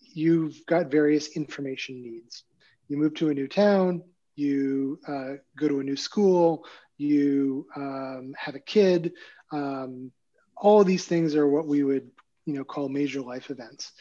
you've 0.00 0.64
got 0.66 0.90
various 0.90 1.36
information 1.36 2.02
needs. 2.02 2.44
You 2.88 2.96
move 2.96 3.14
to 3.14 3.28
a 3.28 3.34
new 3.34 3.48
town, 3.48 4.02
you 4.34 4.98
uh, 5.06 5.34
go 5.56 5.68
to 5.68 5.80
a 5.80 5.84
new 5.84 5.96
school, 5.96 6.64
you 6.96 7.66
um, 7.76 8.34
have 8.36 8.54
a 8.54 8.60
kid. 8.60 9.12
Um, 9.52 10.10
all 10.56 10.80
of 10.80 10.86
these 10.86 11.06
things 11.06 11.34
are 11.34 11.46
what 11.46 11.66
we 11.66 11.82
would, 11.82 12.10
you 12.46 12.54
know, 12.54 12.64
call 12.64 12.88
major 12.88 13.20
life 13.20 13.50
events. 13.50 13.92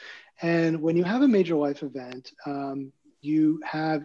And 0.41 0.81
when 0.81 0.95
you 0.97 1.03
have 1.03 1.21
a 1.21 1.27
major 1.27 1.55
life 1.55 1.83
event, 1.83 2.31
um, 2.45 2.91
you 3.21 3.61
have 3.65 4.03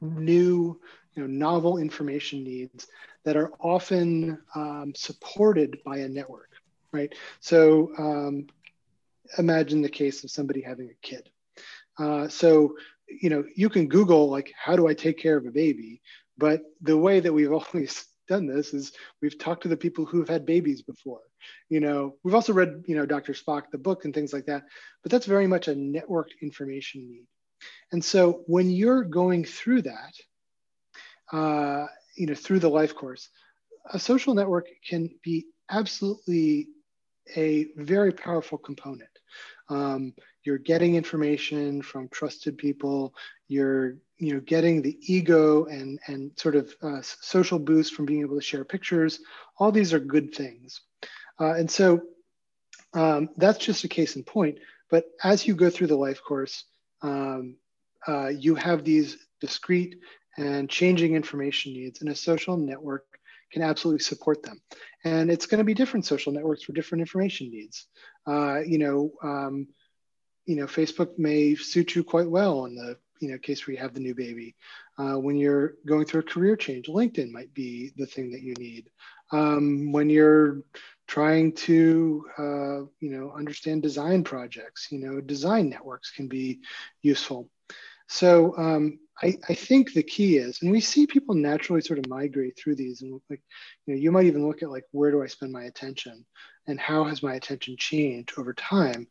new, 0.00 0.80
you 1.14 1.22
know, 1.22 1.26
novel 1.26 1.78
information 1.78 2.44
needs 2.44 2.86
that 3.24 3.36
are 3.36 3.52
often 3.60 4.38
um, 4.54 4.92
supported 4.94 5.78
by 5.84 5.98
a 5.98 6.08
network, 6.08 6.50
right? 6.92 7.12
So 7.40 7.92
um, 7.98 8.46
imagine 9.38 9.82
the 9.82 9.88
case 9.88 10.24
of 10.24 10.30
somebody 10.30 10.60
having 10.60 10.90
a 10.90 11.06
kid. 11.06 11.28
Uh, 11.98 12.28
so, 12.28 12.76
you 13.08 13.30
know, 13.30 13.44
you 13.54 13.68
can 13.68 13.88
Google 13.88 14.30
like, 14.30 14.52
how 14.56 14.76
do 14.76 14.86
I 14.86 14.94
take 14.94 15.18
care 15.18 15.36
of 15.36 15.46
a 15.46 15.50
baby? 15.50 16.00
But 16.38 16.62
the 16.80 16.96
way 16.96 17.20
that 17.20 17.32
we've 17.32 17.52
always 17.74 18.06
done 18.28 18.46
this 18.46 18.72
is 18.72 18.92
we've 19.20 19.38
talked 19.38 19.62
to 19.64 19.68
the 19.68 19.76
people 19.76 20.04
who've 20.04 20.28
had 20.28 20.46
babies 20.46 20.82
before. 20.82 21.20
You 21.68 21.80
know, 21.80 22.16
we've 22.22 22.34
also 22.34 22.52
read, 22.52 22.84
you 22.86 22.96
know, 22.96 23.06
Dr. 23.06 23.32
Spock, 23.32 23.64
the 23.70 23.78
book 23.78 24.04
and 24.04 24.14
things 24.14 24.32
like 24.32 24.46
that, 24.46 24.64
but 25.02 25.10
that's 25.10 25.26
very 25.26 25.46
much 25.46 25.68
a 25.68 25.74
networked 25.74 26.40
information 26.42 27.08
need. 27.08 27.26
And 27.92 28.04
so 28.04 28.44
when 28.46 28.70
you're 28.70 29.04
going 29.04 29.44
through 29.44 29.82
that, 29.82 30.14
uh, 31.32 31.86
you 32.16 32.26
know, 32.26 32.34
through 32.34 32.60
the 32.60 32.68
life 32.68 32.94
course, 32.94 33.28
a 33.92 33.98
social 33.98 34.34
network 34.34 34.68
can 34.88 35.10
be 35.22 35.46
absolutely 35.70 36.68
a 37.36 37.68
very 37.76 38.12
powerful 38.12 38.58
component. 38.58 39.10
Um, 39.70 40.12
you're 40.44 40.58
getting 40.58 40.96
information 40.96 41.80
from 41.82 42.08
trusted 42.08 42.58
people. 42.58 43.14
You're 43.48 43.96
you 44.18 44.34
know 44.34 44.40
getting 44.40 44.82
the 44.82 44.98
ego 45.00 45.64
and 45.64 45.98
and 46.06 46.32
sort 46.36 46.56
of 46.56 46.74
uh, 46.82 47.00
social 47.02 47.58
boost 47.58 47.94
from 47.94 48.04
being 48.04 48.20
able 48.20 48.36
to 48.36 48.42
share 48.42 48.64
pictures. 48.64 49.20
All 49.58 49.72
these 49.72 49.94
are 49.94 50.00
good 50.00 50.34
things, 50.34 50.80
uh, 51.40 51.54
and 51.54 51.70
so 51.70 52.02
um, 52.94 53.30
that's 53.36 53.58
just 53.58 53.84
a 53.84 53.88
case 53.88 54.16
in 54.16 54.24
point. 54.24 54.58
But 54.90 55.04
as 55.22 55.46
you 55.46 55.54
go 55.54 55.70
through 55.70 55.86
the 55.86 55.96
life 55.96 56.20
course, 56.22 56.64
um, 57.02 57.56
uh, 58.06 58.28
you 58.28 58.56
have 58.56 58.84
these 58.84 59.16
discrete 59.40 59.96
and 60.36 60.68
changing 60.68 61.14
information 61.14 61.72
needs, 61.72 62.00
and 62.00 62.10
a 62.10 62.14
social 62.14 62.56
network 62.56 63.04
can 63.52 63.62
absolutely 63.62 64.02
support 64.02 64.42
them. 64.42 64.60
And 65.04 65.30
it's 65.30 65.46
going 65.46 65.58
to 65.58 65.64
be 65.64 65.74
different 65.74 66.06
social 66.06 66.32
networks 66.32 66.62
for 66.62 66.72
different 66.72 67.00
information 67.00 67.50
needs. 67.50 67.86
Uh, 68.26 68.60
you 68.66 68.78
know, 68.78 69.12
um, 69.22 69.68
you 70.46 70.56
know, 70.56 70.66
Facebook 70.66 71.18
may 71.18 71.54
suit 71.54 71.94
you 71.94 72.04
quite 72.04 72.28
well 72.28 72.64
in 72.66 72.74
the 72.74 72.96
you 73.20 73.30
know 73.30 73.38
case 73.38 73.66
where 73.66 73.74
you 73.74 73.80
have 73.80 73.94
the 73.94 74.00
new 74.00 74.14
baby. 74.14 74.56
Uh, 74.98 75.14
when 75.14 75.36
you're 75.36 75.74
going 75.86 76.04
through 76.04 76.20
a 76.20 76.24
career 76.24 76.56
change, 76.56 76.86
LinkedIn 76.86 77.30
might 77.30 77.52
be 77.54 77.92
the 77.96 78.06
thing 78.06 78.32
that 78.32 78.42
you 78.42 78.54
need. 78.54 78.90
Um, 79.32 79.92
when 79.92 80.10
you're 80.10 80.62
trying 81.06 81.52
to 81.52 82.24
uh, 82.38 82.80
you 83.00 83.10
know 83.10 83.32
understand 83.36 83.82
design 83.82 84.24
projects, 84.24 84.88
you 84.90 84.98
know, 84.98 85.20
design 85.20 85.68
networks 85.68 86.10
can 86.10 86.28
be 86.28 86.60
useful. 87.02 87.48
So 88.08 88.56
um, 88.56 88.98
I, 89.22 89.36
I, 89.48 89.54
think 89.54 89.92
the 89.92 90.02
key 90.02 90.38
is, 90.38 90.62
and 90.62 90.70
we 90.70 90.80
see 90.80 91.06
people 91.06 91.34
naturally 91.34 91.82
sort 91.82 91.98
of 91.98 92.08
migrate 92.08 92.58
through 92.58 92.76
these, 92.76 93.02
and 93.02 93.20
like, 93.28 93.42
you 93.86 93.94
know, 93.94 94.00
you 94.00 94.10
might 94.10 94.26
even 94.26 94.46
look 94.46 94.62
at 94.62 94.70
like 94.70 94.84
where 94.92 95.10
do 95.10 95.22
I 95.22 95.26
spend 95.26 95.52
my 95.52 95.64
attention, 95.64 96.24
and 96.66 96.80
how 96.80 97.04
has 97.04 97.22
my 97.22 97.34
attention 97.34 97.76
changed 97.78 98.32
over 98.38 98.54
time. 98.54 99.06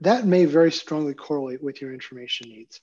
That 0.00 0.26
may 0.26 0.46
very 0.46 0.72
strongly 0.72 1.14
correlate 1.14 1.62
with 1.62 1.80
your 1.80 1.92
information 1.92 2.48
needs. 2.48 2.80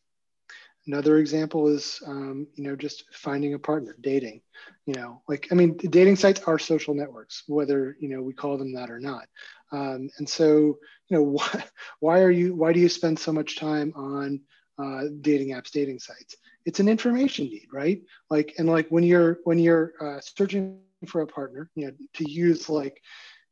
Another 0.85 1.17
example 1.17 1.67
is, 1.67 2.01
um, 2.07 2.47
you 2.55 2.63
know, 2.63 2.75
just 2.75 3.03
finding 3.11 3.53
a 3.53 3.59
partner, 3.59 3.95
dating. 3.99 4.41
You 4.85 4.93
know, 4.93 5.21
like 5.27 5.49
I 5.51 5.55
mean, 5.55 5.75
dating 5.75 6.15
sites 6.15 6.41
are 6.43 6.57
social 6.57 6.93
networks, 6.93 7.43
whether 7.47 7.97
you 7.99 8.07
know 8.07 8.21
we 8.21 8.33
call 8.33 8.57
them 8.57 8.73
that 8.75 8.89
or 8.89 8.99
not. 8.99 9.27
Um, 9.73 10.09
and 10.17 10.29
so, 10.29 10.77
you 11.09 11.17
know, 11.17 11.23
why, 11.23 11.63
why 11.99 12.21
are 12.21 12.31
you? 12.31 12.55
Why 12.55 12.71
do 12.71 12.79
you 12.79 12.87
spend 12.87 13.19
so 13.19 13.33
much 13.33 13.57
time 13.57 13.91
on 13.95 14.41
uh, 14.77 15.03
dating 15.21 15.49
apps, 15.49 15.71
dating 15.71 15.99
sites. 15.99 16.35
It's 16.65 16.79
an 16.79 16.89
information 16.89 17.45
need, 17.45 17.67
right? 17.71 18.01
Like, 18.29 18.53
and 18.57 18.67
like 18.67 18.87
when 18.89 19.03
you're 19.03 19.39
when 19.43 19.59
you're 19.59 19.93
uh, 20.01 20.19
searching 20.19 20.79
for 21.07 21.21
a 21.21 21.27
partner, 21.27 21.69
you 21.75 21.87
know, 21.87 21.93
to 22.15 22.29
use 22.29 22.69
like 22.69 23.01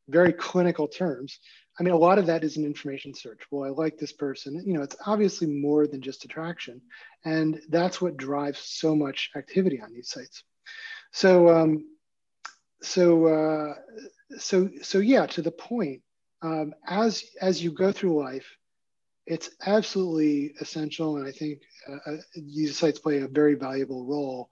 very 0.09 0.33
clinical 0.33 0.87
terms. 0.87 1.39
I 1.79 1.83
mean, 1.83 1.93
a 1.93 1.97
lot 1.97 2.19
of 2.19 2.25
that 2.27 2.43
is 2.43 2.57
an 2.57 2.65
information 2.65 3.13
search. 3.13 3.41
Well, 3.51 3.67
I 3.67 3.73
like 3.73 3.97
this 3.97 4.13
person. 4.13 4.61
You 4.65 4.73
know, 4.73 4.81
it's 4.81 4.95
obviously 5.05 5.47
more 5.47 5.87
than 5.87 6.01
just 6.01 6.23
attraction, 6.23 6.81
and 7.25 7.59
that's 7.69 8.01
what 8.01 8.17
drives 8.17 8.59
so 8.59 8.95
much 8.95 9.31
activity 9.35 9.81
on 9.81 9.93
these 9.93 10.09
sites. 10.09 10.43
So, 11.11 11.49
um, 11.49 11.85
so, 12.81 13.25
uh, 13.25 13.73
so, 14.37 14.69
so, 14.81 14.99
yeah. 14.99 15.25
To 15.27 15.41
the 15.41 15.51
point, 15.51 16.01
um, 16.41 16.73
as 16.87 17.23
as 17.41 17.63
you 17.63 17.71
go 17.71 17.91
through 17.91 18.21
life, 18.21 18.47
it's 19.25 19.49
absolutely 19.65 20.53
essential. 20.59 21.17
And 21.17 21.27
I 21.27 21.31
think 21.31 21.61
uh, 21.89 22.11
uh, 22.11 22.17
these 22.35 22.77
sites 22.77 22.99
play 22.99 23.19
a 23.19 23.27
very 23.27 23.55
valuable 23.55 24.05
role 24.05 24.49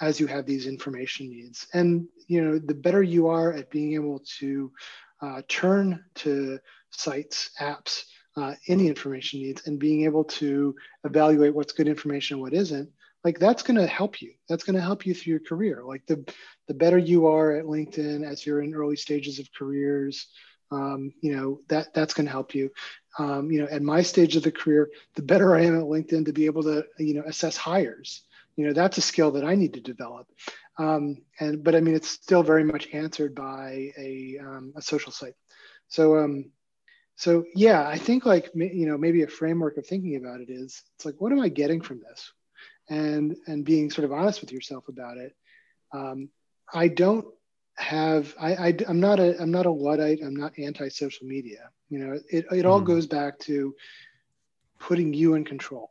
as 0.00 0.18
you 0.18 0.26
have 0.26 0.46
these 0.46 0.66
information 0.66 1.28
needs. 1.28 1.66
And, 1.72 2.08
you 2.26 2.42
know, 2.42 2.58
the 2.58 2.74
better 2.74 3.02
you 3.02 3.28
are 3.28 3.52
at 3.52 3.70
being 3.70 3.94
able 3.94 4.22
to 4.38 4.72
uh, 5.20 5.42
turn 5.48 6.04
to 6.16 6.58
sites, 6.90 7.50
apps, 7.60 8.04
uh, 8.36 8.54
any 8.66 8.88
information 8.88 9.40
needs 9.40 9.66
and 9.66 9.78
being 9.78 10.04
able 10.04 10.24
to 10.24 10.74
evaluate 11.04 11.54
what's 11.54 11.72
good 11.72 11.86
information 11.86 12.34
and 12.34 12.42
what 12.42 12.52
isn't, 12.52 12.90
like 13.22 13.38
that's 13.38 13.62
going 13.62 13.76
to 13.76 13.86
help 13.86 14.20
you. 14.20 14.32
That's 14.48 14.64
going 14.64 14.76
to 14.76 14.82
help 14.82 15.06
you 15.06 15.14
through 15.14 15.30
your 15.32 15.40
career. 15.40 15.82
Like 15.86 16.04
the, 16.06 16.24
the 16.66 16.74
better 16.74 16.98
you 16.98 17.26
are 17.28 17.52
at 17.56 17.64
LinkedIn 17.64 18.26
as 18.26 18.44
you're 18.44 18.62
in 18.62 18.74
early 18.74 18.96
stages 18.96 19.38
of 19.38 19.52
careers, 19.56 20.26
um, 20.70 21.12
you 21.20 21.36
know 21.36 21.60
that 21.68 21.94
that's 21.94 22.14
going 22.14 22.26
to 22.26 22.32
help 22.32 22.54
you. 22.54 22.70
Um, 23.18 23.50
you 23.50 23.60
know 23.60 23.68
at 23.70 23.82
my 23.82 24.02
stage 24.02 24.34
of 24.36 24.42
the 24.42 24.50
career 24.50 24.90
the 25.14 25.22
better 25.22 25.54
i 25.54 25.62
am 25.62 25.78
at 25.78 25.84
linkedin 25.84 26.24
to 26.24 26.32
be 26.32 26.46
able 26.46 26.64
to 26.64 26.84
you 26.98 27.14
know 27.14 27.22
assess 27.26 27.56
hires. 27.56 28.22
You 28.56 28.66
know 28.66 28.72
that's 28.72 28.98
a 28.98 29.02
skill 29.02 29.32
that 29.32 29.44
i 29.44 29.54
need 29.54 29.74
to 29.74 29.80
develop. 29.80 30.26
Um, 30.78 31.18
and 31.40 31.62
but 31.62 31.74
i 31.74 31.80
mean 31.80 31.94
it's 31.94 32.08
still 32.08 32.42
very 32.42 32.64
much 32.64 32.88
answered 32.92 33.34
by 33.34 33.92
a, 33.96 34.38
um, 34.40 34.72
a 34.76 34.82
social 34.82 35.12
site. 35.12 35.34
So 35.88 36.18
um, 36.18 36.50
so 37.16 37.44
yeah 37.54 37.86
i 37.86 37.96
think 37.96 38.26
like 38.26 38.50
you 38.54 38.86
know 38.86 38.98
maybe 38.98 39.22
a 39.22 39.28
framework 39.28 39.76
of 39.76 39.86
thinking 39.86 40.16
about 40.16 40.40
it 40.40 40.50
is 40.50 40.82
it's 40.96 41.04
like 41.06 41.14
what 41.18 41.30
am 41.30 41.40
i 41.40 41.48
getting 41.48 41.80
from 41.80 42.00
this? 42.00 42.32
And 42.88 43.36
and 43.46 43.64
being 43.64 43.90
sort 43.90 44.04
of 44.04 44.12
honest 44.12 44.40
with 44.40 44.52
yourself 44.52 44.88
about 44.88 45.16
it. 45.16 45.34
Um, 45.92 46.28
i 46.72 46.88
don't 46.88 47.26
have 47.76 48.34
I, 48.40 48.54
I 48.54 48.76
am 48.88 49.00
not 49.00 49.18
a 49.18 49.40
I'm 49.40 49.50
not 49.50 49.66
a 49.66 49.70
luddite. 49.70 50.20
I'm 50.22 50.36
not 50.36 50.58
anti-social 50.58 51.26
media. 51.26 51.70
You 51.88 51.98
know, 51.98 52.18
it 52.30 52.46
it 52.50 52.66
all 52.66 52.80
mm. 52.80 52.86
goes 52.86 53.06
back 53.06 53.38
to 53.40 53.74
putting 54.78 55.12
you 55.12 55.34
in 55.34 55.44
control. 55.44 55.90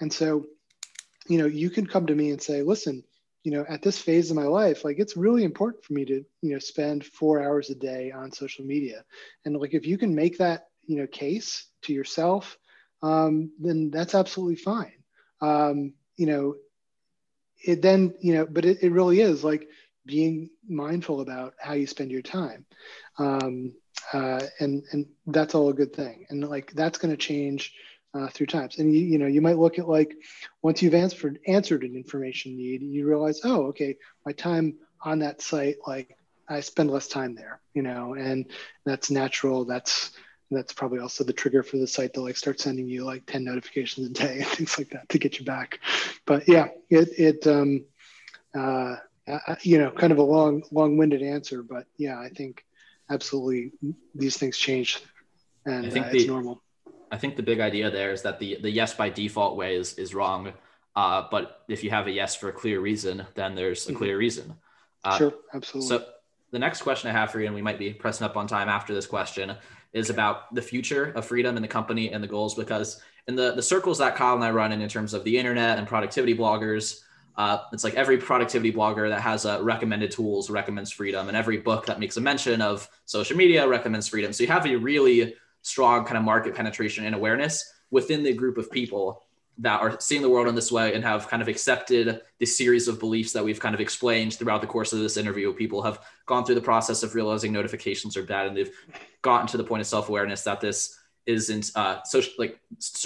And 0.00 0.12
so, 0.12 0.46
you 1.26 1.38
know, 1.38 1.46
you 1.46 1.70
can 1.70 1.86
come 1.86 2.06
to 2.06 2.14
me 2.14 2.30
and 2.30 2.40
say, 2.40 2.62
listen, 2.62 3.02
you 3.42 3.52
know, 3.52 3.64
at 3.68 3.82
this 3.82 3.98
phase 3.98 4.30
of 4.30 4.36
my 4.36 4.44
life, 4.44 4.84
like 4.84 4.98
it's 4.98 5.16
really 5.16 5.44
important 5.44 5.84
for 5.84 5.94
me 5.94 6.04
to, 6.04 6.24
you 6.42 6.52
know, 6.52 6.58
spend 6.58 7.04
four 7.04 7.42
hours 7.42 7.70
a 7.70 7.74
day 7.74 8.10
on 8.10 8.30
social 8.32 8.64
media. 8.64 9.04
And 9.44 9.56
like 9.56 9.72
if 9.72 9.86
you 9.86 9.98
can 9.98 10.14
make 10.14 10.38
that, 10.38 10.68
you 10.84 10.96
know, 10.96 11.06
case 11.06 11.66
to 11.82 11.92
yourself, 11.92 12.58
um, 13.02 13.50
then 13.58 13.90
that's 13.90 14.14
absolutely 14.14 14.56
fine. 14.56 14.92
Um, 15.40 15.94
you 16.16 16.26
know, 16.26 16.56
it 17.64 17.82
then, 17.82 18.14
you 18.20 18.34
know, 18.34 18.46
but 18.46 18.64
it, 18.64 18.82
it 18.82 18.92
really 18.92 19.20
is 19.20 19.42
like 19.42 19.68
being 20.06 20.50
mindful 20.68 21.20
about 21.20 21.54
how 21.58 21.74
you 21.74 21.86
spend 21.86 22.10
your 22.10 22.22
time. 22.22 22.64
Um, 23.18 23.72
uh, 24.12 24.40
and, 24.60 24.84
and 24.92 25.06
that's 25.26 25.54
all 25.54 25.68
a 25.68 25.74
good 25.74 25.94
thing. 25.94 26.26
And 26.30 26.48
like, 26.48 26.72
that's 26.72 26.98
going 26.98 27.10
to 27.10 27.16
change 27.16 27.74
uh, 28.14 28.28
through 28.28 28.46
times. 28.46 28.78
And 28.78 28.94
you, 28.94 29.00
you 29.04 29.18
know, 29.18 29.26
you 29.26 29.40
might 29.40 29.58
look 29.58 29.78
at 29.78 29.88
like, 29.88 30.16
once 30.62 30.80
you've 30.80 30.94
answered, 30.94 31.38
answered 31.46 31.82
an 31.82 31.96
information 31.96 32.56
need, 32.56 32.82
you 32.82 33.06
realize, 33.06 33.40
oh, 33.44 33.66
okay, 33.66 33.96
my 34.24 34.32
time 34.32 34.76
on 35.02 35.18
that 35.20 35.42
site, 35.42 35.76
like 35.86 36.16
I 36.48 36.60
spend 36.60 36.90
less 36.90 37.08
time 37.08 37.34
there, 37.34 37.60
you 37.74 37.82
know, 37.82 38.14
and 38.14 38.46
that's 38.84 39.10
natural. 39.10 39.64
That's, 39.64 40.12
that's 40.50 40.72
probably 40.72 41.00
also 41.00 41.24
the 41.24 41.32
trigger 41.32 41.64
for 41.64 41.76
the 41.76 41.88
site 41.88 42.14
to 42.14 42.20
like 42.20 42.36
start 42.36 42.60
sending 42.60 42.86
you 42.86 43.04
like 43.04 43.26
10 43.26 43.44
notifications 43.44 44.06
a 44.06 44.10
day 44.10 44.38
and 44.40 44.46
things 44.46 44.78
like 44.78 44.90
that 44.90 45.08
to 45.08 45.18
get 45.18 45.38
you 45.38 45.44
back. 45.44 45.80
But 46.24 46.48
yeah, 46.48 46.68
it, 46.88 47.08
it, 47.18 47.46
um, 47.46 47.84
uh, 48.56 48.96
uh, 49.28 49.56
you 49.62 49.78
know, 49.78 49.90
kind 49.90 50.12
of 50.12 50.18
a 50.18 50.22
long, 50.22 50.62
long-winded 50.70 51.22
answer, 51.22 51.62
but 51.62 51.86
yeah, 51.96 52.18
I 52.18 52.28
think 52.28 52.64
absolutely 53.10 53.72
these 54.14 54.36
things 54.36 54.56
change, 54.56 55.02
and 55.64 55.86
I 55.86 55.90
think 55.90 56.06
uh, 56.06 56.10
the, 56.10 56.18
it's 56.18 56.26
normal. 56.26 56.62
I 57.10 57.18
think 57.18 57.36
the 57.36 57.42
big 57.42 57.60
idea 57.60 57.90
there 57.90 58.12
is 58.12 58.22
that 58.22 58.38
the 58.38 58.58
the 58.60 58.70
yes 58.70 58.94
by 58.94 59.08
default 59.08 59.56
way 59.56 59.76
is 59.76 59.94
is 59.94 60.14
wrong, 60.14 60.52
uh, 60.94 61.26
but 61.30 61.62
if 61.68 61.82
you 61.82 61.90
have 61.90 62.06
a 62.06 62.10
yes 62.10 62.36
for 62.36 62.48
a 62.48 62.52
clear 62.52 62.80
reason, 62.80 63.26
then 63.34 63.54
there's 63.54 63.86
a 63.86 63.90
mm-hmm. 63.90 63.98
clear 63.98 64.16
reason. 64.18 64.54
Uh, 65.04 65.18
sure, 65.18 65.34
absolutely. 65.54 65.88
So 65.88 66.06
the 66.52 66.58
next 66.58 66.82
question 66.82 67.10
I 67.10 67.12
have 67.12 67.30
for 67.30 67.40
you, 67.40 67.46
and 67.46 67.54
we 67.54 67.62
might 67.62 67.78
be 67.78 67.92
pressing 67.92 68.24
up 68.24 68.36
on 68.36 68.46
time 68.46 68.68
after 68.68 68.94
this 68.94 69.06
question, 69.06 69.54
is 69.92 70.10
about 70.10 70.54
the 70.54 70.62
future 70.62 71.12
of 71.16 71.24
freedom 71.24 71.56
in 71.56 71.62
the 71.62 71.68
company 71.68 72.12
and 72.12 72.22
the 72.22 72.28
goals. 72.28 72.54
Because 72.54 73.00
in 73.26 73.34
the 73.34 73.52
the 73.52 73.62
circles 73.62 73.98
that 73.98 74.14
Kyle 74.14 74.34
and 74.34 74.44
I 74.44 74.50
run 74.50 74.72
in, 74.72 74.80
in 74.80 74.88
terms 74.88 75.14
of 75.14 75.24
the 75.24 75.36
internet 75.36 75.78
and 75.78 75.86
productivity 75.86 76.36
bloggers, 76.36 77.02
uh, 77.36 77.58
it's 77.72 77.84
like 77.84 77.94
every 77.94 78.16
productivity 78.16 78.72
blogger 78.72 79.08
that 79.10 79.20
has 79.20 79.44
a 79.44 79.62
recommended 79.62 80.10
tools 80.10 80.48
recommends 80.48 80.90
freedom, 80.90 81.28
and 81.28 81.36
every 81.36 81.58
book 81.58 81.86
that 81.86 82.00
makes 82.00 82.16
a 82.16 82.20
mention 82.20 82.62
of 82.62 82.88
social 83.04 83.36
media 83.36 83.68
recommends 83.68 84.08
freedom. 84.08 84.32
So 84.32 84.42
you 84.42 84.48
have 84.48 84.66
a 84.66 84.76
really 84.76 85.34
strong 85.62 86.04
kind 86.04 86.16
of 86.16 86.24
market 86.24 86.54
penetration 86.54 87.04
and 87.04 87.14
awareness 87.14 87.72
within 87.90 88.22
the 88.22 88.32
group 88.32 88.56
of 88.56 88.70
people 88.70 89.22
that 89.58 89.80
are 89.80 89.98
seeing 90.00 90.22
the 90.22 90.28
world 90.28 90.48
in 90.48 90.54
this 90.54 90.70
way 90.70 90.94
and 90.94 91.02
have 91.02 91.28
kind 91.28 91.40
of 91.40 91.48
accepted 91.48 92.20
the 92.38 92.46
series 92.46 92.88
of 92.88 93.00
beliefs 93.00 93.32
that 93.32 93.44
we've 93.44 93.60
kind 93.60 93.74
of 93.74 93.80
explained 93.80 94.34
throughout 94.34 94.60
the 94.60 94.66
course 94.66 94.92
of 94.92 94.98
this 94.98 95.16
interview. 95.16 95.52
People 95.52 95.82
have 95.82 96.00
gone 96.26 96.44
through 96.44 96.54
the 96.56 96.60
process 96.60 97.02
of 97.02 97.14
realizing 97.14 97.52
notifications 97.52 98.16
are 98.16 98.22
bad 98.22 98.46
and 98.46 98.56
they've 98.56 98.74
gotten 99.22 99.46
to 99.46 99.56
the 99.56 99.64
point 99.64 99.80
of 99.80 99.86
self 99.86 100.08
awareness 100.08 100.42
that 100.42 100.60
this 100.60 100.98
isn't 101.26 101.72
uh, 101.74 102.02
social, 102.04 102.32
like 102.38 102.60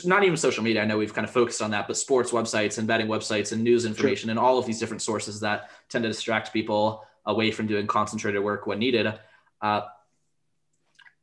not 0.05 0.25
even 0.25 0.37
social 0.37 0.63
media. 0.63 0.83
I 0.83 0.85
know 0.85 0.99
we've 0.99 1.15
kind 1.15 1.27
of 1.27 1.33
focused 1.33 1.63
on 1.63 1.71
that, 1.71 1.87
but 1.87 1.97
sports 1.97 2.31
websites 2.33 2.79
and 2.79 2.87
betting 2.87 3.07
websites 3.07 3.53
and 3.53 3.65
news 3.65 3.87
information 3.87 4.29
sure. 4.29 4.31
and 4.31 4.39
all 4.39 4.59
of 4.59 4.67
these 4.67 4.79
different 4.79 5.03
sources 5.03 5.41
that 5.41 5.71
tend 5.89 6.03
to 6.05 6.09
distract 6.09 6.53
people 6.53 7.05
away 7.27 7.51
from 7.51 7.67
doing 7.67 7.87
concentrated 7.87 8.43
work 8.43 8.67
when 8.67 8.79
needed. 8.79 9.13
Uh, 9.61 9.83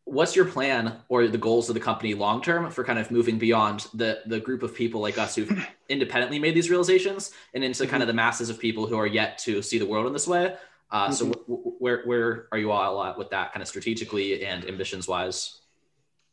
what's 0.07 0.37
your 0.37 0.45
plan 0.45 0.95
or 1.09 1.27
the 1.27 1.37
goals 1.37 1.69
of 1.69 1.73
the 1.73 1.79
company 1.81 2.13
long 2.13 2.41
term 2.41 2.71
for 2.71 2.83
kind 2.83 2.97
of 2.97 3.11
moving 3.11 3.37
beyond 3.37 3.87
the 3.93 4.21
the 4.25 4.39
group 4.39 4.63
of 4.63 4.73
people 4.73 5.01
like 5.01 5.17
us 5.17 5.35
who've 5.35 5.51
independently 5.89 6.39
made 6.39 6.55
these 6.55 6.69
realizations 6.69 7.31
and 7.53 7.63
into 7.63 7.85
kind 7.85 8.01
of 8.01 8.07
the 8.07 8.13
masses 8.13 8.49
of 8.49 8.57
people 8.57 8.87
who 8.87 8.97
are 8.97 9.05
yet 9.05 9.37
to 9.37 9.61
see 9.61 9.77
the 9.77 9.85
world 9.85 10.07
in 10.07 10.13
this 10.13 10.25
way 10.25 10.55
uh, 10.91 11.05
mm-hmm. 11.05 11.13
so 11.13 11.25
w- 11.25 11.45
w- 11.45 11.75
where 11.79 12.03
where 12.05 12.47
are 12.53 12.57
you 12.57 12.71
all 12.71 13.03
at 13.03 13.17
with 13.17 13.29
that 13.31 13.51
kind 13.51 13.61
of 13.61 13.67
strategically 13.67 14.45
and 14.45 14.65
ambitions 14.65 15.09
wise 15.09 15.59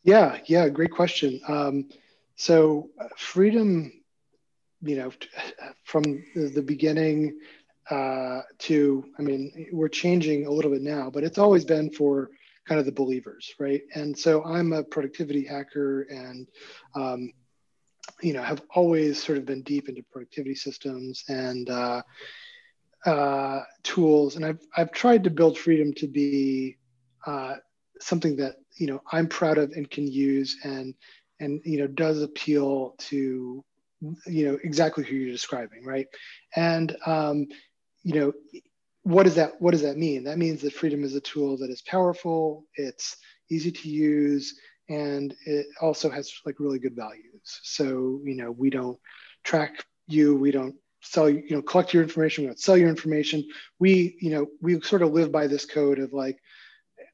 yeah 0.05 0.39
yeah 0.47 0.69
great 0.69 0.93
question 0.93 1.41
um, 1.49 1.89
so 2.37 2.91
uh, 3.01 3.09
freedom 3.17 3.93
you 4.83 4.97
know 4.97 5.11
from 5.85 6.03
the 6.35 6.63
beginning 6.63 7.39
uh, 7.91 8.41
to 8.59 9.05
i 9.19 9.23
mean 9.23 9.69
we're 9.73 9.89
changing 9.89 10.47
a 10.47 10.51
little 10.51 10.71
bit 10.71 10.83
now 10.83 11.11
but 11.11 11.25
it's 11.25 11.39
always 11.39 11.65
been 11.65 11.91
for 11.91 12.31
kind 12.67 12.79
of 12.79 12.87
the 12.87 12.93
believers, 12.93 13.55
right? 13.59 13.83
And 13.95 14.17
so 14.17 14.43
I'm 14.45 14.73
a 14.73 14.83
productivity 14.83 15.45
hacker 15.45 16.03
and, 16.03 16.49
um, 16.95 17.33
you 18.23 18.33
know, 18.33 18.43
have 18.43 18.63
always 18.75 19.23
sort 19.23 19.39
of 19.39 19.47
been 19.47 19.63
deep 19.63 19.89
into 19.89 20.03
productivity 20.11 20.55
systems 20.55 21.25
and 21.29 21.69
uh, 21.69 22.03
uh, 23.05 23.61
tools. 23.83 24.37
And 24.37 24.45
I've, 24.45 24.61
I've 24.77 24.93
tried 24.93 25.25
to 25.25 25.31
build 25.31 25.59
freedom 25.59 25.93
to 25.95 26.07
be 26.07 26.79
uh, 27.27 27.57
something 28.01 28.37
that, 28.37 28.57
you 28.77 28.87
know, 28.87 29.03
I'm 29.11 29.29
proud 29.29 29.59
of 29.59 29.73
and 29.73 29.91
can 29.91 30.07
use 30.07 30.57
and, 30.65 30.95
and, 31.41 31.61
you 31.65 31.79
know, 31.79 31.87
does 31.87 32.23
appeal 32.23 32.95
to, 32.99 33.65
you 34.27 34.47
know, 34.47 34.59
exactly 34.63 35.05
who 35.05 35.17
you're 35.17 35.33
describing, 35.33 35.85
right? 35.85 36.07
And, 36.57 36.97
um, 37.07 37.47
you 38.03 38.15
know, 38.15 38.33
what 39.05 39.25
does 39.25 39.35
that 39.37 39.61
what 39.61 39.73
does 39.73 39.83
that 39.83 39.99
mean? 39.99 40.25
That 40.25 40.39
means 40.39 40.63
that 40.63 40.73
freedom 40.73 41.05
is 41.05 41.15
a 41.15 41.21
tool 41.21 41.59
that 41.59 41.71
is 41.71 41.83
powerful 41.83 42.65
it's 42.75 43.17
easy 43.51 43.71
to 43.71 43.89
use 43.89 44.59
and 44.89 45.35
it 45.47 45.67
also 45.81 46.11
has 46.11 46.33
like 46.45 46.59
really 46.59 46.79
good 46.79 46.97
values. 46.97 47.61
So 47.63 48.21
you 48.25 48.35
know 48.35 48.51
we 48.51 48.71
don't 48.71 48.99
track 49.45 49.85
you 50.07 50.37
we 50.37 50.51
don't 50.51 50.75
sell 51.03 51.29
you 51.29 51.45
know 51.51 51.63
collect 51.63 51.93
your 51.93 52.03
information 52.03 52.45
we 52.45 52.49
don't 52.49 52.59
sell 52.59 52.79
your 52.79 52.89
information. 52.89 53.45
We 53.79 54.17
you 54.21 54.31
know 54.31 54.47
we 54.63 54.81
sort 54.81 55.03
of 55.03 55.13
live 55.13 55.31
by 55.31 55.47
this 55.47 55.67
code 55.67 55.99
of 55.99 56.13
like 56.15 56.39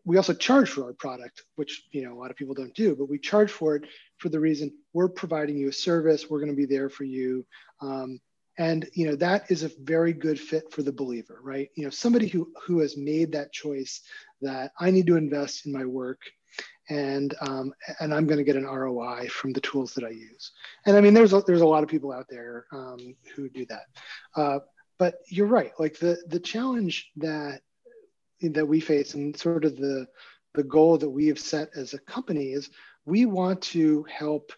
we 0.04 0.16
also 0.16 0.34
charge 0.34 0.70
for 0.70 0.84
our 0.84 0.92
product 0.92 1.42
which 1.56 1.84
you 1.92 2.02
know 2.02 2.12
a 2.12 2.18
lot 2.18 2.30
of 2.30 2.36
people 2.36 2.54
don't 2.54 2.74
do 2.74 2.94
but 2.94 3.08
we 3.08 3.18
charge 3.18 3.50
for 3.50 3.76
it 3.76 3.84
for 4.18 4.28
the 4.28 4.40
reason 4.40 4.72
we're 4.92 5.08
providing 5.08 5.56
you 5.56 5.68
a 5.68 5.72
service 5.72 6.28
we're 6.28 6.40
going 6.40 6.50
to 6.50 6.56
be 6.56 6.66
there 6.66 6.88
for 6.88 7.04
you. 7.04 7.44
Um, 7.80 8.20
and 8.58 8.88
you 8.92 9.06
know 9.06 9.16
that 9.16 9.50
is 9.50 9.62
a 9.62 9.70
very 9.80 10.12
good 10.12 10.38
fit 10.38 10.70
for 10.72 10.82
the 10.82 10.92
believer 10.92 11.38
right? 11.42 11.70
You 11.76 11.84
know 11.84 11.90
somebody 11.90 12.28
who 12.28 12.52
who 12.66 12.80
has 12.80 12.96
made 12.96 13.32
that 13.32 13.52
choice 13.52 14.02
that 14.42 14.72
i 14.78 14.90
need 14.90 15.06
to 15.06 15.16
invest 15.16 15.66
in 15.66 15.72
my 15.72 15.84
work 15.84 16.20
and 16.88 17.34
um, 17.40 17.72
and 18.00 18.12
i'm 18.12 18.26
going 18.26 18.38
to 18.38 18.44
get 18.44 18.56
an 18.56 18.64
roi 18.64 19.28
from 19.28 19.52
the 19.52 19.60
tools 19.60 19.94
that 19.94 20.04
i 20.04 20.10
use. 20.10 20.52
And 20.86 20.96
i 20.96 21.00
mean 21.00 21.14
there's 21.14 21.32
a, 21.32 21.40
there's 21.42 21.60
a 21.60 21.66
lot 21.66 21.82
of 21.82 21.88
people 21.88 22.12
out 22.12 22.26
there 22.28 22.66
um, 22.72 23.14
who 23.34 23.48
do 23.48 23.64
that. 23.66 23.86
Uh, 24.36 24.58
but 24.98 25.14
you're 25.28 25.46
right. 25.46 25.72
Like 25.78 25.98
the 25.98 26.18
the 26.26 26.40
challenge 26.40 27.10
that 27.16 27.62
that 28.42 28.66
we 28.66 28.80
face 28.80 29.14
and 29.14 29.36
sort 29.36 29.64
of 29.64 29.76
the 29.76 30.06
the 30.54 30.62
goal 30.64 30.98
that 30.98 31.08
we 31.08 31.28
have 31.28 31.38
set 31.38 31.70
as 31.76 31.94
a 31.94 31.98
company 32.00 32.52
is 32.52 32.70
we 33.04 33.24
want 33.24 33.62
to 33.62 34.04
help 34.10 34.52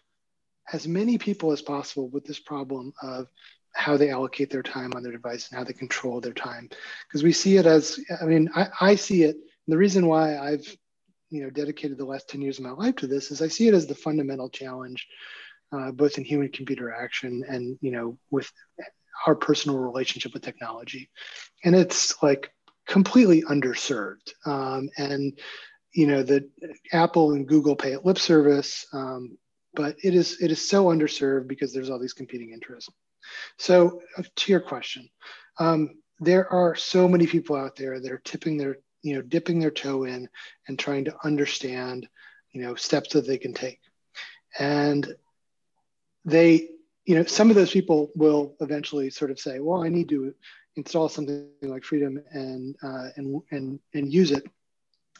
as 0.71 0.87
many 0.87 1.17
people 1.17 1.51
as 1.51 1.61
possible 1.61 2.09
with 2.09 2.25
this 2.25 2.39
problem 2.39 2.91
of 3.03 3.27
how 3.75 3.95
they 3.95 4.09
allocate 4.09 4.49
their 4.49 4.63
time 4.63 4.91
on 4.95 5.03
their 5.03 5.11
device 5.11 5.49
and 5.49 5.57
how 5.57 5.63
they 5.63 5.73
control 5.73 6.19
their 6.19 6.33
time. 6.33 6.69
Because 7.07 7.23
we 7.23 7.31
see 7.31 7.57
it 7.57 7.65
as 7.65 7.99
i 8.21 8.25
mean 8.25 8.49
I, 8.55 8.67
I 8.81 8.95
see 8.95 9.23
it 9.23 9.37
the 9.67 9.77
reason 9.77 10.07
why 10.07 10.37
i've 10.37 10.77
you 11.29 11.43
know 11.43 11.49
dedicated 11.49 11.97
the 11.97 12.05
last 12.05 12.29
10 12.29 12.41
years 12.41 12.59
of 12.59 12.65
my 12.65 12.71
life 12.71 12.95
to 12.97 13.07
this 13.07 13.31
is 13.31 13.41
i 13.41 13.47
see 13.47 13.67
it 13.67 13.73
as 13.73 13.87
the 13.87 13.95
fundamental 13.95 14.49
challenge 14.49 15.07
uh, 15.71 15.91
both 15.91 16.19
in 16.19 16.23
human 16.23 16.49
computer 16.49 16.93
action 16.93 17.43
and 17.47 17.77
you 17.81 17.91
know 17.91 18.17
with 18.29 18.51
our 19.25 19.35
personal 19.35 19.77
relationship 19.77 20.33
with 20.33 20.43
technology. 20.43 21.09
And 21.63 21.75
it's 21.75 22.21
like 22.21 22.51
completely 22.87 23.41
underserved 23.43 24.33
um, 24.45 24.89
and 24.97 25.39
you 25.93 26.07
know 26.07 26.23
that 26.23 26.49
apple 26.91 27.33
and 27.33 27.47
google 27.47 27.75
pay 27.75 27.95
lip 28.03 28.17
service 28.17 28.85
um, 28.93 29.37
but 29.73 29.95
it 30.03 30.13
is 30.15 30.41
it 30.41 30.51
is 30.51 30.67
so 30.67 30.85
underserved 30.85 31.47
because 31.47 31.73
there's 31.73 31.89
all 31.89 31.99
these 31.99 32.13
competing 32.13 32.51
interests 32.51 32.89
so, 33.57 34.01
uh, 34.17 34.23
to 34.35 34.51
your 34.51 34.61
question, 34.61 35.09
um, 35.59 35.95
there 36.19 36.51
are 36.51 36.75
so 36.75 37.07
many 37.07 37.27
people 37.27 37.55
out 37.55 37.75
there 37.75 37.99
that 37.99 38.11
are 38.11 38.21
tipping 38.23 38.57
their, 38.57 38.77
you 39.01 39.15
know, 39.15 39.21
dipping 39.21 39.59
their 39.59 39.71
toe 39.71 40.03
in 40.03 40.29
and 40.67 40.77
trying 40.77 41.05
to 41.05 41.15
understand, 41.23 42.07
you 42.51 42.61
know, 42.61 42.75
steps 42.75 43.13
that 43.13 43.27
they 43.27 43.37
can 43.37 43.53
take. 43.53 43.79
And 44.59 45.15
they, 46.25 46.69
you 47.05 47.15
know, 47.15 47.23
some 47.23 47.49
of 47.49 47.55
those 47.55 47.71
people 47.71 48.11
will 48.15 48.55
eventually 48.61 49.09
sort 49.09 49.31
of 49.31 49.39
say, 49.39 49.59
well, 49.59 49.83
I 49.83 49.89
need 49.89 50.09
to 50.09 50.33
install 50.75 51.09
something 51.09 51.37
like 51.37 51.51
Freedom 51.51 51.89
and 51.97 52.47
uh, 52.51 52.73
and 52.83 53.41
and 53.51 53.51
and 53.67 53.81
use 53.83 54.01
it. 54.07 54.19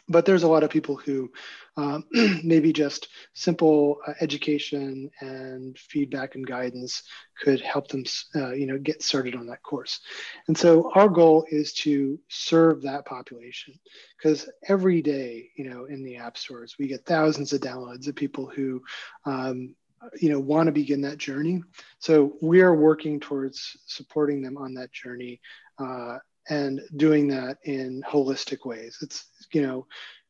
But 0.09 0.25
there's 0.25 0.27
a 0.27 0.27
lot 0.27 0.63
of 0.63 0.69
people 0.69 0.95
who 0.95 1.29
um, 1.77 2.03
maybe 2.43 2.71
just 2.71 3.07
simple 3.33 3.97
uh, 4.05 4.13
education 4.19 5.09
and 5.21 5.77
feedback 5.77 6.35
and 6.35 6.45
guidance 6.45 7.03
could 7.41 7.61
help 7.61 7.87
them 7.87 8.03
uh, 8.35 8.51
you 8.51 8.67
know 8.67 8.77
get 8.77 9.01
started 9.01 9.35
on 9.35 9.47
that 9.47 9.63
course. 9.63 9.99
And 10.47 10.57
so 10.57 10.91
our 10.95 11.09
goal 11.09 11.45
is 11.49 11.73
to 11.75 12.19
serve 12.29 12.81
that 12.83 13.05
population 13.05 13.73
because 14.17 14.49
every 14.67 15.01
day 15.01 15.49
you 15.55 15.69
know 15.69 15.85
in 15.85 16.03
the 16.03 16.17
app 16.17 16.37
stores 16.37 16.75
we 16.79 16.87
get 16.87 17.05
thousands 17.05 17.53
of 17.53 17.61
downloads 17.61 18.07
of 18.07 18.15
people 18.15 18.47
who 18.47 18.81
um, 19.25 19.75
you 20.19 20.29
know 20.29 20.39
want 20.39 20.67
to 20.67 20.71
begin 20.71 21.01
that 21.01 21.17
journey 21.17 21.61
so 21.99 22.33
we 22.41 22.61
are 22.61 22.75
working 22.75 23.19
towards 23.19 23.77
supporting 23.85 24.41
them 24.41 24.57
on 24.57 24.73
that 24.73 24.91
journey 24.91 25.39
uh, 25.79 26.17
and 26.49 26.81
doing 26.97 27.27
that 27.29 27.57
in 27.63 28.03
holistic 28.07 28.65
ways. 28.65 28.97
It's 29.01 29.25
you 29.51 29.61
know, 29.61 29.87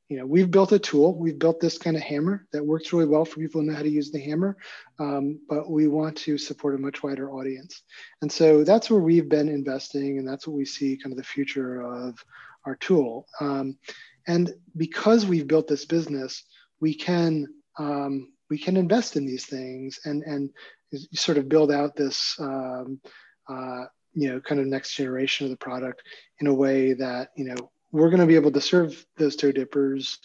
you 0.09 0.17
know, 0.17 0.25
we've 0.25 0.51
built 0.51 0.71
a 0.71 0.79
tool. 0.79 1.17
We've 1.17 1.39
built 1.39 1.59
this 1.59 1.77
kind 1.77 1.95
of 1.95 2.03
hammer 2.03 2.45
that 2.51 2.65
works 2.65 2.93
really 2.93 3.05
well 3.05 3.25
for 3.25 3.39
people 3.39 3.61
who 3.61 3.67
know 3.67 3.75
how 3.75 3.81
to 3.81 3.89
use 3.89 4.11
the 4.11 4.21
hammer, 4.21 4.57
um, 4.99 5.39
but 5.49 5.69
we 5.69 5.87
want 5.87 6.17
to 6.17 6.37
support 6.37 6.75
a 6.75 6.77
much 6.77 7.01
wider 7.03 7.31
audience. 7.31 7.81
And 8.21 8.31
so 8.31 8.63
that's 8.63 8.89
where 8.89 8.99
we've 8.99 9.29
been 9.29 9.49
investing, 9.49 10.19
and 10.19 10.27
that's 10.27 10.47
what 10.47 10.55
we 10.55 10.65
see 10.65 10.97
kind 10.97 11.13
of 11.13 11.17
the 11.17 11.23
future 11.23 11.81
of 11.81 12.23
our 12.65 12.75
tool. 12.75 13.27
Um, 13.39 13.77
and 14.27 14.53
because 14.77 15.25
we've 15.25 15.47
built 15.47 15.67
this 15.67 15.85
business, 15.85 16.43
we 16.79 16.93
can 16.93 17.47
um, 17.79 18.32
we 18.53 18.59
can 18.59 18.77
invest 18.77 19.15
in 19.15 19.25
these 19.25 19.47
things 19.47 19.99
and 20.05 20.21
and 20.21 20.51
sort 21.11 21.39
of 21.39 21.49
build 21.49 21.71
out 21.71 21.95
this 21.95 22.35
um, 22.39 23.01
uh, 23.49 23.85
you 24.13 24.27
know 24.29 24.39
kind 24.39 24.61
of 24.61 24.67
next 24.67 24.93
generation 24.93 25.45
of 25.45 25.49
the 25.49 25.57
product 25.57 26.03
in 26.39 26.45
a 26.45 26.53
way 26.53 26.93
that 26.93 27.29
you 27.35 27.45
know 27.45 27.71
we're 27.91 28.11
going 28.11 28.19
to 28.19 28.27
be 28.27 28.35
able 28.35 28.51
to 28.51 28.61
serve 28.61 29.03
those 29.17 29.35
toe 29.35 29.51
dippers 29.51 30.19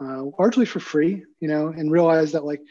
uh, 0.00 0.22
largely 0.38 0.64
for 0.64 0.80
free 0.80 1.22
you 1.40 1.48
know 1.52 1.68
and 1.68 1.92
realize 1.92 2.32
that 2.32 2.46
like 2.46 2.62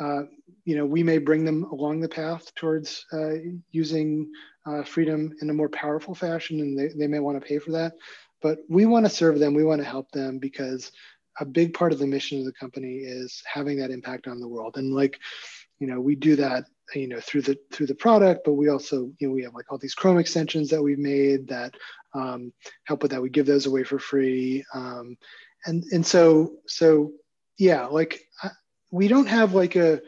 uh, 0.00 0.22
you 0.64 0.74
know 0.74 0.86
we 0.86 1.02
may 1.02 1.18
bring 1.18 1.44
them 1.44 1.64
along 1.64 2.00
the 2.00 2.08
path 2.08 2.50
towards 2.54 3.04
uh, 3.12 3.34
using 3.72 4.32
uh, 4.64 4.82
freedom 4.84 5.34
in 5.42 5.50
a 5.50 5.58
more 5.60 5.68
powerful 5.68 6.14
fashion 6.14 6.60
and 6.60 6.78
they, 6.78 6.88
they 6.96 7.06
may 7.06 7.18
want 7.18 7.38
to 7.38 7.46
pay 7.46 7.58
for 7.58 7.72
that. 7.72 7.92
But 8.40 8.56
we 8.70 8.86
want 8.86 9.04
to 9.04 9.10
serve 9.20 9.38
them 9.38 9.52
we 9.52 9.64
want 9.64 9.82
to 9.82 9.92
help 9.94 10.10
them 10.12 10.38
because 10.38 10.92
a 11.40 11.44
big 11.44 11.74
part 11.74 11.92
of 11.92 11.98
the 11.98 12.06
mission 12.06 12.38
of 12.38 12.44
the 12.44 12.52
company 12.52 12.98
is 12.98 13.42
having 13.52 13.78
that 13.78 13.90
impact 13.90 14.26
on 14.26 14.40
the 14.40 14.48
world. 14.48 14.76
And 14.76 14.94
like 14.94 15.18
you 15.78 15.88
know 15.88 16.00
we 16.00 16.14
do 16.14 16.36
that 16.36 16.64
you 16.94 17.08
know 17.08 17.20
through 17.20 17.42
the 17.42 17.58
through 17.72 17.86
the 17.86 17.94
product 17.94 18.42
but 18.44 18.52
we 18.52 18.68
also 18.68 19.10
you 19.18 19.26
know 19.26 19.34
we 19.34 19.42
have 19.42 19.54
like 19.54 19.70
all 19.70 19.78
these 19.78 19.94
chrome 19.94 20.18
extensions 20.18 20.70
that 20.70 20.82
we've 20.82 20.98
made 20.98 21.48
that 21.48 21.74
um, 22.14 22.52
help 22.84 23.02
with 23.02 23.10
that. 23.10 23.22
We 23.22 23.30
give 23.30 23.46
those 23.46 23.66
away 23.66 23.84
for 23.84 23.98
free. 23.98 24.64
Um, 24.74 25.16
and 25.66 25.84
and 25.92 26.04
so 26.04 26.54
so 26.66 27.12
yeah 27.58 27.86
like 27.86 28.20
I, 28.42 28.50
we 28.90 29.08
don't 29.08 29.28
have 29.28 29.54
like 29.54 29.76
a 29.76 30.00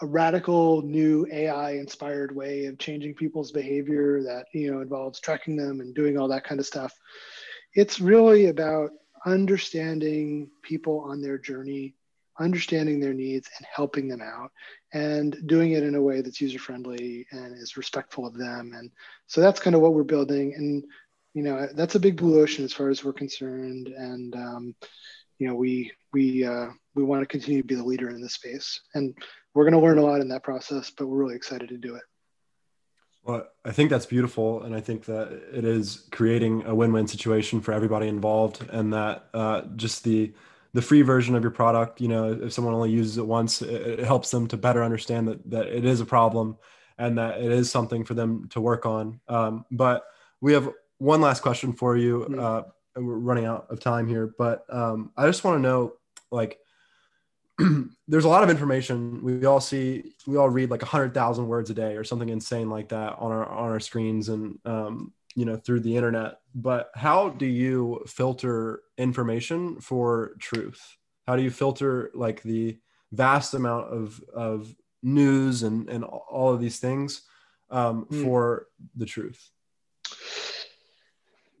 a 0.00 0.06
radical 0.06 0.82
new 0.82 1.26
ai 1.32 1.72
inspired 1.72 2.34
way 2.34 2.66
of 2.66 2.78
changing 2.78 3.14
people's 3.14 3.52
behavior 3.52 4.22
that 4.24 4.46
you 4.52 4.72
know 4.72 4.80
involves 4.80 5.20
tracking 5.20 5.56
them 5.56 5.80
and 5.80 5.94
doing 5.94 6.18
all 6.18 6.28
that 6.28 6.44
kind 6.44 6.60
of 6.60 6.66
stuff. 6.66 6.92
It's 7.74 8.00
really 8.00 8.46
about 8.46 8.90
understanding 9.26 10.50
people 10.62 11.00
on 11.00 11.20
their 11.20 11.38
journey 11.38 11.94
understanding 12.38 13.00
their 13.00 13.14
needs 13.14 13.48
and 13.56 13.66
helping 13.74 14.08
them 14.08 14.22
out 14.22 14.50
and 14.92 15.36
doing 15.46 15.72
it 15.72 15.82
in 15.82 15.94
a 15.94 16.02
way 16.02 16.20
that's 16.20 16.40
user 16.40 16.58
friendly 16.58 17.26
and 17.30 17.56
is 17.56 17.76
respectful 17.76 18.26
of 18.26 18.36
them. 18.36 18.72
And 18.74 18.90
so 19.26 19.40
that's 19.40 19.60
kind 19.60 19.76
of 19.76 19.82
what 19.82 19.94
we're 19.94 20.02
building. 20.02 20.54
And 20.56 20.84
you 21.34 21.42
know 21.42 21.66
that's 21.74 21.94
a 21.94 22.00
big 22.00 22.16
blue 22.16 22.42
ocean 22.42 22.64
as 22.64 22.72
far 22.72 22.90
as 22.90 23.04
we're 23.04 23.12
concerned. 23.12 23.88
And 23.88 24.34
um, 24.34 24.74
you 25.38 25.48
know 25.48 25.54
we 25.54 25.92
we 26.12 26.44
uh, 26.44 26.68
we 26.94 27.02
want 27.02 27.22
to 27.22 27.26
continue 27.26 27.62
to 27.62 27.66
be 27.66 27.74
the 27.74 27.84
leader 27.84 28.10
in 28.10 28.20
this 28.20 28.34
space. 28.34 28.80
And 28.94 29.14
we're 29.54 29.64
going 29.64 29.74
to 29.74 29.86
learn 29.86 29.98
a 29.98 30.02
lot 30.02 30.20
in 30.20 30.28
that 30.28 30.42
process 30.42 30.90
but 30.90 31.06
we're 31.06 31.18
really 31.18 31.36
excited 31.36 31.68
to 31.68 31.76
do 31.76 31.94
it 31.94 32.02
well, 33.24 33.46
I 33.64 33.70
think 33.70 33.90
that's 33.90 34.06
beautiful, 34.06 34.62
and 34.62 34.74
I 34.74 34.80
think 34.80 35.04
that 35.04 35.32
it 35.52 35.64
is 35.64 36.08
creating 36.10 36.64
a 36.66 36.74
win-win 36.74 37.06
situation 37.06 37.60
for 37.60 37.72
everybody 37.72 38.08
involved, 38.08 38.68
and 38.70 38.92
that 38.92 39.26
uh, 39.32 39.62
just 39.76 40.04
the 40.04 40.32
the 40.74 40.82
free 40.82 41.02
version 41.02 41.34
of 41.34 41.42
your 41.42 41.50
product, 41.50 42.00
you 42.00 42.08
know, 42.08 42.32
if 42.32 42.52
someone 42.52 42.72
only 42.72 42.90
uses 42.90 43.18
it 43.18 43.26
once, 43.26 43.60
it, 43.60 43.68
it, 43.68 43.98
helps 44.00 44.30
them 44.30 44.48
to 44.48 44.56
better 44.56 44.82
understand 44.82 45.28
that 45.28 45.50
that 45.50 45.66
it 45.66 45.84
is 45.84 46.00
a 46.00 46.06
problem 46.06 46.56
and 46.98 47.18
that 47.18 47.40
it 47.40 47.52
is 47.52 47.70
something 47.70 48.04
for 48.04 48.14
them 48.14 48.48
to 48.48 48.60
work 48.60 48.86
on. 48.86 49.20
Um, 49.28 49.66
but 49.70 50.04
we 50.40 50.54
have 50.54 50.70
one 50.98 51.20
last 51.20 51.42
question 51.42 51.72
for 51.74 51.96
you. 51.96 52.20
Mm-hmm. 52.20 52.40
Uh, 52.40 52.62
we're 52.96 53.18
running 53.18 53.44
out 53.44 53.66
of 53.70 53.80
time 53.80 54.08
here, 54.08 54.34
but 54.38 54.64
um, 54.70 55.12
I 55.16 55.26
just 55.26 55.44
want 55.44 55.56
to 55.58 55.62
know, 55.62 55.94
like, 56.30 56.58
there's 58.08 58.24
a 58.24 58.28
lot 58.28 58.42
of 58.42 58.50
information. 58.50 59.22
We 59.22 59.44
all 59.44 59.60
see 59.60 60.14
we 60.26 60.36
all 60.36 60.48
read 60.48 60.70
like 60.70 60.82
a 60.82 60.86
hundred 60.86 61.14
thousand 61.14 61.48
words 61.48 61.70
a 61.70 61.74
day 61.74 61.96
or 61.96 62.04
something 62.04 62.28
insane 62.28 62.70
like 62.70 62.88
that 62.88 63.16
on 63.18 63.32
our 63.32 63.46
on 63.46 63.70
our 63.70 63.80
screens 63.80 64.28
and 64.28 64.58
um, 64.64 65.12
you 65.34 65.44
know 65.44 65.56
through 65.56 65.80
the 65.80 65.96
internet. 65.96 66.40
But 66.54 66.90
how 66.94 67.30
do 67.30 67.46
you 67.46 68.04
filter 68.06 68.82
information 68.98 69.80
for 69.80 70.32
truth? 70.38 70.96
How 71.26 71.36
do 71.36 71.42
you 71.42 71.50
filter 71.50 72.10
like 72.14 72.42
the 72.42 72.78
vast 73.12 73.54
amount 73.54 73.92
of 73.92 74.22
of 74.34 74.74
news 75.02 75.62
and 75.62 75.88
and 75.88 76.04
all 76.04 76.52
of 76.52 76.60
these 76.60 76.78
things 76.78 77.22
um, 77.70 78.06
mm. 78.06 78.24
for 78.24 78.66
the 78.96 79.06
truth? 79.06 79.50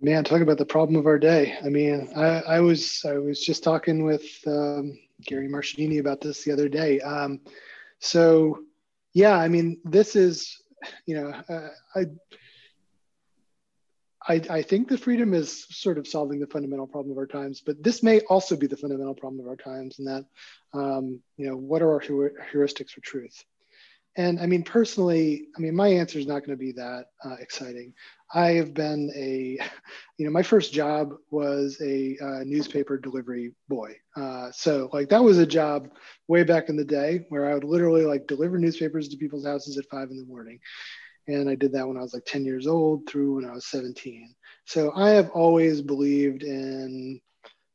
Man 0.00 0.24
talk 0.24 0.40
about 0.40 0.58
the 0.58 0.66
problem 0.66 0.96
of 0.96 1.06
our 1.06 1.18
day. 1.18 1.56
I 1.64 1.68
mean 1.68 2.08
i 2.16 2.40
i 2.56 2.60
was 2.60 3.04
i 3.06 3.18
was 3.18 3.44
just 3.44 3.62
talking 3.62 4.04
with 4.04 4.24
um, 4.46 4.98
Gary 5.24 5.48
Marchionini 5.48 6.00
about 6.00 6.20
this 6.20 6.44
the 6.44 6.52
other 6.52 6.68
day. 6.68 7.00
Um, 7.00 7.40
so, 7.98 8.58
yeah, 9.14 9.36
I 9.36 9.48
mean, 9.48 9.80
this 9.84 10.16
is, 10.16 10.60
you 11.06 11.14
know, 11.14 11.28
uh, 11.48 11.68
I, 11.94 12.06
I, 14.28 14.40
I 14.58 14.62
think 14.62 14.88
the 14.88 14.98
freedom 14.98 15.34
is 15.34 15.66
sort 15.70 15.98
of 15.98 16.06
solving 16.06 16.40
the 16.40 16.46
fundamental 16.46 16.86
problem 16.86 17.12
of 17.12 17.18
our 17.18 17.26
times, 17.26 17.60
but 17.64 17.82
this 17.82 18.02
may 18.02 18.20
also 18.20 18.56
be 18.56 18.66
the 18.66 18.76
fundamental 18.76 19.14
problem 19.14 19.40
of 19.40 19.48
our 19.48 19.56
times, 19.56 19.98
and 19.98 20.08
that, 20.08 20.24
um, 20.72 21.20
you 21.36 21.46
know, 21.48 21.56
what 21.56 21.82
are 21.82 21.92
our 21.92 22.00
heuristics 22.00 22.90
for 22.90 23.00
truth? 23.00 23.44
And 24.16 24.40
I 24.40 24.46
mean, 24.46 24.62
personally, 24.62 25.46
I 25.56 25.60
mean, 25.60 25.74
my 25.74 25.88
answer 25.88 26.18
is 26.18 26.26
not 26.26 26.40
going 26.40 26.50
to 26.50 26.56
be 26.56 26.72
that 26.72 27.06
uh, 27.24 27.36
exciting. 27.40 27.94
I 28.34 28.52
have 28.52 28.74
been 28.74 29.10
a, 29.16 29.58
you 30.18 30.26
know, 30.26 30.32
my 30.32 30.42
first 30.42 30.72
job 30.72 31.14
was 31.30 31.80
a 31.80 32.16
uh, 32.22 32.44
newspaper 32.44 32.98
delivery 32.98 33.54
boy. 33.68 33.96
Uh, 34.16 34.50
so 34.52 34.90
like 34.92 35.08
that 35.08 35.22
was 35.22 35.38
a 35.38 35.46
job 35.46 35.88
way 36.28 36.42
back 36.44 36.68
in 36.68 36.76
the 36.76 36.84
day 36.84 37.24
where 37.30 37.50
I 37.50 37.54
would 37.54 37.64
literally 37.64 38.04
like 38.04 38.26
deliver 38.26 38.58
newspapers 38.58 39.08
to 39.08 39.16
people's 39.16 39.46
houses 39.46 39.78
at 39.78 39.88
five 39.90 40.10
in 40.10 40.18
the 40.18 40.26
morning. 40.26 40.58
And 41.28 41.48
I 41.48 41.54
did 41.54 41.72
that 41.72 41.86
when 41.86 41.96
I 41.96 42.02
was 42.02 42.14
like 42.14 42.24
10 42.26 42.44
years 42.44 42.66
old 42.66 43.06
through 43.08 43.36
when 43.36 43.44
I 43.44 43.52
was 43.52 43.66
17. 43.66 44.34
So 44.66 44.92
I 44.94 45.10
have 45.10 45.30
always 45.30 45.80
believed 45.80 46.42
in, 46.42 47.20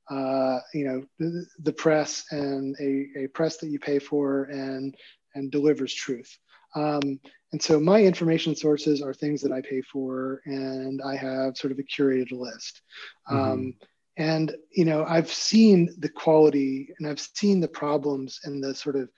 uh, 0.10 0.60
you 0.74 0.86
know, 0.86 1.04
the, 1.18 1.46
the 1.64 1.74
press 1.74 2.26
and 2.32 2.76
a, 2.80 3.24
a 3.24 3.28
press 3.28 3.58
that 3.58 3.70
you 3.70 3.80
pay 3.80 4.00
for 4.00 4.44
and 4.46 4.96
and 5.38 5.52
delivers 5.52 5.94
truth. 5.94 6.38
Um, 6.76 7.20
and 7.54 7.62
so 7.62 7.80
my 7.80 8.02
information 8.02 8.56
sources 8.56 9.02
are 9.02 9.14
things 9.14 9.42
that 9.42 9.52
I 9.52 9.62
pay 9.62 9.82
for, 9.82 10.42
and 10.46 11.02
I 11.02 11.16
have 11.16 11.58
sort 11.58 11.72
of 11.72 11.80
a 11.80 11.84
curated 11.84 12.32
list. 12.32 12.82
Mm-hmm. 13.30 13.52
Um, 13.52 13.74
and 14.18 14.56
you 14.72 14.84
know, 14.84 15.06
I've 15.08 15.32
seen 15.32 15.90
the 16.00 16.10
quality, 16.10 16.94
and 16.98 17.08
I've 17.08 17.20
seen 17.20 17.60
the 17.60 17.68
problems 17.68 18.40
and 18.44 18.64
the 18.64 18.74
sort 18.76 18.96
of 18.96 19.10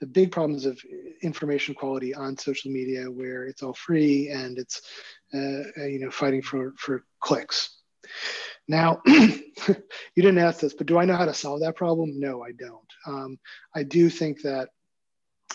the 0.00 0.06
big 0.06 0.32
problems 0.32 0.64
of 0.64 0.80
information 1.22 1.74
quality 1.74 2.14
on 2.14 2.36
social 2.38 2.70
media, 2.70 3.04
where 3.04 3.44
it's 3.44 3.62
all 3.62 3.74
free 3.74 4.28
and 4.28 4.58
it's 4.58 4.80
uh, 5.34 5.80
uh 5.80 5.86
you 5.86 6.00
know 6.00 6.10
fighting 6.10 6.42
for 6.42 6.72
for 6.78 7.04
clicks. 7.20 7.80
Now, 8.66 9.02
you 9.06 9.76
didn't 10.16 10.38
ask 10.38 10.60
this, 10.60 10.74
but 10.74 10.86
do 10.86 10.98
I 10.98 11.04
know 11.04 11.16
how 11.16 11.26
to 11.26 11.34
solve 11.34 11.60
that 11.60 11.76
problem? 11.76 12.18
No, 12.18 12.42
I 12.42 12.52
don't. 12.52 12.92
Um, 13.06 13.38
I 13.74 13.82
do 13.82 14.08
think 14.08 14.40
that 14.42 14.70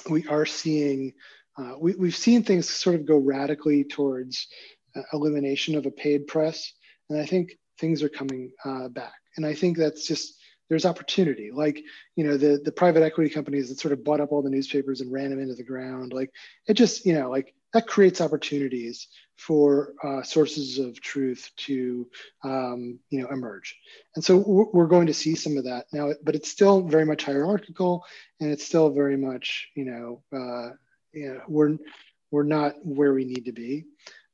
we 0.10 0.28
are 0.28 0.46
seeing, 0.46 1.14
uh, 1.58 1.74
we, 1.80 1.96
we've 1.96 2.16
seen 2.16 2.44
things 2.44 2.70
sort 2.70 2.96
of 2.96 3.06
go 3.06 3.18
radically 3.18 3.84
towards 3.84 4.48
uh, 4.96 5.02
elimination 5.14 5.76
of 5.76 5.86
a 5.86 5.92
paid 5.92 6.28
press. 6.28 6.72
And 7.10 7.20
I 7.20 7.26
think 7.26 7.58
things 7.80 8.04
are 8.04 8.10
coming 8.10 8.52
uh, 8.66 8.88
back. 8.90 9.14
And 9.38 9.46
I 9.46 9.54
think 9.54 9.78
that's 9.78 10.08
just, 10.08 10.36
there's 10.70 10.86
opportunity. 10.86 11.50
Like, 11.52 11.82
you 12.16 12.24
know, 12.24 12.38
the, 12.38 12.62
the 12.64 12.72
private 12.72 13.04
equity 13.04 13.30
companies 13.30 13.70
that 13.70 13.80
sort 13.80 13.92
of 13.92 14.04
bought 14.04 14.22
up 14.22 14.32
all 14.32 14.44
the 14.44 14.50
newspapers 14.50 15.02
and 15.02 15.12
ran 15.12 15.32
them 15.32 15.40
into 15.40 15.56
the 15.56 15.64
ground. 15.64 16.14
Like, 16.14 16.30
it 16.68 16.76
just, 16.76 17.06
you 17.06 17.14
know, 17.14 17.30
like 17.30 17.54
that 17.74 17.88
creates 17.88 18.22
opportunities 18.22 19.08
for 19.38 19.94
uh, 20.04 20.22
sources 20.22 20.80
of 20.80 21.00
truth 21.00 21.50
to 21.56 22.08
um, 22.44 23.00
you 23.10 23.22
know 23.22 23.28
emerge. 23.30 23.78
And 24.16 24.24
so 24.24 24.38
we're 24.38 24.88
going 24.88 25.08
to 25.08 25.14
see 25.14 25.36
some 25.36 25.58
of 25.58 25.64
that. 25.66 25.86
Now 25.94 26.12
but 26.24 26.36
it's 26.36 26.50
still 26.50 26.82
very 26.82 27.06
much 27.06 27.24
hierarchical 27.24 28.06
and 28.40 28.52
it's 28.52 28.66
still 28.66 28.90
very 28.90 29.18
much 29.18 29.70
you 29.76 29.86
know 29.86 30.24
uh, 30.34 30.74
you 31.14 31.34
know 31.34 31.42
we're 31.48 31.78
we're 32.32 32.44
not 32.44 32.76
where 32.84 33.14
we 33.14 33.26
need 33.26 33.46
to 33.46 33.54
be. 33.54 33.86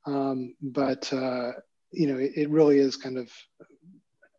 Um, 0.06 0.54
but 0.60 1.12
uh, 1.12 1.52
you 1.92 2.06
know 2.08 2.18
it, 2.18 2.32
it 2.36 2.50
really 2.50 2.78
is 2.78 2.96
kind 2.96 3.18
of 3.18 3.30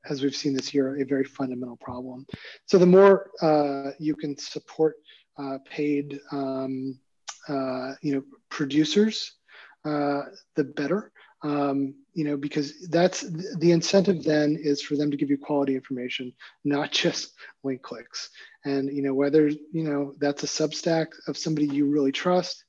as 0.10 0.22
we've 0.22 0.36
seen 0.36 0.54
this 0.54 0.74
year 0.74 1.02
a 1.02 1.06
very 1.06 1.24
fundamental 1.24 1.78
problem. 1.78 2.26
So 2.66 2.78
the 2.78 2.86
more 2.86 3.30
uh, 3.41 3.91
you 4.00 4.16
can 4.16 4.38
support 4.38 4.95
uh, 5.38 5.60
paid 5.70 6.20
um, 6.32 7.00
uh, 7.48 7.93
you 8.02 8.16
know 8.16 8.24
producers, 8.50 9.34
uh, 9.86 10.24
the 10.56 10.64
better. 10.64 11.12
Um, 11.43 11.93
you 12.14 12.24
know, 12.24 12.36
because 12.36 12.88
that's 12.89 13.22
the 13.22 13.72
incentive 13.72 14.24
then 14.24 14.58
is 14.60 14.82
for 14.82 14.95
them 14.95 15.12
to 15.12 15.18
give 15.18 15.30
you 15.30 15.38
quality 15.38 15.76
information, 15.76 16.34
not 16.66 16.91
just 17.04 17.34
link 17.64 17.84
clicks. 17.84 18.30
And 18.66 18.91
you 18.91 19.04
know, 19.04 19.14
whether 19.14 19.48
you 19.48 19.84
know 19.84 20.14
that's 20.20 20.43
a 20.43 20.48
Substack 20.48 21.08
of 21.28 21.38
somebody 21.38 21.68
you 21.68 21.86
really 21.89 22.12
trust, 22.12 22.64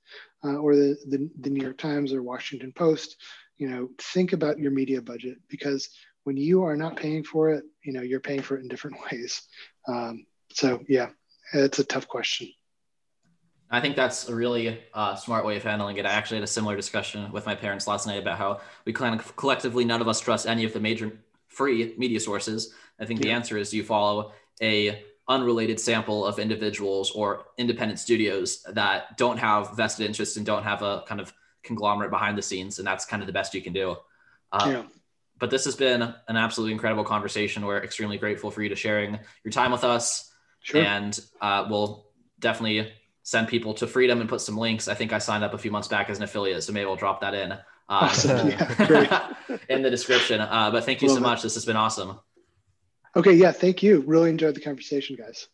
uh, 0.45 0.57
or 0.57 0.77
the, 0.77 0.99
the 1.09 1.31
the 1.41 1.51
New 1.51 1.63
York 1.63 1.79
Times 1.79 2.13
or 2.13 2.23
Washington 2.23 2.73
Post, 2.73 3.17
you 3.57 3.69
know, 3.69 3.89
think 3.99 4.33
about 4.33 4.59
your 4.59 4.71
media 4.71 5.03
budget 5.03 5.39
because 5.49 5.89
when 6.25 6.37
you 6.37 6.65
are 6.65 6.77
not 6.77 6.97
paying 6.97 7.25
for 7.25 7.51
it, 7.51 7.65
you 7.83 7.93
know, 7.93 8.03
you're 8.03 8.21
paying 8.21 8.43
for 8.43 8.57
it 8.57 8.63
in 8.63 8.69
different 8.69 8.99
ways. 9.11 9.43
Um, 9.87 10.27
so 10.53 10.85
yeah, 10.89 11.09
it's 11.53 11.79
a 11.79 11.85
tough 11.85 12.07
question. 12.07 12.49
I 13.71 13.81
think 13.81 13.97
that's 13.97 14.29
a 14.29 14.35
really 14.35 14.81
uh, 14.95 15.15
smart 15.15 15.45
way 15.45 15.57
of 15.57 15.63
handling 15.63 15.99
it. 15.99 16.07
I 16.07 16.11
actually 16.11 16.39
had 16.39 16.45
a 16.45 16.49
similar 16.49 16.75
discussion 16.75 17.31
with 17.33 17.45
my 17.45 17.55
parents 17.55 17.87
last 17.87 18.07
night 18.07 18.21
about 18.21 18.39
how 18.39 18.61
we 18.87 18.93
kind 18.93 19.19
of 19.19 19.37
collectively, 19.37 19.85
none 19.85 20.01
of 20.01 20.09
us 20.09 20.21
trust 20.21 20.47
any 20.47 20.65
of 20.65 20.73
the 20.73 20.81
major 20.81 21.13
free 21.49 21.95
media 21.99 22.19
sources. 22.19 22.73
I 22.99 23.05
think 23.05 23.21
yeah. 23.21 23.25
the 23.25 23.33
answer 23.33 23.59
is 23.59 23.75
you 23.75 23.85
follow 23.85 24.33
a 24.63 25.05
unrelated 25.29 25.79
sample 25.79 26.25
of 26.25 26.39
individuals 26.39 27.11
or 27.11 27.45
independent 27.59 27.99
studios 27.99 28.63
that 28.73 29.19
don't 29.19 29.37
have 29.37 29.77
vested 29.77 30.07
interests 30.07 30.39
and 30.39 30.47
don't 30.47 30.63
have 30.63 30.81
a 30.83 31.05
kind 31.07 31.21
of 31.21 31.33
conglomerate 31.63 32.11
behind 32.11 32.39
the 32.39 32.43
scenes, 32.43 32.79
and 32.79 32.87
that's 32.87 33.05
kind 33.05 33.23
of 33.23 33.27
the 33.27 33.33
best 33.33 33.53
you 33.53 33.61
can 33.61 33.75
do. 33.75 33.97
Uh, 34.51 34.69
yeah. 34.69 34.83
But 35.39 35.51
this 35.51 35.67
has 35.67 35.77
been 35.77 36.03
an 36.03 36.37
absolutely 36.37 36.73
incredible 36.73 37.05
conversation. 37.05 37.65
We're 37.65 37.85
extremely 37.85 38.17
grateful 38.17 38.51
for 38.51 38.63
you 38.63 38.71
to 38.71 38.77
sharing 38.77 39.19
your 39.45 39.53
time 39.53 39.71
with 39.71 39.85
us, 39.85 40.33
sure. 40.61 40.83
and 40.83 41.19
uh, 41.41 41.67
we'll 41.69 42.07
definitely 42.41 42.91
send 43.29 43.47
people 43.47 43.75
to 43.75 43.87
freedom 43.87 44.23
and 44.23 44.29
put 44.29 44.41
some 44.41 44.57
links. 44.57 44.89
I 44.89 44.95
think 44.95 45.13
I 45.13 45.19
signed 45.19 45.45
up 45.45 45.53
a 45.53 45.59
few 45.59 45.71
months 45.71 45.87
back 45.87 46.09
as 46.09 46.17
an 46.17 46.25
affiliate, 46.25 46.63
so 46.65 46.73
maybe 46.73 46.87
we'll 46.87 46.97
drop 46.97 47.21
that 47.21 47.35
in 47.35 47.53
um, 47.91 48.11
yeah, 48.49 49.35
in 49.69 49.83
the 49.83 49.91
description. 49.91 50.41
Uh, 50.41 50.71
but 50.71 50.85
thank 50.85 51.03
you 51.03 51.09
Love 51.09 51.19
so 51.19 51.21
much. 51.21 51.41
It. 51.41 51.43
This 51.43 51.55
has 51.55 51.67
been 51.67 51.77
awesome. 51.77 52.19
Okay, 53.17 53.35
yeah, 53.35 53.53
thank 53.53 53.83
you. 53.83 54.01
Really 54.07 54.31
enjoyed 54.31 54.55
the 54.55 54.63
conversation, 54.63 55.15
guys. 55.15 55.47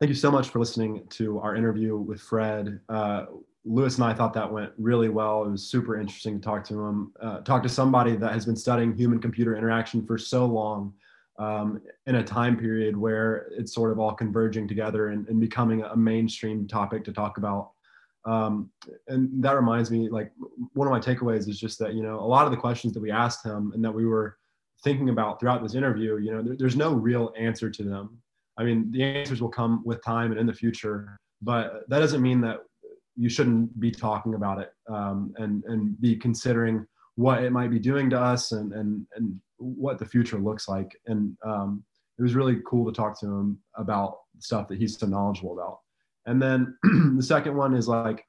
Thank 0.00 0.08
you 0.08 0.14
so 0.14 0.30
much 0.30 0.48
for 0.48 0.58
listening 0.58 1.06
to 1.10 1.38
our 1.40 1.54
interview 1.54 1.98
with 1.98 2.22
Fred. 2.22 2.80
Uh, 2.88 3.26
Louis 3.66 3.94
and 3.96 4.04
I 4.04 4.14
thought 4.14 4.32
that 4.32 4.50
went 4.50 4.72
really 4.78 5.10
well. 5.10 5.44
It 5.44 5.50
was 5.50 5.66
super 5.66 6.00
interesting 6.00 6.40
to 6.40 6.44
talk 6.44 6.64
to 6.64 6.80
him, 6.80 7.12
uh, 7.20 7.40
talk 7.40 7.62
to 7.64 7.68
somebody 7.68 8.16
that 8.16 8.32
has 8.32 8.46
been 8.46 8.56
studying 8.56 8.94
human 8.94 9.18
computer 9.18 9.54
interaction 9.54 10.06
for 10.06 10.16
so 10.16 10.46
long 10.46 10.94
um, 11.38 11.80
in 12.06 12.16
a 12.16 12.24
time 12.24 12.56
period 12.56 12.96
where 12.96 13.48
it's 13.50 13.74
sort 13.74 13.90
of 13.90 13.98
all 13.98 14.14
converging 14.14 14.68
together 14.68 15.08
and, 15.08 15.28
and 15.28 15.40
becoming 15.40 15.82
a 15.82 15.96
mainstream 15.96 16.66
topic 16.68 17.04
to 17.04 17.12
talk 17.12 17.38
about. 17.38 17.70
Um, 18.24 18.70
and 19.08 19.42
that 19.42 19.56
reminds 19.56 19.90
me, 19.90 20.08
like 20.08 20.32
one 20.72 20.86
of 20.88 20.92
my 20.92 21.00
takeaways 21.00 21.48
is 21.48 21.58
just 21.58 21.78
that 21.80 21.94
you 21.94 22.02
know 22.02 22.18
a 22.20 22.26
lot 22.26 22.46
of 22.46 22.52
the 22.52 22.56
questions 22.56 22.94
that 22.94 23.00
we 23.00 23.10
asked 23.10 23.44
him 23.44 23.72
and 23.74 23.84
that 23.84 23.92
we 23.92 24.06
were 24.06 24.36
thinking 24.82 25.08
about 25.08 25.40
throughout 25.40 25.62
this 25.62 25.74
interview, 25.74 26.18
you 26.18 26.32
know, 26.32 26.42
there, 26.42 26.56
there's 26.56 26.76
no 26.76 26.92
real 26.92 27.32
answer 27.38 27.70
to 27.70 27.82
them. 27.82 28.18
I 28.56 28.64
mean, 28.64 28.90
the 28.90 29.02
answers 29.02 29.42
will 29.42 29.48
come 29.48 29.82
with 29.84 30.02
time 30.04 30.30
and 30.30 30.40
in 30.40 30.46
the 30.46 30.52
future, 30.52 31.16
but 31.42 31.84
that 31.88 31.98
doesn't 31.98 32.22
mean 32.22 32.40
that 32.42 32.60
you 33.16 33.28
shouldn't 33.28 33.78
be 33.78 33.90
talking 33.90 34.34
about 34.34 34.58
it 34.60 34.72
um, 34.88 35.34
and 35.38 35.64
and 35.64 36.00
be 36.00 36.16
considering 36.16 36.86
what 37.16 37.44
it 37.44 37.50
might 37.50 37.70
be 37.70 37.78
doing 37.78 38.10
to 38.10 38.20
us 38.20 38.52
and 38.52 38.72
and 38.72 39.06
and 39.16 39.40
what 39.58 39.98
the 39.98 40.06
future 40.06 40.38
looks 40.38 40.68
like. 40.68 40.96
And 41.06 41.36
um, 41.44 41.84
it 42.18 42.22
was 42.22 42.34
really 42.34 42.58
cool 42.66 42.86
to 42.86 42.92
talk 42.92 43.18
to 43.20 43.26
him 43.26 43.58
about 43.76 44.18
stuff 44.38 44.68
that 44.68 44.78
he's 44.78 44.98
so 44.98 45.06
knowledgeable 45.06 45.52
about. 45.52 45.80
And 46.26 46.40
then 46.40 46.76
the 47.16 47.22
second 47.22 47.56
one 47.56 47.74
is 47.74 47.88
like 47.88 48.24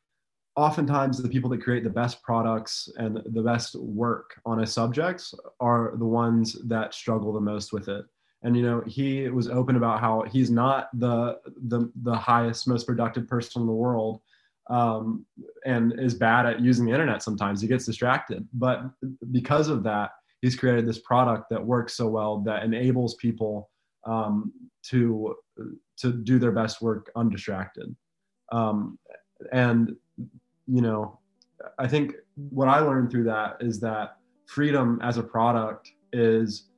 oftentimes 0.55 1.21
the 1.21 1.29
people 1.29 1.49
that 1.49 1.61
create 1.61 1.83
the 1.83 1.89
best 1.89 2.21
products 2.23 2.89
and 2.97 3.21
the 3.25 3.41
best 3.41 3.75
work 3.75 4.39
on 4.45 4.61
a 4.61 4.67
subject 4.67 5.33
are 5.59 5.93
the 5.97 6.05
ones 6.05 6.57
that 6.67 6.93
struggle 6.93 7.33
the 7.33 7.41
most 7.41 7.73
with 7.73 7.89
it 7.89 8.05
and 8.43 8.55
you 8.55 8.63
know 8.63 8.81
he 8.87 9.27
was 9.27 9.49
open 9.49 9.75
about 9.75 9.99
how 9.99 10.23
he's 10.31 10.49
not 10.49 10.87
the 10.97 11.37
the, 11.67 11.91
the 12.03 12.15
highest 12.15 12.67
most 12.67 12.87
productive 12.87 13.27
person 13.27 13.61
in 13.61 13.67
the 13.67 13.73
world 13.73 14.21
um, 14.69 15.25
and 15.65 15.99
is 15.99 16.15
bad 16.15 16.45
at 16.45 16.61
using 16.61 16.85
the 16.85 16.91
internet 16.91 17.21
sometimes 17.21 17.59
he 17.59 17.67
gets 17.67 17.85
distracted 17.85 18.47
but 18.53 18.83
because 19.31 19.67
of 19.67 19.83
that 19.83 20.11
he's 20.45 20.55
created 20.55 20.85
this 20.85 20.99
product 20.99 21.49
that 21.49 21.63
works 21.63 21.93
so 21.95 22.07
well 22.07 22.39
that 22.39 22.63
enables 22.63 23.15
people 23.15 23.69
um, 24.05 24.51
to 24.83 25.35
to 25.97 26.11
do 26.11 26.37
their 26.39 26.51
best 26.51 26.81
work 26.81 27.11
undistracted 27.15 27.95
um, 28.51 28.97
and 29.51 29.95
you 30.67 30.81
know, 30.81 31.19
I 31.77 31.87
think 31.87 32.13
what 32.35 32.67
I 32.67 32.79
learned 32.79 33.11
through 33.11 33.25
that 33.25 33.57
is 33.59 33.79
that 33.81 34.17
freedom 34.45 34.99
as 35.01 35.17
a 35.17 35.23
product 35.23 35.91
is 36.13 36.69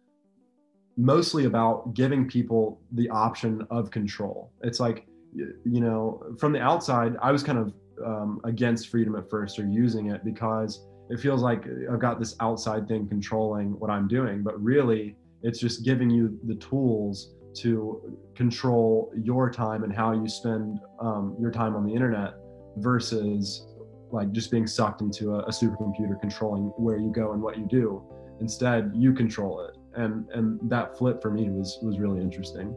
mostly 0.97 1.45
about 1.45 1.93
giving 1.93 2.27
people 2.27 2.81
the 2.93 3.09
option 3.09 3.65
of 3.69 3.91
control. 3.91 4.51
It's 4.61 4.79
like, 4.79 5.07
you 5.33 5.81
know, 5.81 6.35
from 6.39 6.53
the 6.53 6.61
outside, 6.61 7.15
I 7.21 7.31
was 7.31 7.43
kind 7.43 7.59
of 7.59 7.73
um, 8.05 8.41
against 8.43 8.89
freedom 8.89 9.15
at 9.15 9.29
first 9.29 9.59
or 9.59 9.67
using 9.67 10.11
it 10.11 10.23
because 10.23 10.87
it 11.09 11.19
feels 11.19 11.41
like 11.41 11.63
I've 11.91 11.99
got 11.99 12.19
this 12.19 12.35
outside 12.39 12.87
thing 12.87 13.07
controlling 13.07 13.79
what 13.79 13.89
I'm 13.89 14.07
doing. 14.07 14.43
But 14.43 14.61
really, 14.61 15.15
it's 15.43 15.59
just 15.59 15.85
giving 15.85 16.09
you 16.09 16.39
the 16.45 16.55
tools 16.55 17.35
to 17.59 18.19
control 18.35 19.11
your 19.15 19.49
time 19.49 19.83
and 19.83 19.93
how 19.93 20.11
you 20.11 20.27
spend 20.27 20.79
um, 20.99 21.35
your 21.39 21.51
time 21.51 21.75
on 21.75 21.85
the 21.85 21.93
internet 21.93 22.35
versus 22.77 23.65
like 24.11 24.31
just 24.31 24.51
being 24.51 24.67
sucked 24.67 25.01
into 25.01 25.31
a, 25.35 25.39
a 25.39 25.49
supercomputer 25.49 26.19
controlling 26.19 26.65
where 26.77 26.97
you 26.97 27.11
go 27.11 27.33
and 27.33 27.41
what 27.41 27.57
you 27.57 27.67
do. 27.67 28.03
Instead, 28.39 28.91
you 28.95 29.13
control 29.13 29.65
it, 29.65 29.75
and 29.99 30.29
and 30.29 30.59
that 30.69 30.97
flip 30.97 31.21
for 31.21 31.31
me 31.31 31.49
was 31.49 31.79
was 31.81 31.99
really 31.99 32.21
interesting. 32.21 32.75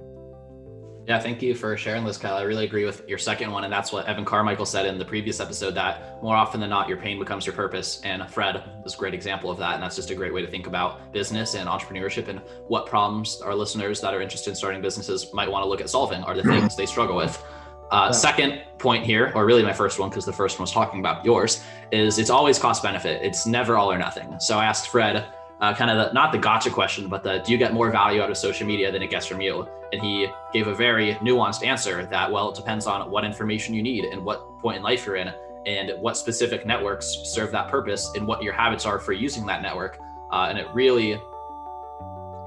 Yeah, 1.07 1.18
thank 1.18 1.42
you 1.42 1.55
for 1.55 1.76
sharing 1.76 2.05
this, 2.05 2.18
Kyle. 2.18 2.36
I 2.36 2.42
really 2.42 2.64
agree 2.64 2.84
with 2.84 3.09
your 3.09 3.18
second 3.18 3.51
one. 3.51 3.64
And 3.64 3.72
that's 3.72 3.90
what 3.90 4.07
Evan 4.07 4.24
Carmichael 4.24 4.66
said 4.66 4.86
in 4.86 4.98
the 4.98 5.05
previous 5.05 5.40
episode 5.40 5.74
that 5.74 6.22
more 6.22 6.36
often 6.36 6.61
than 6.61 6.70
not, 6.70 6.88
your 6.88 6.98
pain 6.98 7.18
becomes 7.18 7.46
your 7.46 7.55
purpose. 7.55 8.01
And 8.05 8.28
Fred 8.30 8.62
is 8.84 8.94
a 8.94 8.96
great 8.96 9.14
example 9.14 9.51
of 9.51 9.59
that. 9.59 9.74
And 9.74 9.82
that's 9.82 9.96
just 9.96 10.11
a 10.11 10.14
great 10.14 10.32
way 10.32 10.42
to 10.42 10.48
think 10.48 10.66
about 10.66 11.12
business 11.12 11.55
and 11.55 11.68
entrepreneurship 11.68 12.28
and 12.28 12.40
what 12.68 12.86
problems 12.86 13.40
our 13.42 13.55
listeners 13.55 14.01
that 14.03 14.14
are 14.14 14.20
interested 14.20 14.51
in 14.51 14.57
starting 14.57 14.82
businesses 14.82 15.32
might 15.32 15.51
want 15.51 15.64
to 15.64 15.68
look 15.68 15.80
at 15.80 15.90
solving 15.90 16.22
are 16.22 16.36
the 16.36 16.42
things 16.44 16.76
they 16.76 16.86
struggle 16.86 17.16
with. 17.16 17.42
Uh, 17.90 18.07
yeah. 18.07 18.11
Second 18.12 18.62
point 18.78 19.05
here, 19.05 19.32
or 19.34 19.44
really 19.46 19.64
my 19.64 19.72
first 19.72 19.98
one, 19.98 20.11
because 20.11 20.24
the 20.24 20.32
first 20.32 20.59
one 20.59 20.62
was 20.62 20.70
talking 20.70 21.01
about 21.01 21.24
yours, 21.24 21.61
is 21.90 22.18
it's 22.18 22.30
always 22.30 22.57
cost 22.57 22.84
benefit. 22.84 23.20
It's 23.22 23.46
never 23.46 23.76
all 23.76 23.90
or 23.90 23.98
nothing. 23.98 24.38
So 24.38 24.59
I 24.59 24.66
asked 24.66 24.88
Fred, 24.90 25.26
uh, 25.61 25.74
kind 25.74 25.90
of 25.90 25.96
the, 25.96 26.12
not 26.12 26.32
the 26.32 26.38
gotcha 26.38 26.70
question, 26.70 27.08
but 27.08 27.22
the 27.22 27.38
do 27.38 27.52
you 27.52 27.58
get 27.58 27.74
more 27.74 27.90
value 27.90 28.22
out 28.22 28.30
of 28.30 28.36
social 28.36 28.66
media 28.66 28.90
than 28.90 29.02
it 29.02 29.11
gets 29.11 29.26
from 29.26 29.40
you? 29.40 29.68
And 29.92 30.00
he 30.00 30.28
gave 30.52 30.68
a 30.68 30.74
very 30.74 31.14
nuanced 31.16 31.64
answer 31.64 32.06
that, 32.06 32.30
well, 32.30 32.50
it 32.50 32.54
depends 32.54 32.86
on 32.86 33.11
what 33.11 33.24
information 33.24 33.74
you 33.74 33.82
need 33.82 34.04
and 34.04 34.24
what 34.24 34.58
point 34.58 34.78
in 34.78 34.82
life 34.82 35.04
you're 35.04 35.16
in 35.16 35.32
and 35.66 35.92
what 36.00 36.16
specific 36.16 36.64
networks 36.64 37.06
serve 37.24 37.50
that 37.52 37.68
purpose 37.68 38.11
and 38.14 38.26
what 38.26 38.42
your 38.42 38.52
habits 38.52 38.86
are 38.86 38.98
for 38.98 39.12
using 39.12 39.44
that 39.46 39.62
network. 39.62 39.98
Uh, 40.32 40.46
and 40.48 40.58
it 40.58 40.66
really 40.72 41.20